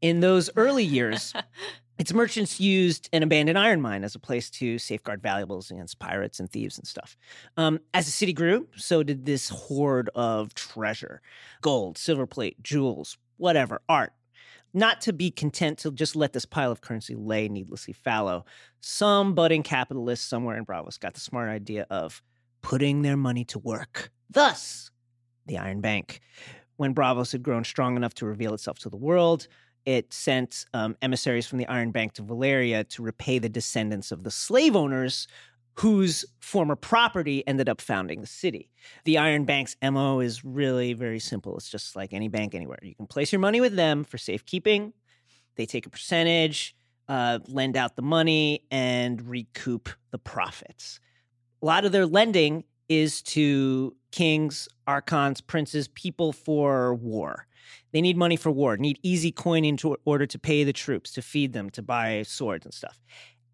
In 0.00 0.20
those 0.20 0.50
early 0.56 0.84
years, 0.84 1.32
its 1.98 2.12
merchants 2.12 2.60
used 2.60 3.08
an 3.12 3.22
abandoned 3.22 3.58
iron 3.58 3.80
mine 3.80 4.04
as 4.04 4.14
a 4.14 4.18
place 4.18 4.50
to 4.50 4.78
safeguard 4.78 5.22
valuables 5.22 5.70
against 5.70 5.98
pirates 5.98 6.40
and 6.40 6.50
thieves 6.50 6.78
and 6.78 6.86
stuff. 6.86 7.16
Um, 7.56 7.80
as 7.94 8.04
the 8.04 8.12
city 8.12 8.32
grew, 8.32 8.68
so 8.76 9.02
did 9.02 9.24
this 9.24 9.48
hoard 9.48 10.10
of 10.14 10.54
treasure 10.54 11.22
gold, 11.62 11.98
silver 11.98 12.26
plate, 12.26 12.62
jewels, 12.62 13.16
whatever, 13.38 13.80
art. 13.88 14.12
Not 14.74 15.00
to 15.02 15.12
be 15.14 15.30
content 15.30 15.78
to 15.78 15.90
just 15.90 16.16
let 16.16 16.34
this 16.34 16.44
pile 16.44 16.70
of 16.70 16.82
currency 16.82 17.14
lay 17.14 17.48
needlessly 17.48 17.94
fallow. 17.94 18.44
Some 18.80 19.34
budding 19.34 19.62
capitalists 19.62 20.28
somewhere 20.28 20.58
in 20.58 20.66
Braavos 20.66 21.00
got 21.00 21.14
the 21.14 21.20
smart 21.20 21.48
idea 21.48 21.86
of 21.88 22.22
putting 22.60 23.00
their 23.00 23.16
money 23.16 23.44
to 23.46 23.58
work. 23.58 24.10
Thus, 24.28 24.90
the 25.46 25.56
Iron 25.56 25.80
Bank. 25.80 26.20
When 26.76 26.94
Braavos 26.94 27.32
had 27.32 27.42
grown 27.42 27.64
strong 27.64 27.96
enough 27.96 28.12
to 28.14 28.26
reveal 28.26 28.52
itself 28.52 28.78
to 28.80 28.90
the 28.90 28.98
world, 28.98 29.48
it 29.86 30.12
sent 30.12 30.66
um, 30.74 30.96
emissaries 31.00 31.46
from 31.46 31.58
the 31.58 31.66
Iron 31.66 31.92
Bank 31.92 32.14
to 32.14 32.22
Valyria 32.22 32.86
to 32.90 33.02
repay 33.02 33.38
the 33.38 33.48
descendants 33.48 34.12
of 34.12 34.24
the 34.24 34.30
slave 34.30 34.76
owners 34.76 35.28
whose 35.74 36.24
former 36.40 36.74
property 36.74 37.46
ended 37.46 37.68
up 37.68 37.80
founding 37.80 38.20
the 38.20 38.26
city. 38.26 38.70
The 39.04 39.18
Iron 39.18 39.44
Bank's 39.44 39.76
MO 39.82 40.20
is 40.20 40.44
really 40.44 40.94
very 40.94 41.18
simple. 41.18 41.56
It's 41.56 41.70
just 41.70 41.94
like 41.94 42.12
any 42.12 42.28
bank 42.28 42.54
anywhere. 42.54 42.78
You 42.82 42.94
can 42.94 43.06
place 43.06 43.30
your 43.30 43.40
money 43.40 43.60
with 43.60 43.76
them 43.76 44.02
for 44.04 44.18
safekeeping, 44.18 44.92
they 45.56 45.66
take 45.66 45.86
a 45.86 45.90
percentage, 45.90 46.76
uh, 47.08 47.38
lend 47.48 47.76
out 47.76 47.96
the 47.96 48.02
money, 48.02 48.64
and 48.70 49.22
recoup 49.22 49.88
the 50.10 50.18
profits. 50.18 51.00
A 51.62 51.66
lot 51.66 51.84
of 51.84 51.92
their 51.92 52.06
lending 52.06 52.64
is 52.88 53.22
to 53.22 53.96
kings, 54.12 54.68
archons, 54.86 55.40
princes, 55.40 55.88
people 55.88 56.32
for 56.32 56.94
war. 56.94 57.46
They 57.92 58.00
need 58.00 58.16
money 58.16 58.36
for 58.36 58.50
war, 58.50 58.76
need 58.76 58.98
easy 59.02 59.32
coin 59.32 59.64
in 59.64 59.78
order 60.04 60.26
to 60.26 60.38
pay 60.38 60.64
the 60.64 60.72
troops, 60.72 61.12
to 61.12 61.22
feed 61.22 61.52
them, 61.52 61.70
to 61.70 61.82
buy 61.82 62.22
swords 62.22 62.64
and 62.64 62.74
stuff. 62.74 63.00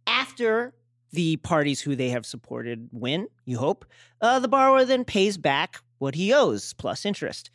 After 0.06 0.74
the 1.12 1.36
parties 1.36 1.80
who 1.80 1.94
they 1.94 2.08
have 2.10 2.24
supported 2.24 2.88
win, 2.92 3.28
you 3.44 3.58
hope, 3.58 3.84
uh, 4.20 4.38
the 4.38 4.48
borrower 4.48 4.84
then 4.84 5.04
pays 5.04 5.36
back 5.36 5.78
what 5.98 6.14
he 6.14 6.32
owes 6.32 6.72
plus 6.74 7.04
interest. 7.04 7.50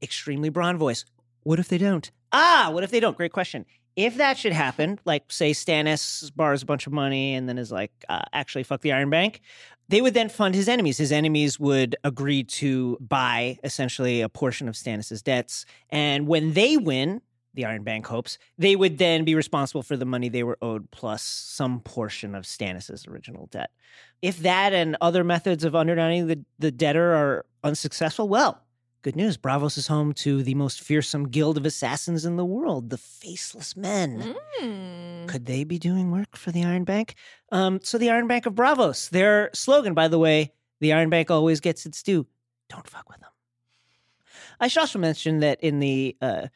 Extremely 0.00 0.48
broad 0.48 0.76
voice. 0.76 1.04
What 1.42 1.58
if 1.58 1.68
they 1.68 1.78
don't? 1.78 2.10
Ah, 2.32 2.70
what 2.72 2.84
if 2.84 2.90
they 2.90 3.00
don't? 3.00 3.16
Great 3.16 3.32
question. 3.32 3.66
If 3.94 4.16
that 4.16 4.38
should 4.38 4.54
happen, 4.54 4.98
like 5.04 5.24
say 5.30 5.50
Stannis 5.50 6.34
borrows 6.34 6.62
a 6.62 6.66
bunch 6.66 6.86
of 6.86 6.92
money 6.92 7.34
and 7.34 7.46
then 7.46 7.58
is 7.58 7.70
like, 7.70 7.92
uh, 8.08 8.22
actually, 8.32 8.62
fuck 8.62 8.80
the 8.80 8.92
Iron 8.92 9.10
Bank, 9.10 9.42
they 9.92 10.00
would 10.00 10.14
then 10.14 10.30
fund 10.30 10.54
his 10.54 10.70
enemies. 10.70 10.96
His 10.96 11.12
enemies 11.12 11.60
would 11.60 11.96
agree 12.02 12.44
to 12.44 12.96
buy 12.98 13.58
essentially 13.62 14.22
a 14.22 14.28
portion 14.30 14.66
of 14.66 14.74
Stannis's 14.74 15.20
debts. 15.20 15.66
And 15.90 16.26
when 16.26 16.54
they 16.54 16.78
win, 16.78 17.20
the 17.52 17.66
Iron 17.66 17.82
Bank 17.82 18.06
hopes, 18.06 18.38
they 18.56 18.74
would 18.74 18.96
then 18.96 19.24
be 19.24 19.34
responsible 19.34 19.82
for 19.82 19.98
the 19.98 20.06
money 20.06 20.30
they 20.30 20.44
were 20.44 20.56
owed 20.62 20.90
plus 20.92 21.22
some 21.22 21.80
portion 21.80 22.34
of 22.34 22.46
Stannis's 22.46 23.06
original 23.06 23.48
debt. 23.48 23.70
If 24.22 24.38
that 24.38 24.72
and 24.72 24.96
other 25.02 25.24
methods 25.24 25.62
of 25.62 25.74
undermining 25.74 26.26
the, 26.26 26.42
the 26.58 26.70
debtor 26.70 27.12
are 27.12 27.44
unsuccessful, 27.62 28.30
well, 28.30 28.61
good 29.02 29.16
news. 29.16 29.36
Braavos 29.36 29.76
is 29.76 29.88
home 29.88 30.12
to 30.14 30.42
the 30.42 30.54
most 30.54 30.80
fearsome 30.80 31.28
guild 31.28 31.56
of 31.56 31.66
assassins 31.66 32.24
in 32.24 32.36
the 32.36 32.44
world, 32.44 32.90
the 32.90 32.98
Faceless 32.98 33.76
Men. 33.76 34.36
Mm. 34.60 35.28
Could 35.28 35.46
they 35.46 35.64
be 35.64 35.78
doing 35.78 36.10
work 36.10 36.36
for 36.36 36.52
the 36.52 36.64
Iron 36.64 36.84
Bank? 36.84 37.16
Um, 37.50 37.80
so 37.82 37.98
the 37.98 38.10
Iron 38.10 38.28
Bank 38.28 38.46
of 38.46 38.54
Braavos, 38.54 39.10
their 39.10 39.50
slogan, 39.52 39.94
by 39.94 40.08
the 40.08 40.18
way, 40.18 40.52
the 40.80 40.92
Iron 40.92 41.10
Bank 41.10 41.30
always 41.30 41.60
gets 41.60 41.84
its 41.84 42.02
due. 42.02 42.26
Don't 42.68 42.88
fuck 42.88 43.08
with 43.08 43.20
them. 43.20 43.30
I 44.60 44.68
should 44.68 44.80
also 44.80 44.98
mention 44.98 45.40
that 45.40 45.60
in 45.60 45.80
the 45.80 46.16
uh, 46.22 46.46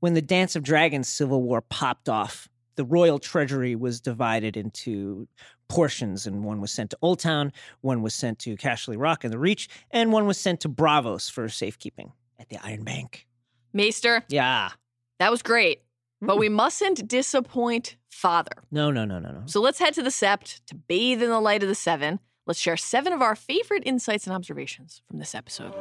when 0.00 0.14
the 0.14 0.22
Dance 0.22 0.54
of 0.54 0.62
Dragons 0.62 1.08
civil 1.08 1.42
war 1.42 1.62
popped 1.62 2.08
off, 2.08 2.48
the 2.76 2.84
royal 2.84 3.18
treasury 3.18 3.74
was 3.74 4.00
divided 4.00 4.56
into 4.56 5.26
portions, 5.68 6.26
and 6.26 6.44
one 6.44 6.60
was 6.60 6.70
sent 6.72 6.90
to 6.90 6.98
Old 7.02 7.20
Town, 7.20 7.52
one 7.80 8.02
was 8.02 8.14
sent 8.14 8.38
to 8.40 8.56
Casterly 8.56 8.96
Rock 8.98 9.24
and 9.24 9.32
the 9.32 9.38
Reach, 9.38 9.68
and 9.90 10.12
one 10.12 10.26
was 10.26 10.38
sent 10.38 10.60
to 10.60 10.68
Braavos 10.68 11.30
for 11.30 11.48
safekeeping 11.48 12.12
at 12.38 12.48
the 12.48 12.58
Iron 12.64 12.84
Bank. 12.84 13.26
Maester, 13.72 14.24
Yeah. 14.28 14.70
that 15.18 15.30
was 15.30 15.42
great, 15.42 15.82
but 16.20 16.36
Mm. 16.36 16.40
we 16.40 16.48
mustn't 16.48 17.06
disappoint 17.06 17.96
Father. 18.10 18.62
No, 18.70 18.90
no, 18.90 19.04
no, 19.04 19.18
no, 19.18 19.30
no. 19.30 19.42
So 19.46 19.60
let's 19.60 19.78
head 19.78 19.94
to 19.94 20.02
the 20.02 20.10
Sept 20.10 20.60
to 20.66 20.74
bathe 20.74 21.22
in 21.22 21.28
the 21.30 21.40
light 21.40 21.62
of 21.62 21.68
the 21.68 21.74
seven. 21.74 22.20
Let's 22.46 22.58
share 22.60 22.76
seven 22.78 23.12
of 23.12 23.20
our 23.20 23.36
favorite 23.36 23.82
insights 23.84 24.26
and 24.26 24.34
observations 24.34 25.02
from 25.06 25.18
this 25.18 25.34
episode. 25.34 25.74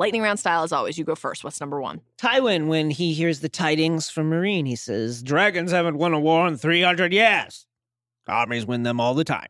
Lightning 0.00 0.22
round 0.22 0.38
style, 0.38 0.62
as 0.62 0.72
always. 0.72 0.96
You 0.96 1.04
go 1.04 1.14
first. 1.14 1.44
What's 1.44 1.60
number 1.60 1.78
one? 1.78 2.00
Tywin, 2.16 2.68
when 2.68 2.88
he 2.88 3.12
hears 3.12 3.40
the 3.40 3.50
tidings 3.50 4.08
from 4.08 4.30
Meereen, 4.30 4.66
he 4.66 4.74
says, 4.74 5.22
Dragons 5.22 5.72
haven't 5.72 5.98
won 5.98 6.14
a 6.14 6.18
war 6.18 6.48
in 6.48 6.56
300 6.56 7.12
years. 7.12 7.66
Armies 8.26 8.64
win 8.64 8.82
them 8.82 8.98
all 8.98 9.12
the 9.12 9.24
time. 9.24 9.48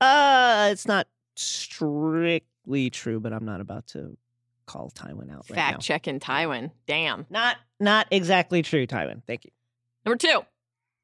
Uh, 0.00 0.70
it's 0.72 0.88
not 0.88 1.06
strictly 1.36 2.90
true, 2.90 3.20
but 3.20 3.32
I'm 3.32 3.44
not 3.44 3.60
about 3.60 3.86
to 3.88 4.16
call 4.66 4.90
Tywin 4.90 5.30
out 5.30 5.46
right 5.48 5.50
now. 5.50 5.70
Fact 5.70 5.80
checking 5.80 6.18
Tywin. 6.18 6.72
Damn. 6.88 7.26
Not 7.30 7.56
not 7.78 8.08
exactly 8.10 8.62
true, 8.62 8.88
Tywin. 8.88 9.22
Thank 9.28 9.44
you. 9.44 9.52
Number 10.04 10.16
two, 10.16 10.40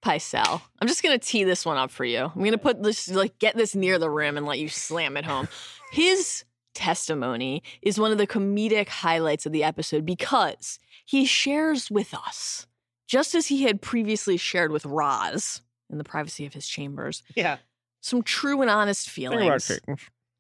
Pycelle. 0.05 0.63
I'm 0.81 0.89
just 0.89 1.05
gonna 1.05 1.19
tee 1.19 1.45
this 1.45 1.65
one 1.65 1.77
up 1.77 1.93
for 1.93 2.05
you. 2.05 2.33
I'm 2.35 2.43
gonna 2.43 2.59
put 2.59 2.83
this 2.83 3.09
like 3.09 3.39
get 3.39 3.57
this 3.57 3.77
near 3.77 4.01
the 4.01 4.11
rim 4.11 4.37
and 4.37 4.47
let 4.47 4.59
you 4.59 4.69
slam 4.69 5.17
it 5.17 5.25
home. 5.25 5.47
His 5.93 6.43
testimony 6.75 7.63
is 7.83 7.99
one 7.99 8.13
of 8.13 8.19
the 8.19 8.27
comedic 8.27 8.89
highlights 8.89 9.47
of 9.47 9.53
the 9.53 9.65
episode 9.65 10.05
because 10.07 10.79
he 11.05 11.25
shares 11.25 11.91
with 11.91 12.15
us, 12.15 12.67
just 13.07 13.35
as 13.35 13.47
he 13.49 13.63
had 13.65 13.81
previously 13.83 14.37
shared 14.37 14.71
with 14.73 14.87
Ros 14.87 15.63
in 15.91 15.99
the 15.99 16.05
privacy 16.05 16.45
of 16.47 16.55
his 16.55 16.67
chambers, 16.69 17.23
Yeah. 17.35 17.59
some 18.01 18.23
true 18.23 18.61
and 18.63 18.71
honest 18.71 19.09
feelings 19.09 19.71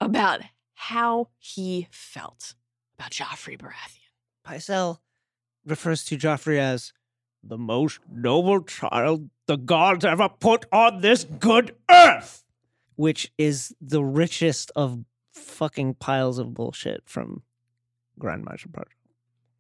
about 0.00 0.42
how 0.74 1.28
he 1.38 1.88
felt 1.90 2.54
about 2.98 3.10
Joffrey 3.10 3.58
Baratheon. 3.58 3.98
Pycelle 4.46 4.98
refers 5.66 6.04
to 6.04 6.16
Joffrey 6.16 6.58
as 6.58 6.92
the 7.42 7.58
most 7.58 8.00
noble 8.10 8.62
child 8.62 9.30
the 9.46 9.56
gods 9.56 10.04
ever 10.04 10.28
put 10.28 10.66
on 10.72 11.00
this 11.00 11.24
good 11.24 11.74
earth, 11.90 12.44
which 12.96 13.32
is 13.38 13.74
the 13.80 14.02
richest 14.04 14.70
of 14.76 14.98
fucking 15.38 15.94
piles 15.94 16.38
of 16.38 16.54
bullshit 16.54 17.02
from 17.06 17.42
Grand 18.18 18.44
Marshal 18.44 18.70
Project. 18.70 18.94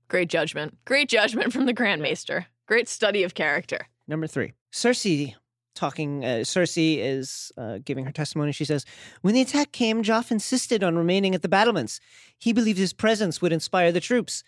Great 0.08 0.28
judgment. 0.28 0.76
Great 0.84 1.08
judgment 1.08 1.52
from 1.52 1.66
the 1.66 1.72
Grand 1.72 2.02
Maester. 2.02 2.46
Great 2.66 2.88
study 2.88 3.22
of 3.22 3.34
character. 3.34 3.86
Number 4.06 4.26
three, 4.26 4.54
Cersei 4.72 5.34
talking. 5.74 6.24
Uh, 6.24 6.38
Cersei 6.44 6.98
is 6.98 7.52
uh, 7.56 7.78
giving 7.84 8.04
her 8.04 8.12
testimony. 8.12 8.52
She 8.52 8.64
says, 8.64 8.84
"When 9.22 9.34
the 9.34 9.40
attack 9.40 9.72
came, 9.72 10.02
Joff 10.02 10.30
insisted 10.30 10.82
on 10.82 10.96
remaining 10.96 11.34
at 11.34 11.42
the 11.42 11.48
battlements. 11.48 12.00
He 12.38 12.52
believed 12.52 12.78
his 12.78 12.92
presence 12.92 13.40
would 13.40 13.52
inspire 13.52 13.92
the 13.92 14.00
troops. 14.00 14.42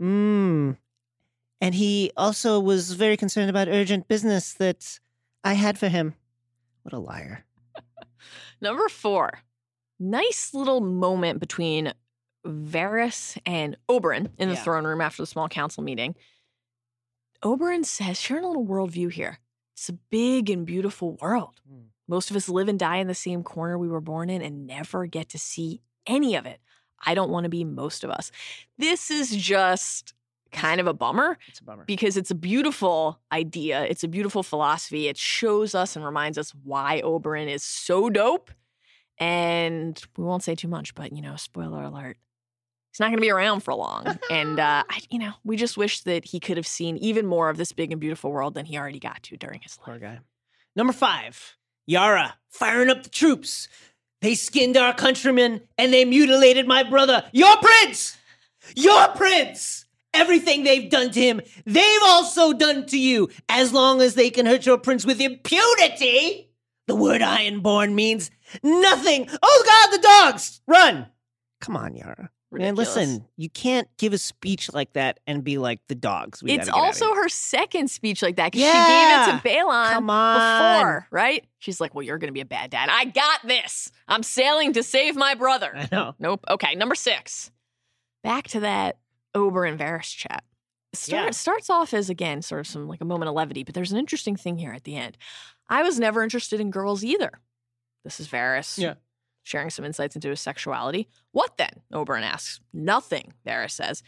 Mmm. 0.00 0.76
And 1.62 1.74
he 1.74 2.10
also 2.16 2.58
was 2.58 2.92
very 2.92 3.16
concerned 3.16 3.50
about 3.50 3.68
urgent 3.68 4.08
business 4.08 4.54
that 4.54 4.98
I 5.44 5.54
had 5.54 5.78
for 5.78 5.88
him. 5.88 6.14
What 6.82 6.94
a 6.94 6.98
liar! 6.98 7.44
Number 8.62 8.88
four, 8.88 9.40
nice 10.00 10.52
little 10.54 10.80
moment 10.80 11.38
between 11.38 11.92
Varys 12.44 13.38
and 13.46 13.76
Oberyn 13.88 14.30
in 14.38 14.48
the 14.48 14.54
Yeah. 14.54 14.62
throne 14.64 14.84
room 14.86 15.00
after 15.00 15.22
the 15.22 15.26
small 15.26 15.48
council 15.48 15.82
meeting. 15.84 16.14
Oberyn 17.42 17.84
says, 17.84 18.20
sharing 18.20 18.44
a 18.44 18.48
little 18.48 18.66
worldview 18.66 19.12
here. 19.12 19.38
It's 19.74 19.88
a 19.88 19.92
big 19.94 20.50
and 20.50 20.66
beautiful 20.66 21.12
world. 21.22 21.60
Hmm. 21.68 21.84
Most 22.08 22.30
of 22.30 22.36
us 22.36 22.48
live 22.48 22.68
and 22.68 22.78
die 22.78 22.96
in 22.96 23.06
the 23.06 23.14
same 23.14 23.42
corner 23.42 23.78
we 23.78 23.88
were 23.88 24.00
born 24.00 24.28
in 24.30 24.42
and 24.42 24.66
never 24.66 25.06
get 25.06 25.28
to 25.30 25.38
see 25.38 25.80
any 26.06 26.34
of 26.34 26.44
it. 26.44 26.60
I 27.06 27.14
don't 27.14 27.30
want 27.30 27.44
to 27.44 27.48
be 27.50 27.64
most 27.64 28.04
of 28.04 28.10
us. 28.10 28.30
This 28.76 29.10
is 29.10 29.34
just 29.34 30.12
kind 30.52 30.80
of 30.80 30.86
a 30.88 30.92
bummer 30.92 31.38
It's 31.48 31.60
a 31.60 31.64
bummer. 31.64 31.84
because 31.84 32.16
it's 32.16 32.30
a 32.30 32.34
beautiful 32.34 33.20
idea. 33.32 33.84
It's 33.84 34.02
a 34.02 34.08
beautiful 34.08 34.42
philosophy. 34.42 35.06
It 35.08 35.16
shows 35.16 35.74
us 35.74 35.94
and 35.94 36.04
reminds 36.04 36.36
us 36.36 36.50
why 36.64 37.00
Oberyn 37.04 37.48
is 37.48 37.62
so 37.62 38.10
dope. 38.10 38.50
And 39.20 40.02
we 40.16 40.24
won't 40.24 40.42
say 40.42 40.54
too 40.54 40.68
much, 40.68 40.94
but 40.94 41.12
you 41.12 41.20
know, 41.22 41.36
spoiler 41.36 41.82
alert. 41.82 42.16
He's 42.90 42.98
not 42.98 43.06
going 43.06 43.18
to 43.18 43.22
be 43.22 43.30
around 43.30 43.60
for 43.60 43.72
long. 43.72 44.18
and, 44.30 44.58
uh, 44.58 44.82
I, 44.88 45.00
you 45.10 45.20
know, 45.20 45.32
we 45.44 45.56
just 45.56 45.76
wish 45.76 46.00
that 46.00 46.24
he 46.24 46.40
could 46.40 46.56
have 46.56 46.66
seen 46.66 46.96
even 46.96 47.24
more 47.24 47.48
of 47.48 47.56
this 47.56 47.70
big 47.70 47.92
and 47.92 48.00
beautiful 48.00 48.32
world 48.32 48.54
than 48.54 48.66
he 48.66 48.76
already 48.76 48.98
got 48.98 49.22
to 49.24 49.36
during 49.36 49.60
his 49.60 49.78
Poor 49.80 49.94
life. 49.94 50.02
guy. 50.02 50.18
Number 50.74 50.92
five, 50.92 51.56
Yara 51.86 52.34
firing 52.48 52.90
up 52.90 53.04
the 53.04 53.08
troops. 53.10 53.68
They 54.22 54.34
skinned 54.34 54.76
our 54.76 54.92
countrymen 54.92 55.60
and 55.78 55.92
they 55.92 56.04
mutilated 56.04 56.66
my 56.66 56.82
brother, 56.82 57.24
your 57.32 57.56
prince! 57.58 58.16
Your 58.74 59.08
prince! 59.08 59.84
Everything 60.12 60.64
they've 60.64 60.90
done 60.90 61.10
to 61.12 61.20
him, 61.20 61.40
they've 61.64 62.02
also 62.04 62.52
done 62.52 62.86
to 62.86 62.98
you. 62.98 63.28
As 63.48 63.72
long 63.72 64.02
as 64.02 64.14
they 64.14 64.30
can 64.30 64.44
hurt 64.46 64.66
your 64.66 64.78
prince 64.78 65.06
with 65.06 65.20
impunity, 65.20 66.49
the 66.90 66.96
word 66.96 67.20
Ironborn 67.20 67.94
means 67.94 68.30
nothing. 68.64 69.28
Oh 69.42 69.62
God, 69.66 69.96
the 69.96 70.02
dogs! 70.02 70.60
Run! 70.66 71.06
Come 71.60 71.76
on, 71.76 71.94
Yara. 71.94 72.30
Ridiculous. 72.50 72.96
listen, 72.96 73.24
you 73.36 73.48
can't 73.48 73.86
give 73.96 74.12
a 74.12 74.18
speech 74.18 74.72
like 74.74 74.92
that 74.94 75.20
and 75.24 75.44
be 75.44 75.56
like 75.58 75.78
the 75.86 75.94
dogs. 75.94 76.42
We 76.42 76.50
It's 76.50 76.66
gotta 76.66 76.70
get 76.72 76.74
outta 76.76 76.84
also 77.04 77.14
her 77.14 77.28
second 77.28 77.88
speech 77.92 78.22
like 78.22 78.34
that 78.36 78.50
because 78.50 78.62
Yeah. 78.62 78.72
she 79.26 79.28
gave 79.30 79.36
it 79.36 79.42
to 79.42 79.48
Balon 79.48 79.92
Come 79.92 80.10
on. 80.10 80.80
before, 80.80 81.06
right? 81.12 81.44
She's 81.60 81.80
like, 81.80 81.94
"Well, 81.94 82.02
you're 82.02 82.18
going 82.18 82.26
to 82.30 82.32
be 82.32 82.40
a 82.40 82.44
bad 82.44 82.70
dad. 82.70 82.88
I 82.90 83.04
got 83.04 83.46
this. 83.46 83.92
I'm 84.08 84.24
sailing 84.24 84.72
to 84.72 84.82
save 84.82 85.14
my 85.14 85.36
brother." 85.36 85.70
I 85.76 85.88
know. 85.92 86.16
Nope. 86.18 86.44
Okay, 86.50 86.74
number 86.74 86.96
six. 86.96 87.52
Back 88.24 88.48
to 88.48 88.60
that 88.60 88.98
Ober 89.32 89.64
and 89.64 89.78
Varys 89.78 90.12
chat. 90.16 90.42
Start, 90.92 91.24
Yeah. 91.26 91.30
Starts 91.30 91.70
off 91.70 91.94
as 91.94 92.10
again 92.10 92.42
sort 92.42 92.62
of 92.62 92.66
some 92.66 92.88
like 92.88 93.00
a 93.00 93.04
moment 93.04 93.28
of 93.28 93.36
levity, 93.36 93.62
but 93.62 93.76
there's 93.76 93.92
an 93.92 93.98
interesting 93.98 94.34
thing 94.34 94.58
here 94.58 94.72
at 94.72 94.82
the 94.82 94.96
end. 94.96 95.16
I 95.70 95.82
was 95.82 95.98
never 95.98 96.22
interested 96.22 96.60
in 96.60 96.70
girls 96.70 97.02
either. 97.04 97.30
This 98.04 98.20
is 98.20 98.28
Varys. 98.28 98.76
Yeah. 98.76 98.94
Sharing 99.44 99.70
some 99.70 99.84
insights 99.84 100.14
into 100.16 100.28
his 100.28 100.40
sexuality. 100.40 101.08
What 101.32 101.56
then? 101.56 101.80
Oberyn 101.92 102.22
asks. 102.22 102.60
Nothing, 102.72 103.32
Varys 103.46 103.70
says. 103.70 104.02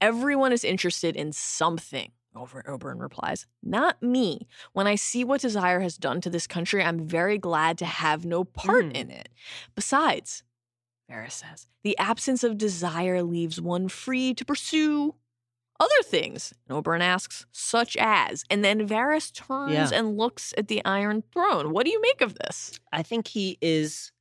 Everyone 0.00 0.52
is 0.52 0.62
interested 0.62 1.16
in 1.16 1.32
something. 1.32 2.12
Over 2.36 2.62
Oberyn 2.68 3.00
replies, 3.00 3.46
Not 3.62 4.02
me. 4.02 4.46
When 4.74 4.86
I 4.86 4.94
see 4.94 5.24
what 5.24 5.40
desire 5.40 5.80
has 5.80 5.96
done 5.96 6.20
to 6.20 6.28
this 6.30 6.46
country, 6.46 6.84
I'm 6.84 7.00
very 7.06 7.38
glad 7.38 7.78
to 7.78 7.86
have 7.86 8.26
no 8.26 8.44
part 8.44 8.84
Hmm. 8.84 8.90
in 8.90 9.10
it. 9.10 9.30
Besides, 9.74 10.42
Varys 11.10 11.32
says, 11.32 11.66
the 11.82 11.96
absence 11.98 12.44
of 12.44 12.58
desire 12.58 13.22
leaves 13.22 13.60
one 13.60 13.88
free 13.88 14.34
to 14.34 14.44
pursue 14.44 15.14
other 15.80 16.02
things. 16.04 16.52
And 16.68 16.82
Oberyn 16.82 17.00
asks, 17.00 17.46
such 17.52 17.96
as. 17.98 18.44
And 18.50 18.64
then 18.64 18.88
Varys 18.88 19.32
turns 19.32 19.72
Yeah. 19.72 19.90
and 19.92 20.16
looks 20.16 20.52
at 20.56 20.68
the 20.68 20.84
Iron 20.84 21.22
Throne. 21.32 21.72
What 21.72 21.84
do 21.84 21.90
you 21.90 22.00
make 22.00 22.20
of 22.20 22.34
this? 22.34 22.78
I 22.92 23.02
think 23.02 23.28
he 23.28 23.58
is. 23.60 24.12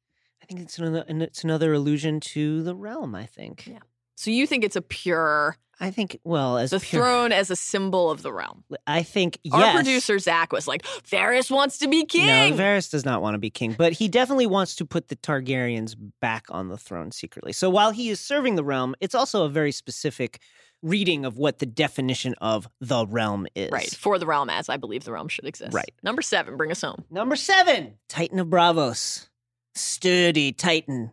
I 0.42 0.46
think 0.46 0.62
it's 0.62 0.78
another. 0.78 1.06
It's 1.08 1.44
another 1.44 1.74
allusion 1.74 2.20
to 2.20 2.62
the 2.64 2.76
realm. 2.76 3.16
I 3.16 3.26
think. 3.26 3.66
Yeah. 3.68 3.80
So 4.18 4.32
you 4.32 4.48
think 4.48 4.64
it's 4.64 4.78
a 4.78 4.82
pure, 4.82 5.58
I 5.80 5.92
think. 5.92 6.20
Well, 6.24 6.58
as 6.58 6.70
the 6.70 6.80
pure, 6.80 7.02
throne 7.02 7.32
as 7.34 7.52
a 7.52 7.56
symbol 7.56 8.10
of 8.10 8.22
the 8.22 8.32
realm. 8.32 8.64
I 8.88 9.04
think 9.04 9.40
Our 9.52 9.60
yes. 9.60 9.76
producer, 9.76 10.20
Zach, 10.20 10.54
was 10.54 10.70
like, 10.70 10.84
Varys 10.84 11.52
wants 11.52 11.80
to 11.80 11.90
be 11.90 12.06
king. 12.06 12.56
No. 12.56 12.64
Varys 12.64 12.90
does 12.90 13.04
not 13.04 13.22
want 13.22 13.34
to 13.34 13.40
be 13.40 13.50
king, 13.50 13.76
but 13.78 13.92
he 13.92 14.08
definitely 14.08 14.48
wants 14.48 14.76
to 14.76 14.86
put 14.86 15.10
the 15.10 15.18
Targaryens 15.18 15.96
back 16.22 16.46
on 16.50 16.70
the 16.70 16.78
throne 16.78 17.12
secretly. 17.12 17.52
So 17.52 17.70
while 17.70 17.92
he 17.92 18.10
is 18.10 18.22
serving 18.22 18.56
the 18.56 18.64
realm, 18.64 18.96
it's 19.02 19.16
also 19.16 19.44
a 19.44 19.50
very 19.50 19.74
specific 19.74 20.40
reading 20.86 21.26
of 21.26 21.38
what 21.38 21.60
the 21.60 21.66
definition 21.66 22.36
of 22.40 22.70
the 22.80 23.06
realm 23.08 23.48
is. 23.56 23.72
right. 23.72 23.90
For 23.90 24.20
the 24.20 24.26
realm, 24.26 24.50
as 24.50 24.70
I 24.70 24.78
believe 24.78 25.04
the 25.04 25.12
realm 25.12 25.28
should 25.28 25.46
exist. 25.46 25.74
Right. 25.74 25.92
Number 26.04 26.22
seven, 26.22 26.56
bring 26.58 26.72
us 26.72 26.82
home. 26.82 27.04
Number 27.10 27.36
seven, 27.36 27.96
Titan 28.08 28.40
of 28.40 28.48
Braavos. 28.48 29.28
Sturdy 29.74 30.54
Titan. 30.54 31.12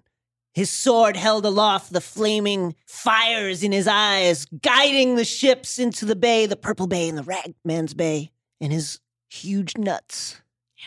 His 0.55 0.70
sword 0.70 1.16
held 1.16 1.47
aloft, 1.47 1.93
the 1.93 2.01
flaming 2.01 2.75
fires 2.87 3.62
in 3.62 3.73
his 3.73 3.89
eyes, 3.89 4.45
guiding 4.45 5.16
the 5.16 5.25
ships 5.25 5.79
into 5.79 6.05
the 6.05 6.14
bay, 6.14 6.45
the 6.47 6.57
Purple 6.57 6.87
Bay 6.87 7.09
and 7.09 7.16
the 7.16 7.23
Ragman's 7.23 7.95
Bay, 7.95 8.31
and 8.61 8.70
his 8.70 9.01
huge 9.31 9.79
nuts. 9.79 10.43
Yeah. 10.77 10.85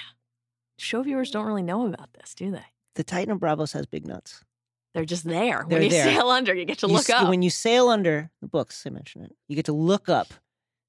Show 0.77 1.01
viewers 1.01 1.31
don't 1.31 1.47
really 1.47 1.63
know 1.63 1.87
about 1.87 2.13
this, 2.13 2.35
do 2.35 2.51
they? 2.51 2.65
The 2.93 3.03
Titan 3.03 3.31
of 3.33 3.39
Braavos 3.39 3.73
has 3.73 3.87
big 3.87 4.05
nuts. 4.05 4.43
They're 4.95 5.05
just 5.05 5.25
there. 5.25 5.65
They're 5.67 5.79
when 5.79 5.83
you 5.83 5.89
there. 5.91 6.05
sail 6.05 6.29
under, 6.29 6.55
you 6.55 6.65
get 6.65 6.79
to 6.79 6.87
You 6.87 6.93
look 6.93 7.09
s- 7.09 7.21
up. 7.21 7.29
When 7.29 7.41
you 7.41 7.49
sail 7.49 7.89
under 7.89 8.31
the 8.41 8.47
books, 8.47 8.83
I 8.87 8.89
mention 8.89 9.21
it. 9.23 9.35
You 9.47 9.55
get 9.55 9.65
to 9.65 9.73
look 9.73 10.07
up 10.09 10.33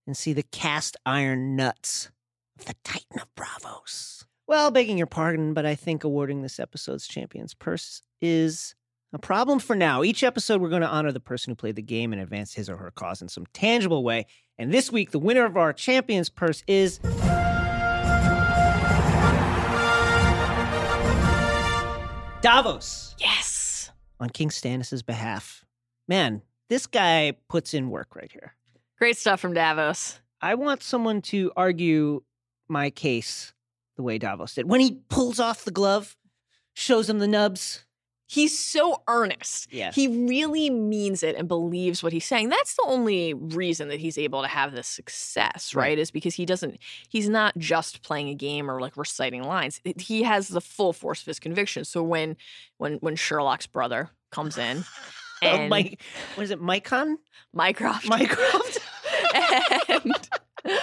and 0.06 0.16
see 0.16 0.32
the 0.32 0.44
cast 0.44 0.96
iron 1.04 1.56
nuts 1.56 2.10
of 2.58 2.66
the 2.66 2.74
Titan 2.84 3.20
of 3.20 3.26
Braavos. 3.34 4.24
Well, 4.46 4.70
begging 4.70 4.96
your 4.96 5.08
pardon, 5.08 5.54
but 5.54 5.66
I 5.66 5.74
think 5.74 6.04
awarding 6.04 6.42
this 6.42 6.60
episode's 6.60 7.08
champion's 7.08 7.52
purse 7.52 8.00
is 8.22 8.76
a 9.12 9.18
problem 9.18 9.58
for 9.58 9.74
now. 9.74 10.04
Each 10.04 10.22
episode, 10.22 10.60
we're 10.60 10.68
going 10.68 10.82
to 10.82 10.88
honor 10.88 11.10
the 11.10 11.18
person 11.18 11.50
who 11.50 11.56
played 11.56 11.74
the 11.74 11.82
game 11.82 12.12
and 12.12 12.22
advanced 12.22 12.54
his 12.54 12.70
or 12.70 12.76
her 12.76 12.92
cause 12.92 13.20
in 13.20 13.28
some 13.28 13.46
tangible 13.52 14.04
way. 14.04 14.26
And 14.56 14.72
this 14.72 14.92
week, 14.92 15.10
the 15.10 15.18
winner 15.18 15.44
of 15.44 15.56
our 15.56 15.72
champion's 15.72 16.28
purse 16.30 16.62
is. 16.68 17.00
Davos 22.42 22.74
yes. 22.74 23.05
On 24.20 24.30
King 24.30 24.50
Stannis' 24.50 25.04
behalf. 25.04 25.64
Man, 26.08 26.42
this 26.68 26.86
guy 26.86 27.34
puts 27.48 27.74
in 27.74 27.90
work 27.90 28.14
right 28.14 28.30
here. 28.30 28.54
Great 28.98 29.16
stuff 29.16 29.40
from 29.40 29.54
Davos. 29.54 30.20
I 30.40 30.54
want 30.54 30.82
someone 30.82 31.22
to 31.22 31.52
argue 31.56 32.22
my 32.68 32.90
case 32.90 33.52
the 33.96 34.02
way 34.02 34.18
Davos 34.18 34.54
did. 34.54 34.68
When 34.68 34.80
he 34.80 35.00
pulls 35.08 35.40
off 35.40 35.64
the 35.64 35.70
glove, 35.70 36.16
shows 36.74 37.08
him 37.08 37.18
the 37.18 37.28
nubs, 37.28 37.85
He's 38.28 38.58
so 38.58 39.02
earnest. 39.06 39.72
Yeah. 39.72 39.92
He 39.92 40.08
really 40.26 40.68
means 40.68 41.22
it 41.22 41.36
and 41.36 41.46
believes 41.46 42.02
what 42.02 42.12
he's 42.12 42.24
saying. 42.24 42.48
That's 42.48 42.74
the 42.74 42.84
only 42.86 43.34
reason 43.34 43.88
that 43.88 44.00
he's 44.00 44.18
able 44.18 44.42
to 44.42 44.48
have 44.48 44.72
this 44.72 44.88
success, 44.88 45.74
right? 45.74 45.82
Right. 45.82 45.98
Is 45.98 46.10
because 46.10 46.34
he 46.34 46.44
doesn't, 46.44 46.78
he's 47.08 47.28
not 47.28 47.56
just 47.56 48.02
playing 48.02 48.28
a 48.28 48.34
game 48.34 48.68
or 48.70 48.80
like 48.80 48.96
reciting 48.96 49.44
lines. 49.44 49.80
He 49.98 50.24
has 50.24 50.48
the 50.48 50.60
full 50.60 50.92
force 50.92 51.20
of 51.20 51.26
his 51.26 51.38
conviction. 51.38 51.84
So 51.84 52.02
when 52.02 52.36
when 52.78 52.94
when 52.94 53.14
Sherlock's 53.14 53.66
brother 53.68 54.10
comes 54.30 54.58
in 54.58 54.84
Oh, 55.42 55.46
and 55.46 55.68
Mike, 55.70 56.00
what 56.34 56.44
is 56.44 56.50
it? 56.50 56.60
Mycon? 56.60 57.16
Mycroft 57.52 58.08
Mycroft? 58.08 58.78
and 59.88 60.28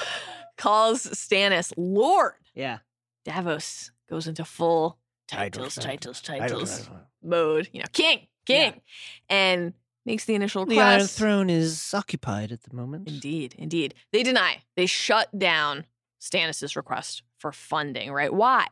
calls 0.58 1.06
Stannis 1.08 1.74
Lord, 1.76 2.34
yeah. 2.54 2.80
Davos 3.26 3.91
goes 4.10 4.28
into 4.28 4.46
full 4.46 5.00
Titles, 5.28 5.76
titles, 5.76 6.22
titles, 6.22 6.22
titles. 6.22 6.89
Mode. 7.26 7.69
You 7.71 7.80
know, 7.82 7.88
king, 7.91 8.28
king, 8.45 8.82
and 9.30 9.74
makes 10.05 10.26
the 10.26 10.36
initial 10.36 10.65
request. 10.65 10.78
The 10.78 10.84
Iron. 10.84 11.07
Throne 11.07 11.49
is 11.49 11.93
occupied 11.93 12.51
at 12.51 12.63
the 12.63 12.76
moment. 12.76 13.07
Indeed, 13.07 13.55
indeed. 13.57 13.93
They 14.11 14.24
deny. 14.24 14.63
They 14.76 14.86
shut 14.86 15.38
down 15.38 15.86
Stannis' 16.21 16.76
request 16.76 17.24
for 17.38 17.51
funding, 17.51 18.11
right? 18.11 18.34
Why? 18.34 18.67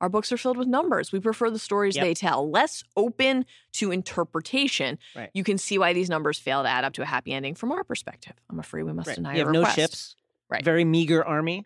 Our 0.00 0.08
books 0.08 0.32
are 0.32 0.36
filled 0.36 0.58
with 0.58 0.68
numbers. 0.68 1.12
We 1.12 1.20
prefer 1.20 1.48
the 1.50 1.58
stories 1.58 1.96
Yep. 1.96 2.04
they 2.04 2.14
tell, 2.14 2.50
less 2.50 2.82
open 2.96 3.46
to 3.74 3.90
interpretation. 3.90 4.98
Right. 5.16 5.30
You 5.32 5.44
can 5.44 5.56
see 5.56 5.78
why 5.78 5.92
these 5.92 6.10
numbers 6.10 6.38
fail 6.38 6.62
to 6.62 6.68
add 6.68 6.84
up 6.84 6.92
to 6.94 7.02
a 7.02 7.06
happy 7.06 7.32
ending 7.32 7.54
from 7.54 7.72
our 7.72 7.84
perspective. 7.84 8.34
I'm 8.50 8.58
afraid 8.58 8.82
we 8.82 8.92
must 8.92 9.06
Right. 9.08 9.16
deny 9.16 9.32
You 9.36 9.44
have 9.44 9.52
no 9.52 9.64
ships. 9.64 10.16
Right. 10.50 10.62
Very 10.64 10.84
meager 10.84 11.24
army. 11.24 11.64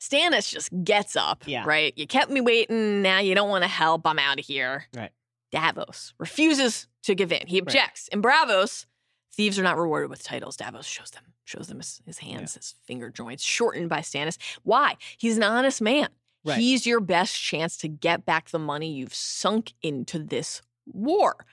Stannis 0.00 0.50
just 0.50 0.70
gets 0.82 1.14
up, 1.14 1.44
Yeah. 1.46 1.64
right? 1.66 1.92
You 1.96 2.06
kept 2.06 2.30
me 2.30 2.40
waiting. 2.40 3.02
Now 3.02 3.20
you 3.20 3.34
don't 3.34 3.50
want 3.50 3.62
to 3.64 3.68
help. 3.68 4.06
I'm 4.06 4.18
out 4.18 4.38
of 4.40 4.46
here. 4.46 4.86
Right. 4.94 5.12
Davos 5.50 6.14
refuses 6.18 6.86
to 7.02 7.14
give 7.14 7.32
in. 7.32 7.46
He 7.46 7.58
objects. 7.58 8.08
In 8.08 8.22
Braavos, 8.22 8.86
thieves 9.32 9.58
are 9.58 9.62
not 9.62 9.78
rewarded 9.78 10.10
with 10.10 10.22
titles. 10.22 10.56
Davos 10.56 10.86
shows 10.86 11.10
them, 11.10 11.24
shows 11.44 11.68
them 11.68 11.78
his, 11.78 12.00
his 12.06 12.18
hands, 12.18 12.54
his 12.54 12.74
finger 12.84 13.10
joints, 13.10 13.42
shortened 13.42 13.88
by 13.88 14.00
Stannis. 14.00 14.38
Why? 14.62 14.96
He's 15.18 15.36
an 15.36 15.42
honest 15.42 15.80
man. 15.80 16.08
Right. 16.44 16.58
He's 16.58 16.86
your 16.86 17.00
best 17.00 17.40
chance 17.40 17.76
to 17.78 17.88
get 17.88 18.24
back 18.24 18.48
the 18.50 18.58
money 18.58 18.92
you've 18.92 19.14
sunk 19.14 19.72
into 19.82 20.18
this 20.18 20.62
war. 20.86 21.44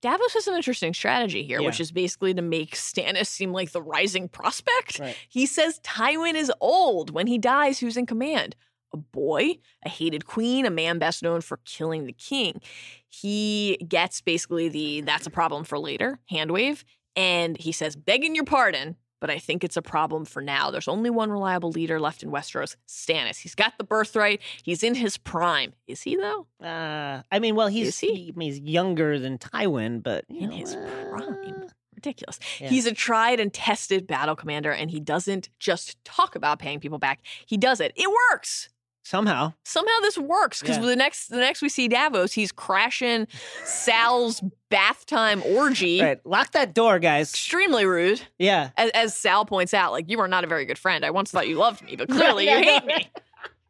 Davos 0.00 0.34
has 0.34 0.46
an 0.46 0.54
interesting 0.54 0.94
strategy 0.94 1.42
here, 1.44 1.60
which 1.60 1.80
is 1.80 1.90
basically 1.90 2.32
to 2.34 2.42
make 2.42 2.76
Stannis 2.76 3.26
seem 3.26 3.52
like 3.52 3.72
the 3.72 3.82
rising 3.82 4.28
prospect. 4.28 5.00
Right. 5.00 5.16
He 5.28 5.44
says 5.44 5.80
Tywin 5.80 6.34
is 6.34 6.52
old. 6.60 7.10
When 7.10 7.26
he 7.26 7.36
dies, 7.36 7.80
who's 7.80 7.96
in 7.96 8.06
command? 8.06 8.54
A 8.92 8.96
boy, 8.96 9.58
a 9.84 9.88
hated 9.88 10.24
queen, 10.26 10.64
a 10.64 10.70
man 10.70 10.98
best 10.98 11.22
known 11.22 11.40
for 11.42 11.58
killing 11.64 12.06
the 12.06 12.12
king. 12.12 12.60
He 13.08 13.76
gets 13.88 14.20
basically 14.20 14.68
the 14.68 15.00
that's 15.02 15.26
a 15.26 15.30
problem 15.30 15.64
for 15.64 15.78
later 15.78 16.18
hand 16.28 16.50
wave. 16.50 16.84
And 17.16 17.56
he 17.58 17.72
says, 17.72 17.96
begging 17.96 18.34
your 18.34 18.44
pardon, 18.44 18.96
but 19.20 19.28
I 19.28 19.38
think 19.38 19.64
it's 19.64 19.76
a 19.76 19.82
problem 19.82 20.24
for 20.24 20.40
now. 20.40 20.70
There's 20.70 20.86
only 20.88 21.10
one 21.10 21.30
reliable 21.30 21.70
leader 21.70 21.98
left 21.98 22.22
in 22.22 22.30
Westeros, 22.30 22.76
Stannis. 22.88 23.38
He's 23.38 23.56
got 23.56 23.76
the 23.76 23.82
birthright. 23.84 24.40
He's 24.62 24.82
in 24.84 24.94
his 24.94 25.16
prime. 25.18 25.72
Is 25.88 26.02
he, 26.02 26.14
though? 26.16 26.46
Uh, 26.62 27.22
I 27.32 27.40
mean, 27.40 27.56
well, 27.56 27.66
he's 27.68 27.98
he? 27.98 28.14
he- 28.14 28.34
he's 28.38 28.60
younger 28.60 29.18
than 29.18 29.36
Tywin, 29.38 30.02
but 30.02 30.24
you 30.28 30.42
In 30.42 30.50
know, 30.50 30.56
his 30.56 30.74
uh, 30.76 31.06
prime. 31.10 31.64
Ridiculous. 31.96 32.38
Yeah. 32.60 32.68
He's 32.68 32.86
a 32.86 32.92
tried 32.92 33.40
and 33.40 33.52
tested 33.52 34.06
battle 34.06 34.36
commander, 34.36 34.70
and 34.70 34.88
he 34.88 35.00
doesn't 35.00 35.48
just 35.58 35.96
talk 36.04 36.36
about 36.36 36.60
paying 36.60 36.78
people 36.78 36.98
back. 36.98 37.18
He 37.44 37.56
does 37.56 37.80
it. 37.80 37.92
It 37.96 38.08
works. 38.30 38.68
Somehow. 39.08 39.52
somehow 39.64 39.98
this 40.02 40.16
works 40.18 40.60
because 40.60 40.76
Yeah. 40.78 40.86
the 40.86 40.96
next 40.96 41.28
the 41.28 41.36
next 41.38 41.62
we 41.62 41.68
see 41.68 41.88
Davos, 41.88 42.32
he's 42.32 42.52
crashing 42.52 43.26
Sal's 43.64 44.42
bath 44.70 45.06
time 45.06 45.42
orgy. 45.44 46.00
Right, 46.00 46.18
lock 46.26 46.52
that 46.52 46.74
door, 46.74 46.98
guys. 46.98 47.30
Extremely 47.30 47.84
rude, 47.86 48.20
Yeah, 48.38 48.70
as, 48.76 48.90
as 48.90 49.14
Sal 49.16 49.44
points 49.44 49.72
out. 49.74 49.92
Like 49.92 50.10
you 50.10 50.20
are 50.20 50.28
not 50.28 50.44
a 50.44 50.46
very 50.46 50.64
good 50.64 50.78
friend. 50.78 51.04
I 51.04 51.10
once 51.10 51.30
thought 51.30 51.48
you 51.48 51.56
loved 51.56 51.82
me, 51.82 51.96
but 51.96 52.08
clearly 52.10 52.46
Yeah, 52.46 52.58
you 52.58 52.64
hate 52.64 52.84
me. 52.84 53.10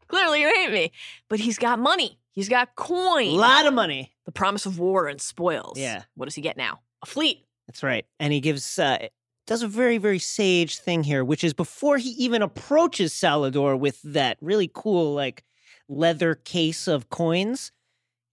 Clearly 0.08 0.40
you 0.40 0.48
hate 0.48 0.72
me. 0.72 0.92
But 1.28 1.38
he's 1.40 1.58
got 1.58 1.78
money. 1.78 2.18
He's 2.32 2.48
got 2.48 2.74
coin. 2.76 3.26
a 3.28 3.30
lot 3.32 3.66
of 3.66 3.74
money. 3.74 4.12
the 4.24 4.32
promise 4.32 4.64
of 4.64 4.78
war 4.78 5.06
and 5.08 5.20
spoils. 5.20 5.76
Yeah. 5.78 6.04
What 6.14 6.26
does 6.26 6.34
he 6.34 6.40
get 6.42 6.56
now? 6.56 6.80
A 7.02 7.06
fleet. 7.06 7.44
That's 7.66 7.82
right. 7.82 8.06
And 8.18 8.32
he 8.32 8.40
gives 8.40 8.78
uh 8.78 9.08
does 9.48 9.62
a 9.62 9.68
very 9.68 9.98
very 9.98 10.20
sage 10.20 10.78
thing 10.78 11.02
here, 11.02 11.24
which 11.24 11.42
is 11.42 11.52
before 11.54 11.96
he 11.98 12.10
even 12.10 12.42
approaches 12.42 13.12
Salladhor 13.12 13.76
with 13.78 14.00
that 14.02 14.36
really 14.40 14.70
cool 14.72 15.14
like 15.14 15.42
leather 15.88 16.34
case 16.36 16.86
of 16.86 17.08
coins, 17.10 17.72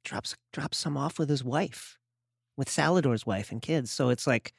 drops 0.03 0.36
drops 0.53 0.78
some 0.78 0.95
off 0.97 1.18
with 1.18 1.30
his 1.30 1.43
wife, 1.43 1.97
with 2.57 2.68
Salladhor's 2.68 3.26
wife 3.26 3.51
and 3.51 3.61
kids. 3.61 3.89
So 3.91 4.09
it's 4.09 4.28
like, 4.28 4.53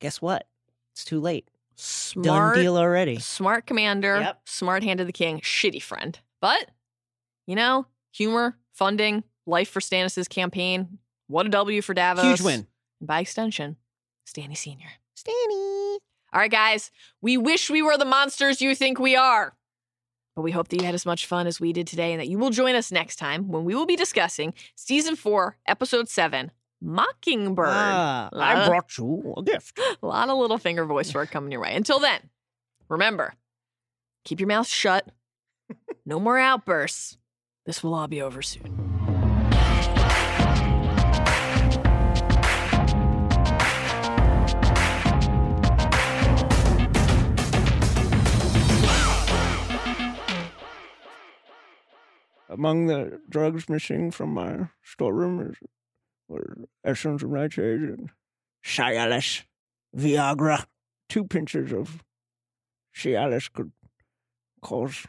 guess 0.00 0.20
what? 0.20 0.46
It's 0.92 1.04
too 1.04 1.20
late. 1.20 1.48
Smart 1.76 2.54
Done 2.54 2.62
deal 2.62 2.76
already. 2.76 3.18
Smart 3.18 3.66
commander, 3.66 4.20
Yep. 4.20 4.40
smart 4.46 4.82
hand 4.84 5.00
of 5.00 5.06
the 5.06 5.12
king, 5.12 5.40
shitty 5.40 5.82
friend. 5.82 6.18
But, 6.40 6.70
you 7.46 7.56
know, 7.56 7.86
humor, 8.12 8.56
funding, 8.72 9.24
life 9.46 9.70
for 9.70 9.80
Stannis' 9.80 10.28
campaign. 10.28 10.98
What 11.26 11.46
a 11.46 11.48
W 11.48 11.82
for 11.82 11.94
Davos. 11.94 12.24
Huge 12.24 12.40
win. 12.42 12.66
And 13.00 13.06
by 13.08 13.20
extension, 13.20 13.76
Stanny 14.24 14.54
Sr. 14.54 14.88
Stanny. 15.14 15.73
All 16.34 16.40
right, 16.40 16.50
guys, 16.50 16.90
we 17.22 17.36
wish 17.36 17.70
we 17.70 17.80
were 17.80 17.96
the 17.96 18.04
monsters 18.04 18.60
you 18.60 18.74
think 18.74 18.98
we 18.98 19.14
are. 19.14 19.54
But 20.34 20.42
we 20.42 20.50
hope 20.50 20.66
that 20.68 20.80
you 20.80 20.84
had 20.84 20.94
as 20.94 21.06
much 21.06 21.26
fun 21.26 21.46
as 21.46 21.60
we 21.60 21.72
did 21.72 21.86
today 21.86 22.10
and 22.12 22.20
that 22.20 22.26
you 22.26 22.38
will 22.38 22.50
join 22.50 22.74
us 22.74 22.90
next 22.90 23.16
time 23.16 23.46
when 23.46 23.64
we 23.64 23.72
will 23.76 23.86
be 23.86 23.94
discussing 23.94 24.52
season 24.74 25.14
four, 25.14 25.58
episode 25.68 26.08
seven, 26.08 26.50
Mockingbird. 26.82 27.68
Ah, 27.68 28.30
I 28.32 28.66
brought 28.66 28.98
you 28.98 29.32
a 29.36 29.44
gift. 29.44 29.78
A 29.78 29.96
lot 30.06 30.28
of 30.28 30.36
Littlefinger 30.36 30.88
voice 30.88 31.14
work 31.14 31.30
coming 31.30 31.52
your 31.52 31.60
way. 31.60 31.76
Until 31.76 32.00
then, 32.00 32.18
remember, 32.88 33.34
keep 34.24 34.40
your 34.40 34.48
mouth 34.48 34.66
shut. 34.66 35.08
No 36.06 36.20
more 36.20 36.38
outbursts. 36.38 37.16
This 37.64 37.82
will 37.82 37.94
all 37.94 38.08
be 38.08 38.20
over 38.20 38.42
soon. 38.42 38.93
Among 52.54 52.86
the 52.86 53.20
drugs 53.28 53.68
missing 53.68 54.12
from 54.12 54.32
my 54.32 54.68
storeroom 54.84 55.54
were 56.28 56.56
essence 56.84 57.24
of 57.24 57.30
nightshade 57.30 57.80
and 57.80 58.10
Cialis, 58.64 59.42
Viagra. 59.96 60.64
Two 61.08 61.24
pinches 61.24 61.72
of 61.72 62.04
Cialis 62.94 63.52
could 63.52 63.72
cause 64.62 65.04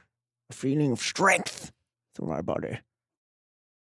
a 0.50 0.54
feeling 0.54 0.91
of 0.91 1.00
strength 1.00 1.72
through 2.16 2.30
my 2.30 2.41
body. 2.41 2.80